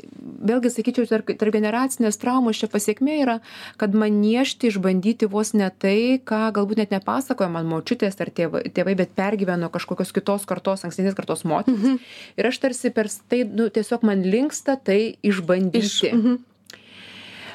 vėlgi 0.52 0.74
sakyčiau 0.74 1.10
tarp 1.10 1.32
tarpgeneracinės 1.42 2.20
traumos 2.22 2.60
čia 2.62 2.70
pasekmė 2.72 3.18
yra 3.24 3.38
kad 3.82 3.96
man 3.98 4.20
niežti 4.22 4.72
išbandyti 4.72 5.30
vos 5.32 5.54
ne 5.58 5.70
tai 5.72 6.20
ką 6.20 6.44
galbūt 6.56 6.84
net 6.84 6.96
nepasakojo 6.96 7.50
man 7.54 7.70
močiutės 7.72 8.20
ar 8.22 8.34
tėvai 8.36 8.68
tėvai 8.76 8.98
bet 9.00 9.16
pergyveno 9.18 9.72
kažkokios 9.74 10.14
kitos 10.16 10.48
kartos 10.50 10.86
ankstesnės 10.88 11.18
kartos 11.18 11.46
moterys 11.48 11.80
mhm. 11.80 12.00
ir 12.38 12.52
aš 12.52 12.62
tarsi 12.66 12.94
per 12.94 13.10
tai 13.32 13.44
nu 13.48 13.70
tiesiog 13.74 14.06
man 14.08 14.24
linksta 14.28 14.78
tai 14.78 15.02
išbandyti. 15.26 15.86
Iš, 15.86 16.00
mhm 16.12 16.40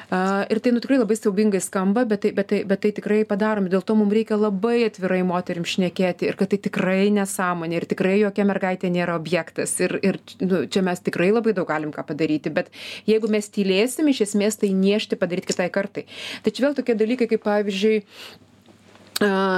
ir 0.09 0.59
tai 0.59 0.71
nu 0.71 0.79
tikrai 0.79 0.97
labai 1.01 1.15
siaubingai 1.19 1.59
skamba 1.59 2.05
bet 2.05 2.21
tai 2.21 2.31
bet 2.31 2.47
tai 2.47 2.63
bet 2.63 2.79
tai 2.79 2.91
tikrai 2.95 3.25
padarom 3.27 3.67
dėl 3.67 3.83
to 3.83 3.95
mum 3.95 4.11
reikia 4.11 4.37
labai 4.39 4.85
atvirai 4.87 5.19
moterim 5.27 5.67
šnekėti 5.67 6.29
ir 6.29 6.37
kad 6.39 6.53
tai 6.53 6.59
tikrai 6.63 7.09
nesąmonė 7.11 7.81
ir 7.81 7.85
tikrai 7.91 8.15
jokia 8.21 8.45
mergaitė 8.47 8.87
nėra 8.93 9.17
objektas. 9.19 9.75
Ir 9.83 9.99
ir 9.99 10.19
nu 10.39 10.63
čia 10.65 10.81
mes 10.81 11.03
tikrai 11.03 11.31
labai 11.35 11.51
daug 11.57 11.67
galim 11.67 11.91
ką 11.91 12.07
padaryti 12.07 12.53
bet 12.53 12.71
jeigu 13.07 13.27
mes 13.27 13.51
tylėsim 13.51 14.07
iš 14.07 14.23
esmės 14.29 14.55
tai 14.63 14.71
niežti 14.71 15.19
padaryt 15.19 15.45
kitai 15.49 15.67
kartai. 15.69 16.07
Tai 16.43 16.51
čia 16.55 16.67
vėl 16.67 16.77
tokie 16.79 16.95
dalykai 16.95 17.27
kaip 17.27 17.43
pavyzdžiui 17.43 18.03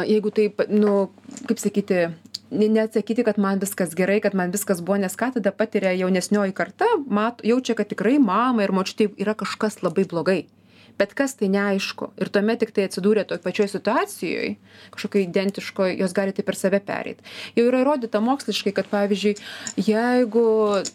jeigu 0.10 0.32
taip 0.32 0.66
nu 0.72 1.12
kaip 1.46 1.60
sakyti 1.62 2.10
neatsakyti 2.52 3.24
kad 3.24 3.40
man 3.40 3.60
viskas 3.60 3.96
gerai 3.96 4.20
kad 4.22 4.36
man 4.36 4.52
viskas 4.52 4.82
buvo 4.82 4.98
nes 4.98 5.16
ką 5.16 5.32
tada 5.34 5.52
patiria 5.52 5.92
jaunesnioji 5.94 6.54
karta 6.54 6.86
mat 7.08 7.42
jaučia 7.44 7.76
kad 7.76 7.88
tikrai 7.88 8.20
mamai 8.20 8.64
ir 8.66 8.72
močiutei 8.72 9.10
yra 9.18 9.34
kažkas 9.34 9.84
labai 9.84 10.06
blogai 10.06 10.42
bet 11.00 11.16
kas 11.18 11.36
tai 11.40 11.50
neaišku. 11.54 12.12
Ir 12.20 12.32
tuomet 12.34 12.62
tiktai 12.64 12.88
atsidūrę 12.90 13.26
toj 13.30 13.40
pačioj 13.44 13.70
situacijoj 13.72 14.50
kažkokioj 14.94 15.24
identiškoj 15.26 15.96
jos 16.02 16.14
gali 16.16 16.34
taip 16.36 16.48
per 16.50 16.58
save 16.60 16.80
pereit. 16.84 17.22
Jau 17.58 17.66
yra 17.70 17.82
įrodyta 17.84 18.22
moksliškai 18.24 18.74
kad 18.76 18.90
pavyzdžiui 18.92 19.36
jeigu 19.88 20.46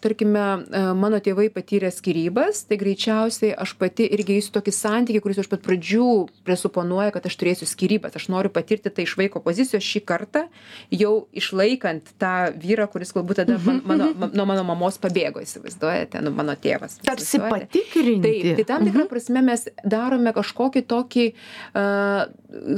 tarkime 0.03 0.43
e, 0.45 0.83
mano 0.97 1.19
tėvai 1.23 1.47
patyrė 1.53 1.91
skyrybas 1.93 2.65
tai 2.69 2.79
greičiausiai 2.81 3.53
aš 3.65 3.75
pati 3.79 4.07
irgi 4.17 4.37
eisiu 4.39 4.55
tokį 4.57 4.75
santykį 4.75 5.23
kuris 5.25 5.41
iš 5.43 5.49
pat 5.51 5.63
pradžių 5.65 6.09
presuponuoja 6.47 7.13
kad 7.15 7.25
aš 7.29 7.39
turėsiu 7.41 7.69
skyrybas. 7.69 8.17
Aš 8.19 8.29
noriu 8.33 8.53
patirti 8.53 8.93
tai 8.93 9.07
iš 9.07 9.15
vaiko 9.19 9.41
pozicijos 9.45 9.85
šį 9.85 10.03
kartą 10.07 10.45
jau 10.93 11.13
išlaikant 11.35 12.13
tą 12.21 12.35
vyrą 12.61 12.87
kuris 12.91 13.13
galbūt 13.15 13.43
tada 13.43 13.57
man, 13.65 13.81
mano 13.87 14.11
nuo 14.35 14.45
mano 14.49 14.65
mamos 14.67 14.99
pabėgo 15.01 15.41
įsivaizduojate 15.43 16.21
nu 16.25 16.33
mano 16.35 16.55
tėvas. 16.59 16.99
Tarsi 17.05 17.41
patikrinti. 17.41 18.23
Taip 18.25 18.59
tai 18.59 18.67
tam 18.67 18.85
tikra 18.87 19.05
mhm. 19.05 19.11
prasme 19.11 19.43
mes 19.45 19.67
darome 19.95 20.35
kažkokį 20.35 20.85
tokį 20.91 21.27
uh, 21.31 22.25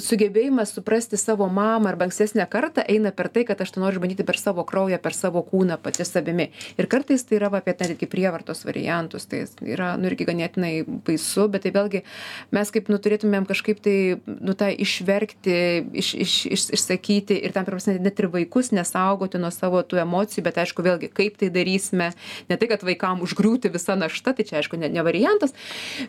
sugebėjimą 0.01 0.65
suprasti 0.67 1.17
savo 1.19 1.47
mamą 1.51 1.91
arba 1.91 2.07
ankstesnę 2.07 2.45
kartą 2.49 2.83
eina 2.87 3.11
per 3.15 3.29
tai, 3.33 3.43
kad 3.47 3.61
aš 3.61 3.73
tai 3.75 3.83
noriu 3.83 3.99
išbandyti 3.99 4.25
per 4.27 4.39
savo 4.39 4.63
kraują, 4.67 4.99
per 5.01 5.15
savo 5.15 5.43
kūną 5.45 5.77
pati 5.81 6.05
savimi. 6.07 6.49
Ir 6.77 6.89
kartais 6.89 7.25
tai 7.27 7.37
yra 7.39 7.51
apie 7.59 7.75
netgi 7.77 8.09
prievartos 8.09 8.63
variantus, 8.67 9.27
tai 9.29 9.43
yra, 9.65 9.93
nu, 9.99 10.09
irgi 10.09 10.27
ganėtinai 10.27 10.71
baisu, 11.07 11.47
bet 11.53 11.65
tai 11.65 11.73
vėlgi 11.75 12.03
mes 12.55 12.73
kaip, 12.73 12.91
nu, 12.91 12.99
turėtumėm 13.01 13.47
kažkaip 13.49 13.81
tai, 13.85 13.97
nu, 14.25 14.55
tą 14.57 14.69
išverkti, 14.73 15.57
iš, 16.01 16.13
iš, 16.25 16.35
iš, 16.57 16.67
išsakyti 16.79 17.37
ir 17.37 17.55
tam 17.55 17.67
prasme 17.67 17.97
net 18.01 18.19
ir 18.21 18.29
vaikus 18.33 18.71
nesaugoti 18.75 19.41
nuo 19.41 19.51
savo 19.53 19.83
tų 19.83 20.01
emocijų, 20.03 20.45
bet 20.47 20.61
aišku, 20.63 20.85
vėlgi, 20.85 21.11
kaip 21.13 21.39
tai 21.41 21.51
darysime, 21.53 22.11
ne 22.49 22.59
tai, 22.59 22.71
kad 22.71 22.85
vaikam 22.87 23.23
užgriūti 23.25 23.71
visą 23.73 23.97
naštą, 23.99 24.35
tai 24.37 24.47
čia 24.47 24.61
aišku, 24.61 24.79
ne, 24.81 24.91
ne 24.93 25.05
variantas, 25.05 25.55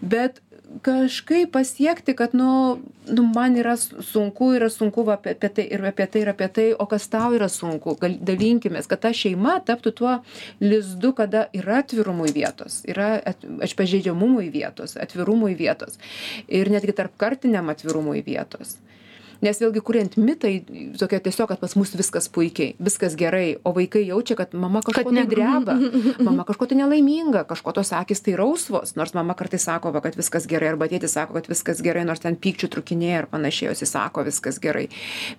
bet 0.01 0.43
kažkaip 0.83 1.53
pasiekti 1.53 2.17
kad 2.17 2.35
nu 2.35 2.79
nu 3.09 3.23
man 3.35 3.57
yra 3.57 3.77
sunku 3.77 4.53
yra 4.55 4.69
sunku 4.71 5.03
va 5.05 5.13
apie 5.17 5.49
tai 5.49 5.65
ir 5.73 5.85
apie 5.85 6.07
tai 6.07 6.21
ir 6.21 6.29
apie 6.29 6.49
tai 6.49 6.67
o 6.79 6.87
kas 6.87 7.09
tau 7.09 7.33
yra 7.37 7.49
sunku 7.49 7.97
dalinkimės 8.01 8.87
kad 8.91 9.01
ta 9.01 9.13
šeima 9.13 9.59
taptų 9.65 9.93
tuo 10.01 10.17
lizdu 10.61 11.13
kada 11.13 11.47
yra 11.57 11.81
atvirumui 11.83 12.33
vietos 12.37 12.83
yra 12.85 13.09
aš 13.65 13.75
pažeidžiamumui 13.81 14.51
vietos 14.53 14.97
atvirumui 14.97 15.55
vietos 15.55 15.99
ir 16.49 16.71
netgi 16.71 16.93
tarpkartiniam 17.01 17.73
atvirumui 17.73 18.23
vietos 18.27 18.77
nes 19.45 19.63
vėlgi 19.63 19.83
kuriant 19.85 20.19
mitą 20.21 20.51
tokia 20.99 21.21
tiesiog 21.25 21.53
kad 21.53 21.63
pas 21.63 21.77
mus 21.79 21.95
viskas 21.99 22.29
puikiai 22.33 22.75
viskas 22.79 23.17
gerai 23.19 23.59
o 23.65 23.73
vaikai 23.77 24.05
jaučia 24.09 24.37
kad 24.39 24.55
mama 24.55 24.83
kažko 24.87 25.13
tai 25.15 25.27
dreba 25.31 25.79
mama 26.29 26.47
kažko 26.49 26.71
tai 26.71 26.81
nelaiminga 26.83 27.45
kažko 27.49 27.75
tos 27.77 27.93
akys 27.97 28.25
tai 28.25 28.37
rausvos 28.39 28.97
nors 28.99 29.15
mama 29.15 29.37
kartais 29.39 29.65
sako 29.69 29.93
va 29.95 30.03
kad 30.05 30.17
viskas 30.19 30.49
gerai 30.51 30.73
arba 30.73 30.89
tėtis 30.91 31.15
sako 31.19 31.39
kad 31.39 31.49
viskas 31.51 31.83
gerai 31.85 32.05
nors 32.09 32.23
ten 32.25 32.37
pykčių 32.37 32.71
trūkinėja 32.73 33.23
ir 33.23 33.29
panašiai 33.33 33.71
jos 33.71 33.85
įsako 33.87 34.25
viskas 34.29 34.59
gerai. 34.63 34.87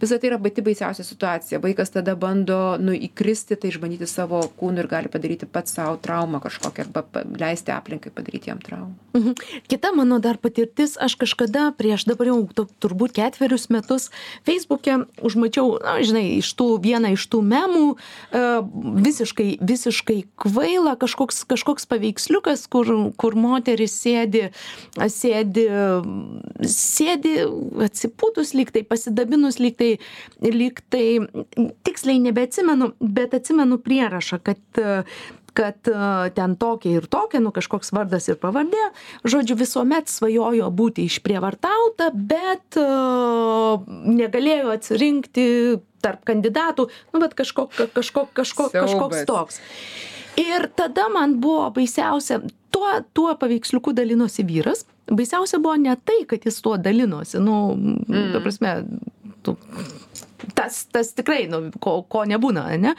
Visa 0.01 0.19
tai 0.19 0.31
yra 0.31 0.39
pati 0.41 0.63
baisiausia 0.65 1.05
situacija. 1.07 1.61
Vaikas 1.63 1.93
tada 1.95 2.15
bando 2.19 2.77
nu 2.81 2.95
įkristi 2.95 3.57
tai 3.59 3.73
išbandyti 3.73 4.07
savo 4.09 4.41
kūnu 4.59 4.83
ir 4.83 4.89
gali 4.91 5.11
padaryti 5.11 5.49
pats 5.49 5.75
sau 5.77 5.97
traumą 6.01 6.41
kažkokią 6.43 6.87
arba 6.87 7.25
leisti 7.39 7.73
aplinkai 7.75 8.13
padaryti 8.15 8.51
jam 8.51 8.61
traumą. 8.63 8.93
Mhm. 9.13 9.33
kita 9.67 9.91
mano 9.95 10.19
dar 10.19 10.37
patirtis 10.37 10.97
aš 11.01 11.15
kažkada 11.17 11.71
prieš 11.77 12.05
dabar 12.05 12.29
jau 12.29 12.39
turbūt 12.79 13.15
ketverius 13.17 13.69
metus 13.73 13.88
metus 13.89 14.09
feisbuke 14.45 15.05
užmačiau 15.21 15.79
na 15.81 15.99
žinai 16.03 16.39
iš 16.39 16.53
tų 16.57 16.79
vieną 16.81 17.13
iš 17.15 17.25
tų 17.31 17.41
memų 17.41 17.85
e, 17.95 18.43
visiškai 19.05 19.57
visiškai 19.61 20.19
kvaila 20.37 20.95
kažkoks 20.99 21.43
kažkoks 21.49 21.87
paveiksliukas 21.89 22.67
kur 22.69 22.87
kur 23.17 23.35
moteris 23.35 23.97
sėdi 24.03 24.49
sėdi 25.09 25.65
sėdi 26.61 27.35
atsipūtus 27.87 28.53
lyg 28.53 28.71
tai 28.71 28.83
pasidabinus 28.83 29.59
lyg 29.59 29.77
tai 29.79 29.97
lyg 30.41 30.81
tai 30.89 31.25
tiksliai 31.83 32.19
nebeatsimenu 32.21 32.93
bet 32.99 33.33
atsimenu 33.33 33.79
prierašą 33.81 34.41
kad 34.43 34.83
kad 35.55 35.89
e, 35.89 35.95
ten 36.35 36.55
tokia 36.59 36.99
ir 36.99 37.07
tokia, 37.11 37.41
nu 37.43 37.51
kažkoks 37.55 37.93
vardas 37.95 38.29
ir 38.29 38.39
pavardė. 38.41 38.81
Žodžiu, 39.27 39.57
visuomet 39.59 40.11
svajojo 40.11 40.69
būti 40.75 41.05
išprievartauta, 41.09 42.09
bet 42.13 42.77
uh, 42.79 43.81
negalėjo 43.87 44.73
atsirinkti 44.75 45.47
tarp 46.03 46.23
kandidatų, 46.27 46.87
nu 47.13 47.21
bet 47.23 47.35
kažko, 47.37 47.67
kažko, 47.95 48.27
kažko, 48.33 48.69
kažkoks 48.73 49.25
toks. 49.27 49.59
Ir 50.39 50.69
tada 50.77 51.09
man 51.11 51.39
buvo 51.43 51.67
baisiausia, 51.75 52.39
tuo, 52.71 52.91
tuo 53.13 53.33
paveiksliuku 53.35 53.93
dalinosi 53.97 54.45
vyras. 54.47 54.85
Baisiausia 55.09 55.59
buvo 55.59 55.75
ne 55.81 55.97
tai, 56.05 56.21
kad 56.29 56.45
jis 56.45 56.61
tuo 56.63 56.77
dalinosi, 56.79 57.41
nu, 57.43 57.59
mm. 57.75 58.31
ta 58.35 58.43
prasme, 58.45 58.75
tu 59.43 59.57
tas 60.55 60.85
tas 60.93 61.13
tikrai 61.17 61.45
nu 61.51 61.61
ko 61.81 62.01
ko 62.03 62.23
nebūna 62.29 62.65
ane? 62.75 62.95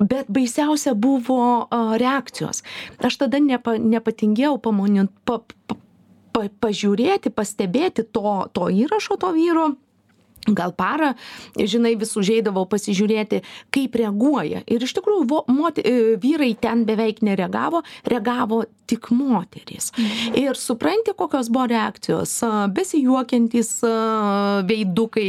Bet 0.00 0.30
baisiausia 0.32 0.94
buvo 0.94 1.68
reakcijos. 2.00 2.64
Aš 2.98 3.20
tada 3.24 3.40
nepa 3.42 3.76
nepatingėjau 3.78 4.58
pamoni 4.62 5.08
pa 5.24 5.40
pa 6.34 6.48
pažiūrėti 6.60 7.30
pastebėti 7.30 8.02
to 8.10 8.34
to 8.52 8.68
įrašo 8.82 9.16
to 9.22 9.30
vyro 9.36 9.68
gal 10.46 10.74
parą 10.76 11.14
žinai 11.56 11.94
vis 11.96 12.12
užeidavau 12.18 12.66
pasižiūrėti 12.68 13.40
kaip 13.74 13.96
reaguoja. 13.96 14.62
Ir 14.68 14.84
iš 14.84 14.94
tikrųjų 14.98 15.26
vo 15.30 15.42
mot 15.48 15.78
e, 15.80 16.16
vyrai 16.20 16.52
ten 16.60 16.84
beveik 16.88 17.22
nereagavo 17.24 17.82
reagavo 18.10 18.64
tik 18.84 19.08
moterys. 19.14 19.90
Ir 20.36 20.58
supranti 20.60 21.14
kokios 21.16 21.48
buvo 21.48 21.64
reakcijos? 21.72 22.34
Besijuokiantys 22.76 23.70
veidukai 24.68 25.28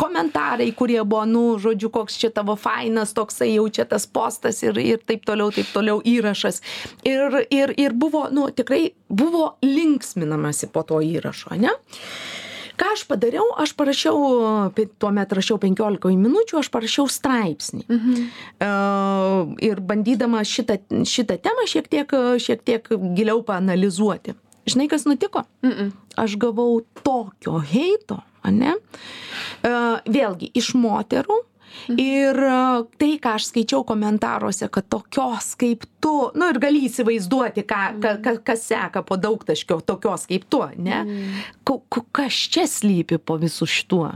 komentarai 0.00 0.68
kurie 0.76 1.00
buvo 1.00 1.24
nu 1.28 1.44
žodžiu 1.62 1.88
koks 1.94 2.20
čia 2.20 2.32
tavo 2.34 2.56
fainas 2.60 3.16
toksai 3.16 3.54
jau 3.54 3.66
čia 3.72 3.88
tas 3.88 4.06
postas 4.06 4.60
ir 4.66 4.76
ir 4.82 5.00
taip 5.00 5.24
toliau 5.28 5.48
taip 5.54 5.72
toliau 5.72 6.04
įrašas. 6.04 6.60
Ir 7.08 7.46
ir 7.48 7.72
ir 7.80 7.96
buvo 7.96 8.26
nu 8.30 8.50
tikrai 8.52 8.90
buvo 9.08 9.54
linksminamasi 9.64 10.68
po 10.72 10.84
to 10.84 11.00
įrašo 11.00 11.56
ane 11.56 11.72
ką 12.80 12.92
aš 12.94 13.04
padariau? 13.08 13.44
Aš 13.62 13.74
parašiau 13.78 14.72
tuomet 15.02 15.32
rašiau 15.38 15.58
penkiolikoj 15.62 16.16
minučių 16.18 16.60
aš 16.62 16.70
parašiau 16.72 17.08
straipsnį. 17.10 17.84
Mhm. 17.88 18.28
ir 19.62 19.80
bandydama 19.80 20.42
šitą 20.46 20.78
šitą 21.08 21.38
temą 21.42 21.66
šiek 21.66 21.88
tiek 21.88 22.16
šiek 22.38 22.62
tiek 22.64 22.88
giliau 23.16 23.42
paanalizuoti. 23.42 24.36
Žinai 24.66 24.88
kas 24.88 25.06
nutiko? 25.08 25.42
Aš 26.16 26.36
gavau 26.38 26.82
tokio 27.02 27.58
heito 27.58 28.20
ane? 28.46 28.76
E, 29.62 29.72
vėlgi, 30.06 30.50
iš 30.54 30.72
moterų 30.78 31.40
Ir 31.96 32.38
e, 32.46 32.56
tai, 33.00 33.10
ką 33.22 33.36
aš 33.38 33.48
skaičiau 33.50 33.84
komentaruose, 33.88 34.68
kad 34.72 34.88
tokios 34.92 35.52
kaip 35.60 35.86
tu, 36.02 36.14
nu 36.38 36.48
ir 36.52 36.60
gali 36.62 36.84
įsivaizduoti, 36.88 37.66
ką, 37.68 37.82
ka, 38.02 38.16
ka, 38.24 38.36
kas 38.50 38.66
seka 38.70 39.04
po 39.06 39.18
daug 39.20 39.44
taškio, 39.48 39.80
tokios 39.86 40.28
kaip 40.30 40.48
tu, 40.52 40.62
ne? 40.82 41.02
Ka, 41.66 41.78
kas 42.14 42.44
čia 42.52 42.68
slypi 42.70 43.20
po 43.22 43.38
visų 43.42 43.68
šituo? 43.70 44.10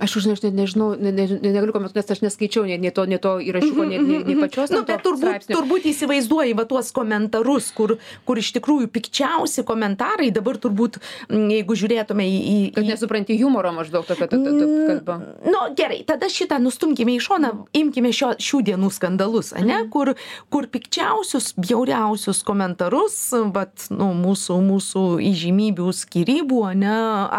Aš 0.00 0.16
už 0.20 0.26
aš 0.34 0.42
net 0.44 0.54
nežinau 0.54 0.94
ne 0.98 1.12
ne 1.12 1.26
negaliu 1.40 1.72
komentuot 1.72 1.96
nes 1.96 2.10
aš 2.10 2.22
neskaičiau 2.24 2.64
nei 2.68 2.78
nei 2.78 2.92
to 2.94 3.06
nei 3.06 3.18
to 3.22 3.36
įrašiuko 3.40 3.86
nei 3.88 4.00
nei 4.02 4.20
nei 4.24 4.36
pačios 4.40 4.72
nu 4.74 4.82
bet 4.88 5.02
turbūt 5.04 5.48
turbūt 5.48 5.88
įsivaizduoji 5.92 6.56
va 6.58 6.66
tuos 6.68 6.92
komentarus 6.96 7.70
kur 7.76 7.96
kur 8.28 8.40
iš 8.40 8.52
tikrųjų 8.56 8.90
pikčiausi 8.92 9.64
komentarai 9.68 10.30
dabar 10.34 10.60
turbūt 10.60 11.00
jeigu 11.30 11.78
žiūrėtume 11.78 12.26
į 12.26 12.36
į 12.52 12.56
kad 12.76 12.88
nesupranti 12.90 13.38
humoro 13.40 13.72
maždaug 13.76 14.06
tokio 14.08 14.28
kalba. 14.30 15.18
nu 15.44 15.62
gerai 15.78 16.02
tada 16.08 16.30
šitą 16.32 16.60
nustumkime 16.62 17.16
į 17.16 17.22
šoną 17.28 17.52
imkime 17.80 18.12
šio 18.12 18.34
šių 18.38 18.62
dienų 18.70 18.92
skandalus 18.94 19.52
ane 19.56 19.82
mhm. 19.82 19.90
kur 19.94 20.14
kur 20.52 20.68
pikčiausius 20.72 21.54
bjauriausius 21.56 22.42
komentarus 22.46 23.18
vat 23.54 23.88
nu 23.90 24.12
mūsų 24.16 24.60
mūsų 24.70 25.06
įžymybių 25.32 25.90
skyrybų 26.02 26.62
ane 26.72 26.94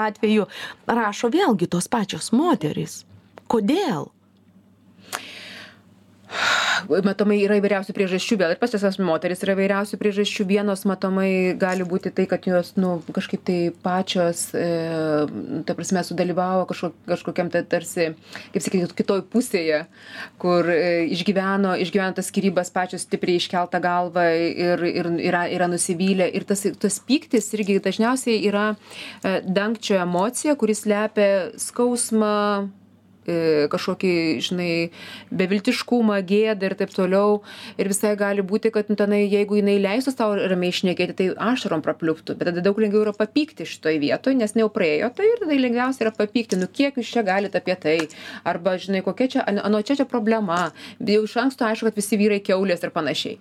atveju 0.07 0.47
rašo 0.87 1.31
vėlgi 1.33 1.69
tos 1.71 1.89
pačios 1.91 2.31
moterys 2.31 2.46
moterys. 2.47 3.01
Kodėl? 3.51 4.09
Matomai 7.05 7.37
yra 7.43 7.57
įvairiausių 7.59 7.93
priežasčių 7.95 8.37
vėl 8.41 8.53
ir 8.53 8.59
pas 8.61 8.73
visas 8.73 8.97
moteris 9.01 9.43
yra 9.45 9.55
įvairiausių 9.55 9.99
priežasčių. 10.01 10.45
Vienos 10.49 10.83
matomai 10.89 11.55
gali 11.59 11.85
būti 11.87 12.11
tai 12.15 12.27
kad 12.29 12.45
jos 12.47 12.73
nu 12.79 12.97
kažkaip 13.13 13.43
tai 13.47 13.57
pačios 13.83 14.47
e, 14.57 14.67
ta 15.67 15.75
prasme 15.77 16.03
sudalyvavo 16.07 16.67
kažko 16.69 16.91
kažkokiam 17.09 17.51
tai 17.53 17.63
tarsi 17.69 18.09
kaip 18.53 18.63
sakyt 18.63 18.95
kitoj 18.97 19.23
pusėje 19.33 19.83
kur 20.41 20.69
e, 20.71 21.07
išgyveno 21.15 21.75
išgyveno 21.83 22.17
tas 22.17 22.31
skyrybas 22.31 22.73
pačios 22.75 23.07
stipriai 23.07 23.41
iškelta 23.41 23.81
galva 23.83 24.29
ir 24.35 24.83
ir 24.87 25.11
yra 25.29 25.45
yra 25.51 25.69
nusivylę. 25.71 26.29
Ir 26.33 26.47
tas 26.47 26.65
tas 26.79 26.99
pyktis 27.07 27.51
irgi 27.57 27.79
dažniausiai 27.83 28.41
yra 28.49 28.71
e, 28.73 29.39
dangčio 29.45 30.01
emocija 30.01 30.57
kuri 30.59 30.75
slepia 30.77 31.31
skausmą 31.61 32.35
kažkokį, 33.27 34.13
žinai, 34.43 34.71
beviltiškumą, 35.35 36.19
gėdą 36.27 36.69
ir 36.69 36.75
taip 36.79 36.93
toliau. 36.95 37.41
Ir 37.77 37.91
visai 37.91 38.13
gali 38.19 38.45
būti, 38.45 38.71
kad 38.73 38.91
nu, 38.91 38.97
tenai, 38.99 39.25
jeigu 39.27 39.59
jinai 39.59 39.77
leistų 39.83 40.15
tau 40.17 40.33
ramiai 40.37 40.73
išnekėti, 40.73 41.17
tai 41.17 41.29
ašarom 41.51 41.83
prapliuptų. 41.85 42.37
Bet 42.39 42.51
tada 42.51 42.63
daug 42.65 42.79
lengviau 42.81 43.03
yra 43.05 43.15
papykti 43.17 43.67
šitoje 43.67 43.99
vietoje, 44.03 44.37
nes 44.39 44.55
jau 44.57 44.69
praėjo 44.73 45.11
tai 45.17 45.27
ir 45.31 45.41
tada 45.41 45.57
lengviausia 45.57 46.07
yra 46.07 46.13
papykti, 46.15 46.59
nu 46.59 46.69
kiek 46.71 46.97
jūs 46.99 47.11
čia 47.13 47.23
galite 47.27 47.59
apie 47.59 47.75
tai. 47.79 47.97
Arba, 48.47 48.77
žinai, 48.81 49.03
kokia 49.05 49.29
čia, 49.35 49.45
anu 49.47 49.81
čia 49.85 49.99
čia 49.99 50.07
problema. 50.09 50.71
Jau 50.99 51.23
iš 51.25 51.35
anksto 51.41 51.67
aišku, 51.67 51.89
kad 51.89 51.99
visi 51.99 52.19
vyrai 52.19 52.39
keulės 52.43 52.83
ir 52.85 52.93
panašiai. 52.95 53.37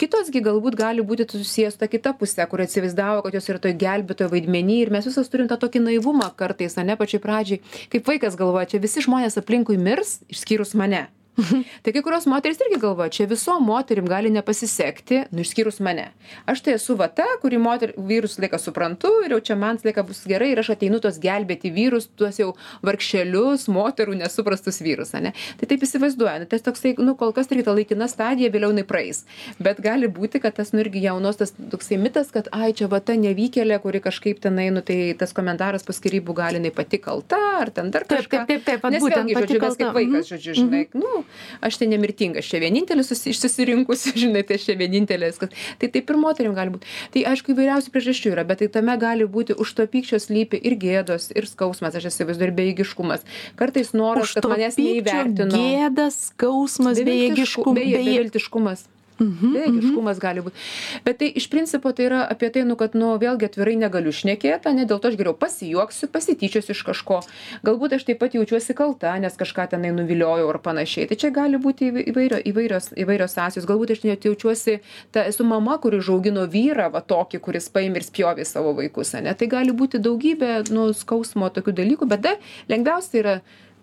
Kitosgi 0.00 0.42
galbūt 0.44 0.76
gali 0.78 1.04
būti 1.06 1.28
susijęs 1.30 1.78
ta 1.80 1.88
kita 1.90 2.12
pusė, 2.18 2.46
kur 2.50 2.64
atsivaizdavo, 2.64 3.24
kad 3.24 3.36
jos 3.36 3.48
yra 3.52 3.62
toj 3.62 3.76
gelbėtojo 3.80 4.30
vaidmenį 4.32 4.78
ir 4.84 4.92
mes 4.94 5.06
visos 5.08 5.30
turim 5.32 5.48
tą 5.50 5.58
tokį 5.60 5.84
naivumą 5.86 6.30
kartais, 6.38 6.76
ne 6.80 6.96
pačiai 6.98 7.22
pradžiai, 7.22 7.60
kaip 7.92 8.08
vaikas 8.08 8.36
galvoja, 8.38 8.68
čia 8.72 8.82
visi 8.82 9.04
žmonės 9.04 9.29
žmonės 9.30 9.38
aplinkui 9.38 9.78
mirs 9.78 10.20
išskyrus 10.28 10.74
mane 10.74 11.06
tai 11.82 11.92
kai 11.94 12.02
kurios 12.04 12.26
moterys 12.30 12.60
irgi 12.64 12.78
galvoja 12.82 13.12
čia 13.16 13.26
visom 13.30 13.64
moterim 13.66 14.06
gali 14.10 14.30
nepasisekti 14.34 15.22
nu 15.30 15.44
išskyrus 15.44 15.80
mane. 15.84 16.10
Aš 16.50 16.62
tai 16.66 16.74
esu 16.78 16.96
va 16.98 17.08
ta 17.08 17.26
kuri 17.42 17.58
moter 17.58 17.92
vyrus 17.96 18.38
laiką 18.42 18.58
suprantu 18.60 19.10
ir 19.24 19.34
jau 19.36 19.40
čia 19.50 19.56
man 19.58 19.78
laiką 19.84 20.04
bus 20.06 20.22
gerai 20.28 20.50
ir 20.52 20.62
aš 20.62 20.72
ateinu 20.76 21.00
tuos 21.02 21.18
gelbėti 21.22 21.72
vyrus 21.74 22.08
tuos 22.16 22.38
jau 22.40 22.52
vargšelius 22.86 23.66
moterų 23.72 24.16
nesuprastus 24.20 24.80
vyrus 24.84 25.14
ane. 25.18 25.32
Tai 25.60 25.68
taip 25.70 25.84
įsivaizduoja 25.86 26.42
nu 26.44 26.48
tas 26.50 26.64
toksai 26.66 26.94
nu 26.98 27.14
kol 27.20 27.34
kas 27.36 27.50
irgi 27.50 27.66
ta 27.68 27.74
laikina 27.76 28.08
stadija 28.10 28.50
vėliau 28.52 28.72
jinai 28.74 28.86
praeis. 28.88 29.24
Bet 29.62 29.80
gali 29.84 30.08
būti 30.10 30.42
kad 30.42 30.56
tas 30.58 30.72
nu 30.74 30.82
irgi 30.84 31.04
jaunos 31.06 31.40
tas 31.40 31.54
toksai 31.56 31.98
mitas 32.00 32.32
kad 32.34 32.50
ai 32.52 32.72
čia 32.76 32.88
va 32.92 33.00
ta 33.00 33.16
nevykėlė 33.18 33.80
kuri 33.82 34.02
kažkaip 34.04 34.40
tenai 34.44 34.68
nu 34.74 34.82
tai 34.86 35.14
tas 35.18 35.32
komentaras 35.36 35.86
po 35.86 35.96
skyrybų 35.96 36.36
gal 36.36 36.58
jinai 36.58 36.72
pati 36.74 37.00
kalta 37.02 37.40
ar 37.60 37.70
ten 37.74 37.90
dar 37.94 38.04
kažką 38.08 38.44
taip 38.44 38.48
taip 38.48 38.66
taip 38.68 38.84
vat 38.84 38.96
nes 38.96 39.04
būtent 39.04 39.30
vėlgi 39.30 39.40
žodžiu 39.40 39.60
mes 39.66 39.80
kaip 39.80 39.94
vaikas 39.96 40.20
Mhm. 40.20 40.28
žodžiu 40.30 40.54
žinai 40.54 40.82
nu 40.94 41.24
aš 41.64 41.80
tai 41.80 41.88
nemirtingas 41.90 42.44
čia 42.50 42.60
vienintelis 42.62 43.10
susi 43.12 43.32
išsirinkusi 43.34 44.14
žinai 44.24 44.44
tai 44.46 44.58
aš 44.60 44.68
čia 44.68 44.76
vienintelė 44.80 45.30
viskas. 45.32 45.50
Tai 45.80 45.90
taip 45.94 46.10
ir 46.10 46.20
moterim 46.20 46.54
gali 46.56 46.74
būt. 46.76 46.86
Tai 47.14 47.24
aišku 47.32 47.54
įvairiausių 47.54 47.94
priežasčių 47.94 48.34
yra 48.34 48.46
bet 48.48 48.62
tai 48.62 48.70
tame 48.72 48.96
gali 49.00 49.26
būti 49.26 49.56
už 49.56 49.74
to 49.78 49.88
pykčio 49.90 50.20
slypi 50.22 50.60
ir 50.60 50.78
gėdos 50.80 51.30
ir 51.34 51.48
skausmas 51.50 51.96
aš 51.98 52.10
įsivaizduoju 52.12 52.50
ir 52.50 52.56
bejėgiškumas. 52.60 53.26
Kartais 53.60 53.92
noras 53.96 54.34
kad 54.36 54.48
manęs 54.50 54.78
neįvertino. 54.80 55.50
Gėda, 55.54 56.10
skausmas, 56.14 57.00
Beviltišku- 57.00 57.74
bejėgiškumas. 57.76 58.86
Beje 59.20 59.70
beviltiškumas 59.70 59.90
bejėgiškumas 59.90 60.20
gali 60.20 60.44
būt. 60.44 60.56
Bet 61.04 61.18
tai 61.20 61.30
iš 61.36 61.48
principo 61.50 61.92
tai 61.92 62.06
yra 62.08 62.20
apie 62.30 62.50
tai 62.50 62.64
nu 62.64 62.76
kad 62.80 62.94
nu 62.94 63.12
vėlgi 63.20 63.48
atvirai 63.48 63.76
negaliu 63.76 64.12
šnekėt 64.12 64.66
ane 64.70 64.86
dėl 64.88 65.00
to 65.00 65.10
aš 65.10 65.18
geriau 65.20 65.34
pasijuoksiu 65.36 66.08
pasityčiosiu 66.12 66.74
iš 66.74 66.82
kažko. 66.86 67.20
Galbūt 67.66 67.96
aš 67.96 68.06
taip 68.08 68.20
pat 68.22 68.34
jaučiuosi 68.34 68.76
kalta 68.76 69.16
nes 69.20 69.36
kažką 69.36 69.68
tenai 69.74 69.92
nuviliojau 69.96 70.48
ar 70.50 70.60
panašiai. 70.64 71.08
Tai 71.10 71.16
čia 71.20 71.30
gali 71.34 71.60
būti 71.60 71.90
įvai- 71.90 72.06
įvairio 72.10 72.40
įvairios 72.50 72.92
įvairios 72.96 73.36
sąsajos. 73.36 73.68
Galbūt 73.68 73.94
aš 73.96 74.04
net 74.04 74.24
jaučiuosi 74.24 74.80
ta 75.12 75.24
esu 75.28 75.44
mama 75.44 75.78
kuri 75.78 76.00
užaugino 76.00 76.46
vyrą 76.50 76.90
va 76.92 77.00
tokį 77.00 77.40
kuris 77.40 77.68
paėmė 77.68 78.00
ir 78.00 78.08
spjovė 78.08 78.46
savo 78.46 78.74
vaikus 78.74 79.14
ane. 79.14 79.34
Tai 79.34 79.46
gali 79.46 79.72
būti 79.72 80.00
daugybė 80.02 80.70
nu 80.70 80.90
skausmo 80.94 81.50
tokių 81.50 81.76
dalykų 81.82 82.08
bet 82.08 82.20
da 82.20 82.36
lengviausia 82.68 83.18
yra 83.20 83.40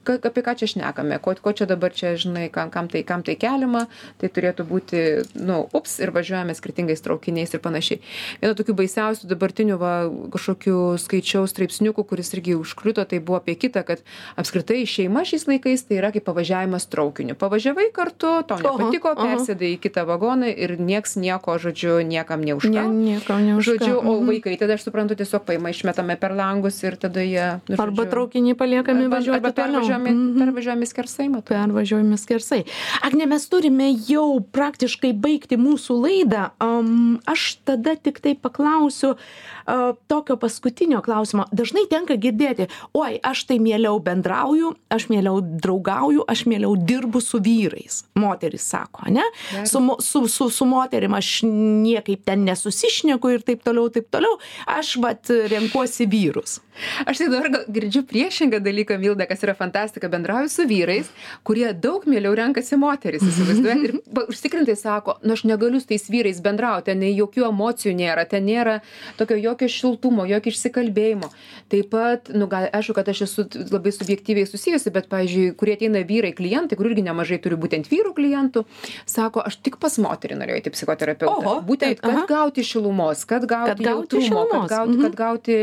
ka 0.08 0.30
apie 0.32 0.44
ką 0.46 0.54
čia 0.60 0.68
šnekame 0.72 1.20
ko 1.20 1.36
ko 1.44 1.52
čia 1.52 1.68
dabar 1.68 1.92
čia 1.92 2.16
žinai 2.16 2.48
kam 2.54 2.70
kam 2.72 2.88
tai 2.88 3.04
kam 3.04 3.24
tai 3.28 3.36
keliama 3.36 3.88
tai 4.22 4.30
turėtų 4.32 4.64
būti 4.70 5.02
nu 5.44 5.68
ups 5.76 6.00
ir 6.00 6.12
važiuojame 6.16 6.56
skirtingais 6.56 7.04
traukiniais 7.04 7.52
ir 7.54 7.60
panašiai. 7.60 8.00
Viena 8.42 8.56
tokių 8.56 8.74
baisiausių 8.80 9.28
dabartinių 9.34 9.76
va 9.82 9.92
kažkokių 10.34 10.78
skaičiau 11.04 11.44
straipsniukų 11.50 12.06
kuris 12.08 12.32
irgi 12.38 12.56
užkrito 12.58 13.04
tai 13.06 13.20
buvo 13.20 13.38
apie 13.42 13.56
kitą 13.60 13.84
kad 13.88 14.00
apskritai 14.40 14.84
šeima 14.88 15.24
šiais 15.28 15.48
laikais 15.50 15.84
tai 15.88 16.00
yra 16.00 16.12
kaip 16.16 16.26
pavažiavimas 16.28 16.88
traukiniu. 16.92 17.36
Pavažiavai 17.36 17.90
kartu 17.94 18.32
tau 18.48 18.58
nepatiko 18.64 19.14
persėdai 19.18 19.74
į 19.76 19.80
kitą 19.84 20.06
vagoną 20.08 20.48
ir 20.54 20.78
nieks 20.80 21.18
nieko 21.20 21.58
žodžiu 21.60 22.00
niekam 22.08 22.42
ne 22.46 22.56
už 22.58 22.70
Ne, 22.72 22.82
ką 22.84 22.92
nieko 22.94 23.34
ne 23.42 23.56
už 23.58 23.64
žodžiu 23.74 23.96
o 24.00 24.14
Mhm. 24.18 24.28
vaikai 24.30 24.58
tada 24.60 24.74
aš 24.78 24.84
suprantu 24.88 25.16
tiesiog 25.16 25.44
paima 25.46 25.70
išmetame 25.70 26.16
per 26.20 26.32
langus 26.36 26.84
ir 26.84 26.96
tada 26.98 27.22
jie 27.22 27.60
nu, 27.70 27.76
Arba 27.78 28.04
žodžiu, 28.04 28.12
traukiniai 28.12 28.56
paliekami 28.58 29.06
arba- 29.08 29.18
važiuoti 29.18 29.38
arba 29.40 29.52
toliau. 29.52 29.82
Pervažiuojami 29.98 30.34
Mhm. 30.34 30.40
pervažiuojami 30.40 30.86
skersai 30.86 31.30
matau 31.30 31.58
pervažiuojami 31.58 32.18
skersai. 32.18 32.64
Agne, 33.02 33.26
mes 33.26 33.48
turime 33.50 33.92
jau 34.08 34.40
praktiškai 34.52 35.14
baigti 35.14 35.58
mūsų 35.58 35.98
laidą. 36.02 36.52
Um, 36.62 37.20
aš 37.26 37.58
tada 37.66 37.96
tik 37.96 38.20
tai 38.20 38.36
paklausiu 38.36 39.16
uh, 39.16 39.94
tokio 40.08 40.38
paskutinio 40.38 41.02
klausimo. 41.02 41.46
Dažnai 41.52 41.88
tenka 41.90 42.18
girdėti, 42.18 42.68
oi, 42.94 43.20
aš 43.24 43.46
tai 43.48 43.60
mieliau 43.60 44.00
bendrauju, 44.00 44.76
aš 44.90 45.08
mieliau 45.10 45.42
draugauju, 45.42 46.24
aš 46.28 46.46
mieliau 46.46 46.76
dirbu 46.78 47.22
su 47.22 47.40
vyrais. 47.40 48.04
Moteris 48.16 48.62
sako, 48.68 49.10
ne? 49.10 49.24
Su, 49.66 49.82
su, 50.00 50.28
su, 50.28 50.50
su 50.50 50.66
moterim 50.66 51.14
aš 51.14 51.42
niekaip 51.48 52.24
ten 52.26 52.46
nesusišneku 52.46 53.30
ir 53.30 53.42
taip 53.42 53.64
toliau, 53.64 53.90
taip 53.90 54.10
toliau. 54.12 54.38
Aš 54.68 54.98
vat 55.04 55.30
renkuosi 55.30 56.08
vyrus. 56.10 56.60
Aš 57.06 57.18
tai 57.18 57.28
dabar 57.32 57.66
girdžiu 57.74 58.04
priešingą 58.06 58.60
dalyką, 58.62 59.00
Milda, 59.02 59.26
kas 59.26 59.42
yra 59.44 59.56
fantastika. 59.88 60.08
Bendrauju 60.08 60.50
su 60.50 60.64
vyrais, 60.68 61.08
kurie 61.44 61.74
daug 61.74 62.06
mieliau 62.06 62.36
renkasi 62.36 62.78
moteris, 62.78 63.22
įsivaizduojat. 63.22 63.84
Ir 63.84 63.94
ba- 64.12 64.26
užtikrintai 64.28 64.76
sako, 64.76 65.18
nu 65.24 65.34
aš 65.34 65.44
negaliu 65.44 65.80
su 65.80 65.88
tais 65.88 66.10
vyrais 66.10 66.42
bendrauti, 66.42 66.86
ten 66.86 67.00
nei 67.00 67.16
jokių 67.16 67.48
emocijų 67.50 67.94
nėra, 67.96 68.28
ten 68.28 68.46
nėra 68.46 68.82
tokio 69.18 69.36
jokio 69.36 69.68
šiltumo, 69.68 70.26
jokio 70.28 70.52
išsikalbėjimo. 70.52 71.30
Taip 71.70 71.90
pat, 71.92 72.30
nu 72.34 72.48
gal, 72.48 72.70
aišku, 72.72 72.94
kad 72.96 73.08
aš 73.10 73.22
esu 73.28 73.48
labai 73.72 73.92
subjektyviai 73.92 74.48
susijusi, 74.48 74.92
bet, 74.92 75.08
pavyzdžiui, 75.12 75.56
kurie 75.58 75.76
ateina 75.76 76.04
vyrai 76.08 76.34
klientai, 76.34 76.78
kur 76.78 76.88
irgi 76.88 77.04
nemažai 77.04 77.40
turi 77.44 77.56
būtent 77.60 77.90
vyrų 77.92 78.14
klientų, 78.16 78.66
sako, 79.06 79.44
aš 79.44 79.60
tik 79.64 79.78
pas 79.80 79.98
moterį 79.98 80.40
norėjau 80.40 80.64
į 80.64 80.74
psichoterapeutą. 80.76 81.44
Oho, 81.44 81.62
būtent, 81.68 82.00
kad 82.00 82.14
aha. 82.14 82.26
gauti 82.28 82.64
šilumos, 82.64 83.26
kad 83.28 83.46
gauti, 83.48 83.76
Kad 83.76 83.84
gauti 83.84 84.16
jautrumo, 84.16 84.24
kad 84.24 84.28
šilumos, 84.28 84.70
gauti, 84.72 84.96
mhm. 84.96 85.04
kad 85.04 85.16
gauti, 85.16 85.58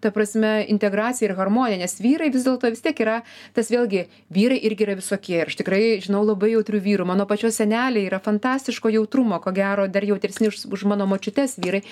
ta 0.00 0.10
prasme, 0.14 0.52
integraciją 0.68 1.30
ir 1.30 1.36
harmoniją, 1.36 1.80
nes 1.82 1.96
vyrai 2.00 2.30
vis 2.32 2.46
dėlto 2.46 2.70
vis 2.72 2.80
tiek 2.80 2.96
yra 3.04 3.20
tas 3.52 3.59
vėlgi 3.68 4.06
vyrai 4.32 4.56
irgi 4.64 4.86
yra 4.86 4.94
visokie 4.96 5.36
ir 5.42 5.50
aš 5.50 5.58
tikrai 5.60 5.82
žinau 6.00 6.22
labai 6.24 6.54
jautrių 6.54 6.80
vyrų. 6.86 7.06
Mano 7.10 7.26
pačios 7.28 7.58
seneliai 7.60 8.06
yra 8.08 8.20
fantastiško 8.24 8.88
jautrumo 8.94 9.36
ko 9.44 9.52
gero 9.52 9.84
dar 9.92 10.06
jautresni 10.08 10.48
už, 10.48 10.62
už 10.72 10.86
mano 10.88 11.04
močiutes 11.10 11.58
vyrai. 11.60 11.82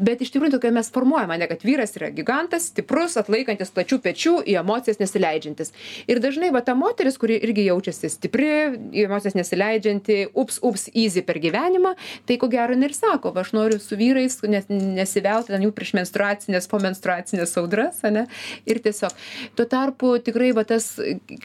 Bet 0.00 0.24
iš 0.24 0.32
tikrųjų 0.32 0.56
tokia 0.56 0.72
mes 0.72 0.88
formuojame 0.94 1.36
ne 1.42 1.50
kad 1.50 1.66
vyras 1.66 1.92
yra 2.00 2.08
gigantas 2.16 2.70
stiprus 2.72 3.18
atlaikantis 3.20 3.74
plačių 3.76 4.00
pečių 4.06 4.34
į 4.48 4.56
emocijas 4.62 5.02
nesileidžiantis. 5.02 5.74
Ir 6.08 6.22
dažnai 6.24 6.48
va 6.54 6.64
ta 6.64 6.72
moteris 6.78 7.20
kuri 7.20 7.36
irgi 7.44 7.68
jaučiasi 7.68 8.08
stipri 8.16 8.50
į 8.96 9.04
emocijas 9.04 9.36
nesileidžianti 9.36 10.30
ups 10.32 10.62
ups 10.64 10.88
easy 10.94 11.20
per 11.26 11.42
gyvenimą 11.42 11.92
tai 12.24 12.40
ko 12.40 12.48
gero 12.48 12.72
jinai 12.72 12.88
ir 12.88 12.96
sako 12.96 13.34
va 13.36 13.44
aš 13.44 13.52
noriu 13.56 13.80
su 13.82 13.98
vyrais 14.00 14.40
nes 14.48 14.68
nesivelt 14.70 15.50
ten 15.50 15.64
jų 15.66 15.72
prieš 15.76 15.94
menstruacines 15.98 16.68
po 16.70 16.80
menstruacines 16.82 17.56
audras 17.60 18.04
ane? 18.06 18.26
Ir 18.68 18.80
tiesiog. 18.84 19.14
Tuo 19.58 19.66
tarpu 19.70 20.14
tikrai 20.24 20.52
va 20.56 20.64
tas 20.68 20.92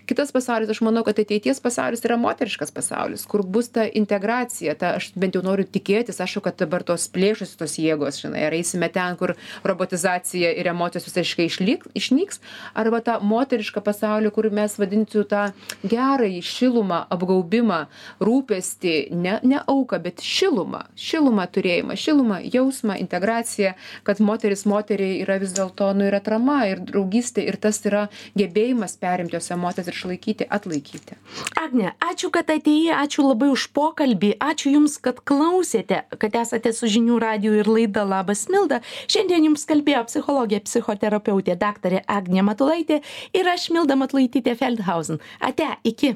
kitas 0.05 0.32
pasaulis 0.36 0.70
aš 0.70 0.82
manau 0.86 1.03
kad 1.07 1.20
ateities 1.20 1.59
pasaulis 1.63 2.03
yra 2.05 2.18
moteriškas 2.20 2.72
pasaulis 2.76 3.26
kur 3.30 3.43
bus 3.43 3.70
ta 3.76 3.86
integracija 4.01 4.76
ta 4.80 4.95
aš 4.99 5.11
bent 5.16 5.36
jau 5.36 5.43
noriu 5.45 5.66
tikėtis 5.66 6.22
aišku 6.24 6.43
kad 6.45 6.57
dabar 6.59 6.84
tos 6.88 7.07
plėšosi 7.13 7.57
tos 7.59 7.78
jėgos 7.82 8.20
žinai 8.24 8.45
ar 8.47 8.55
eisime 8.57 8.89
ten 8.93 9.18
kur 9.20 9.36
robotizacija 9.63 10.51
ir 10.59 10.70
emocijos 10.72 11.07
visiškai 11.09 11.47
išlyg 11.49 11.86
išnyks 11.97 12.41
arba 12.74 13.01
tą 13.05 13.18
moterišką 13.26 13.84
pasaulį 13.86 14.32
kur 14.36 14.49
mes 14.53 14.78
vadinsiu 14.82 15.26
tą 15.30 15.47
gerąjį 15.84 16.41
šilumą 16.45 17.01
apgaubimą 17.16 17.82
rūpestį 18.24 18.95
ne 19.26 19.39
ne 19.43 19.61
auką 19.76 20.01
bet 20.05 20.24
šilumą 20.26 20.86
šilumą 21.07 21.47
turėjimą 21.57 21.97
šilumą 22.05 22.41
jausmą 22.53 22.99
integraciją 23.01 23.74
kad 24.03 24.22
moteris 24.22 24.66
moteriai 24.70 25.22
yra 25.24 25.39
vis 25.41 25.55
dėlto 25.57 25.91
nu 25.97 26.07
ir 26.09 26.18
atrama 26.20 26.61
ir 26.72 26.82
draugystė 26.89 27.45
ir 27.49 27.59
tas 27.61 27.82
yra 27.86 28.07
gebėjimas 28.38 28.97
perimti 29.01 29.38
jos 29.38 29.51
emocijas 29.56 29.89
ir 29.89 29.97
išlaikyti 29.97 30.47
atlaikyti. 30.58 31.18
Agne 31.62 31.93
ačiū 32.03 32.32
kad 32.36 32.51
atėjai 32.51 32.95
ačiū 33.03 33.26
labai 33.26 33.49
už 33.53 33.68
pokalbį 33.76 34.36
ačiū 34.43 34.76
jums 34.76 34.97
kad 35.01 35.22
klausėte 35.28 36.03
kad 36.22 36.36
esate 36.41 36.74
su 36.76 36.89
žinių 36.91 37.20
radiju 37.24 37.60
ir 37.62 37.72
laida 37.72 38.06
labas 38.08 38.45
milda. 38.51 38.82
Šiandien 39.12 39.49
jums 39.49 39.66
kalbėjo 39.70 40.06
psichologė 40.10 40.62
psichoterapeutė 40.68 41.58
daktarė 41.60 42.03
agnė 42.08 42.45
matulaitė 42.49 43.01
ir 43.34 43.51
aš 43.56 43.70
milda 43.76 43.97
matulaitytė 43.99 44.56
feldhausen. 44.60 45.22
Ate 45.39 45.68
iki 45.84 46.16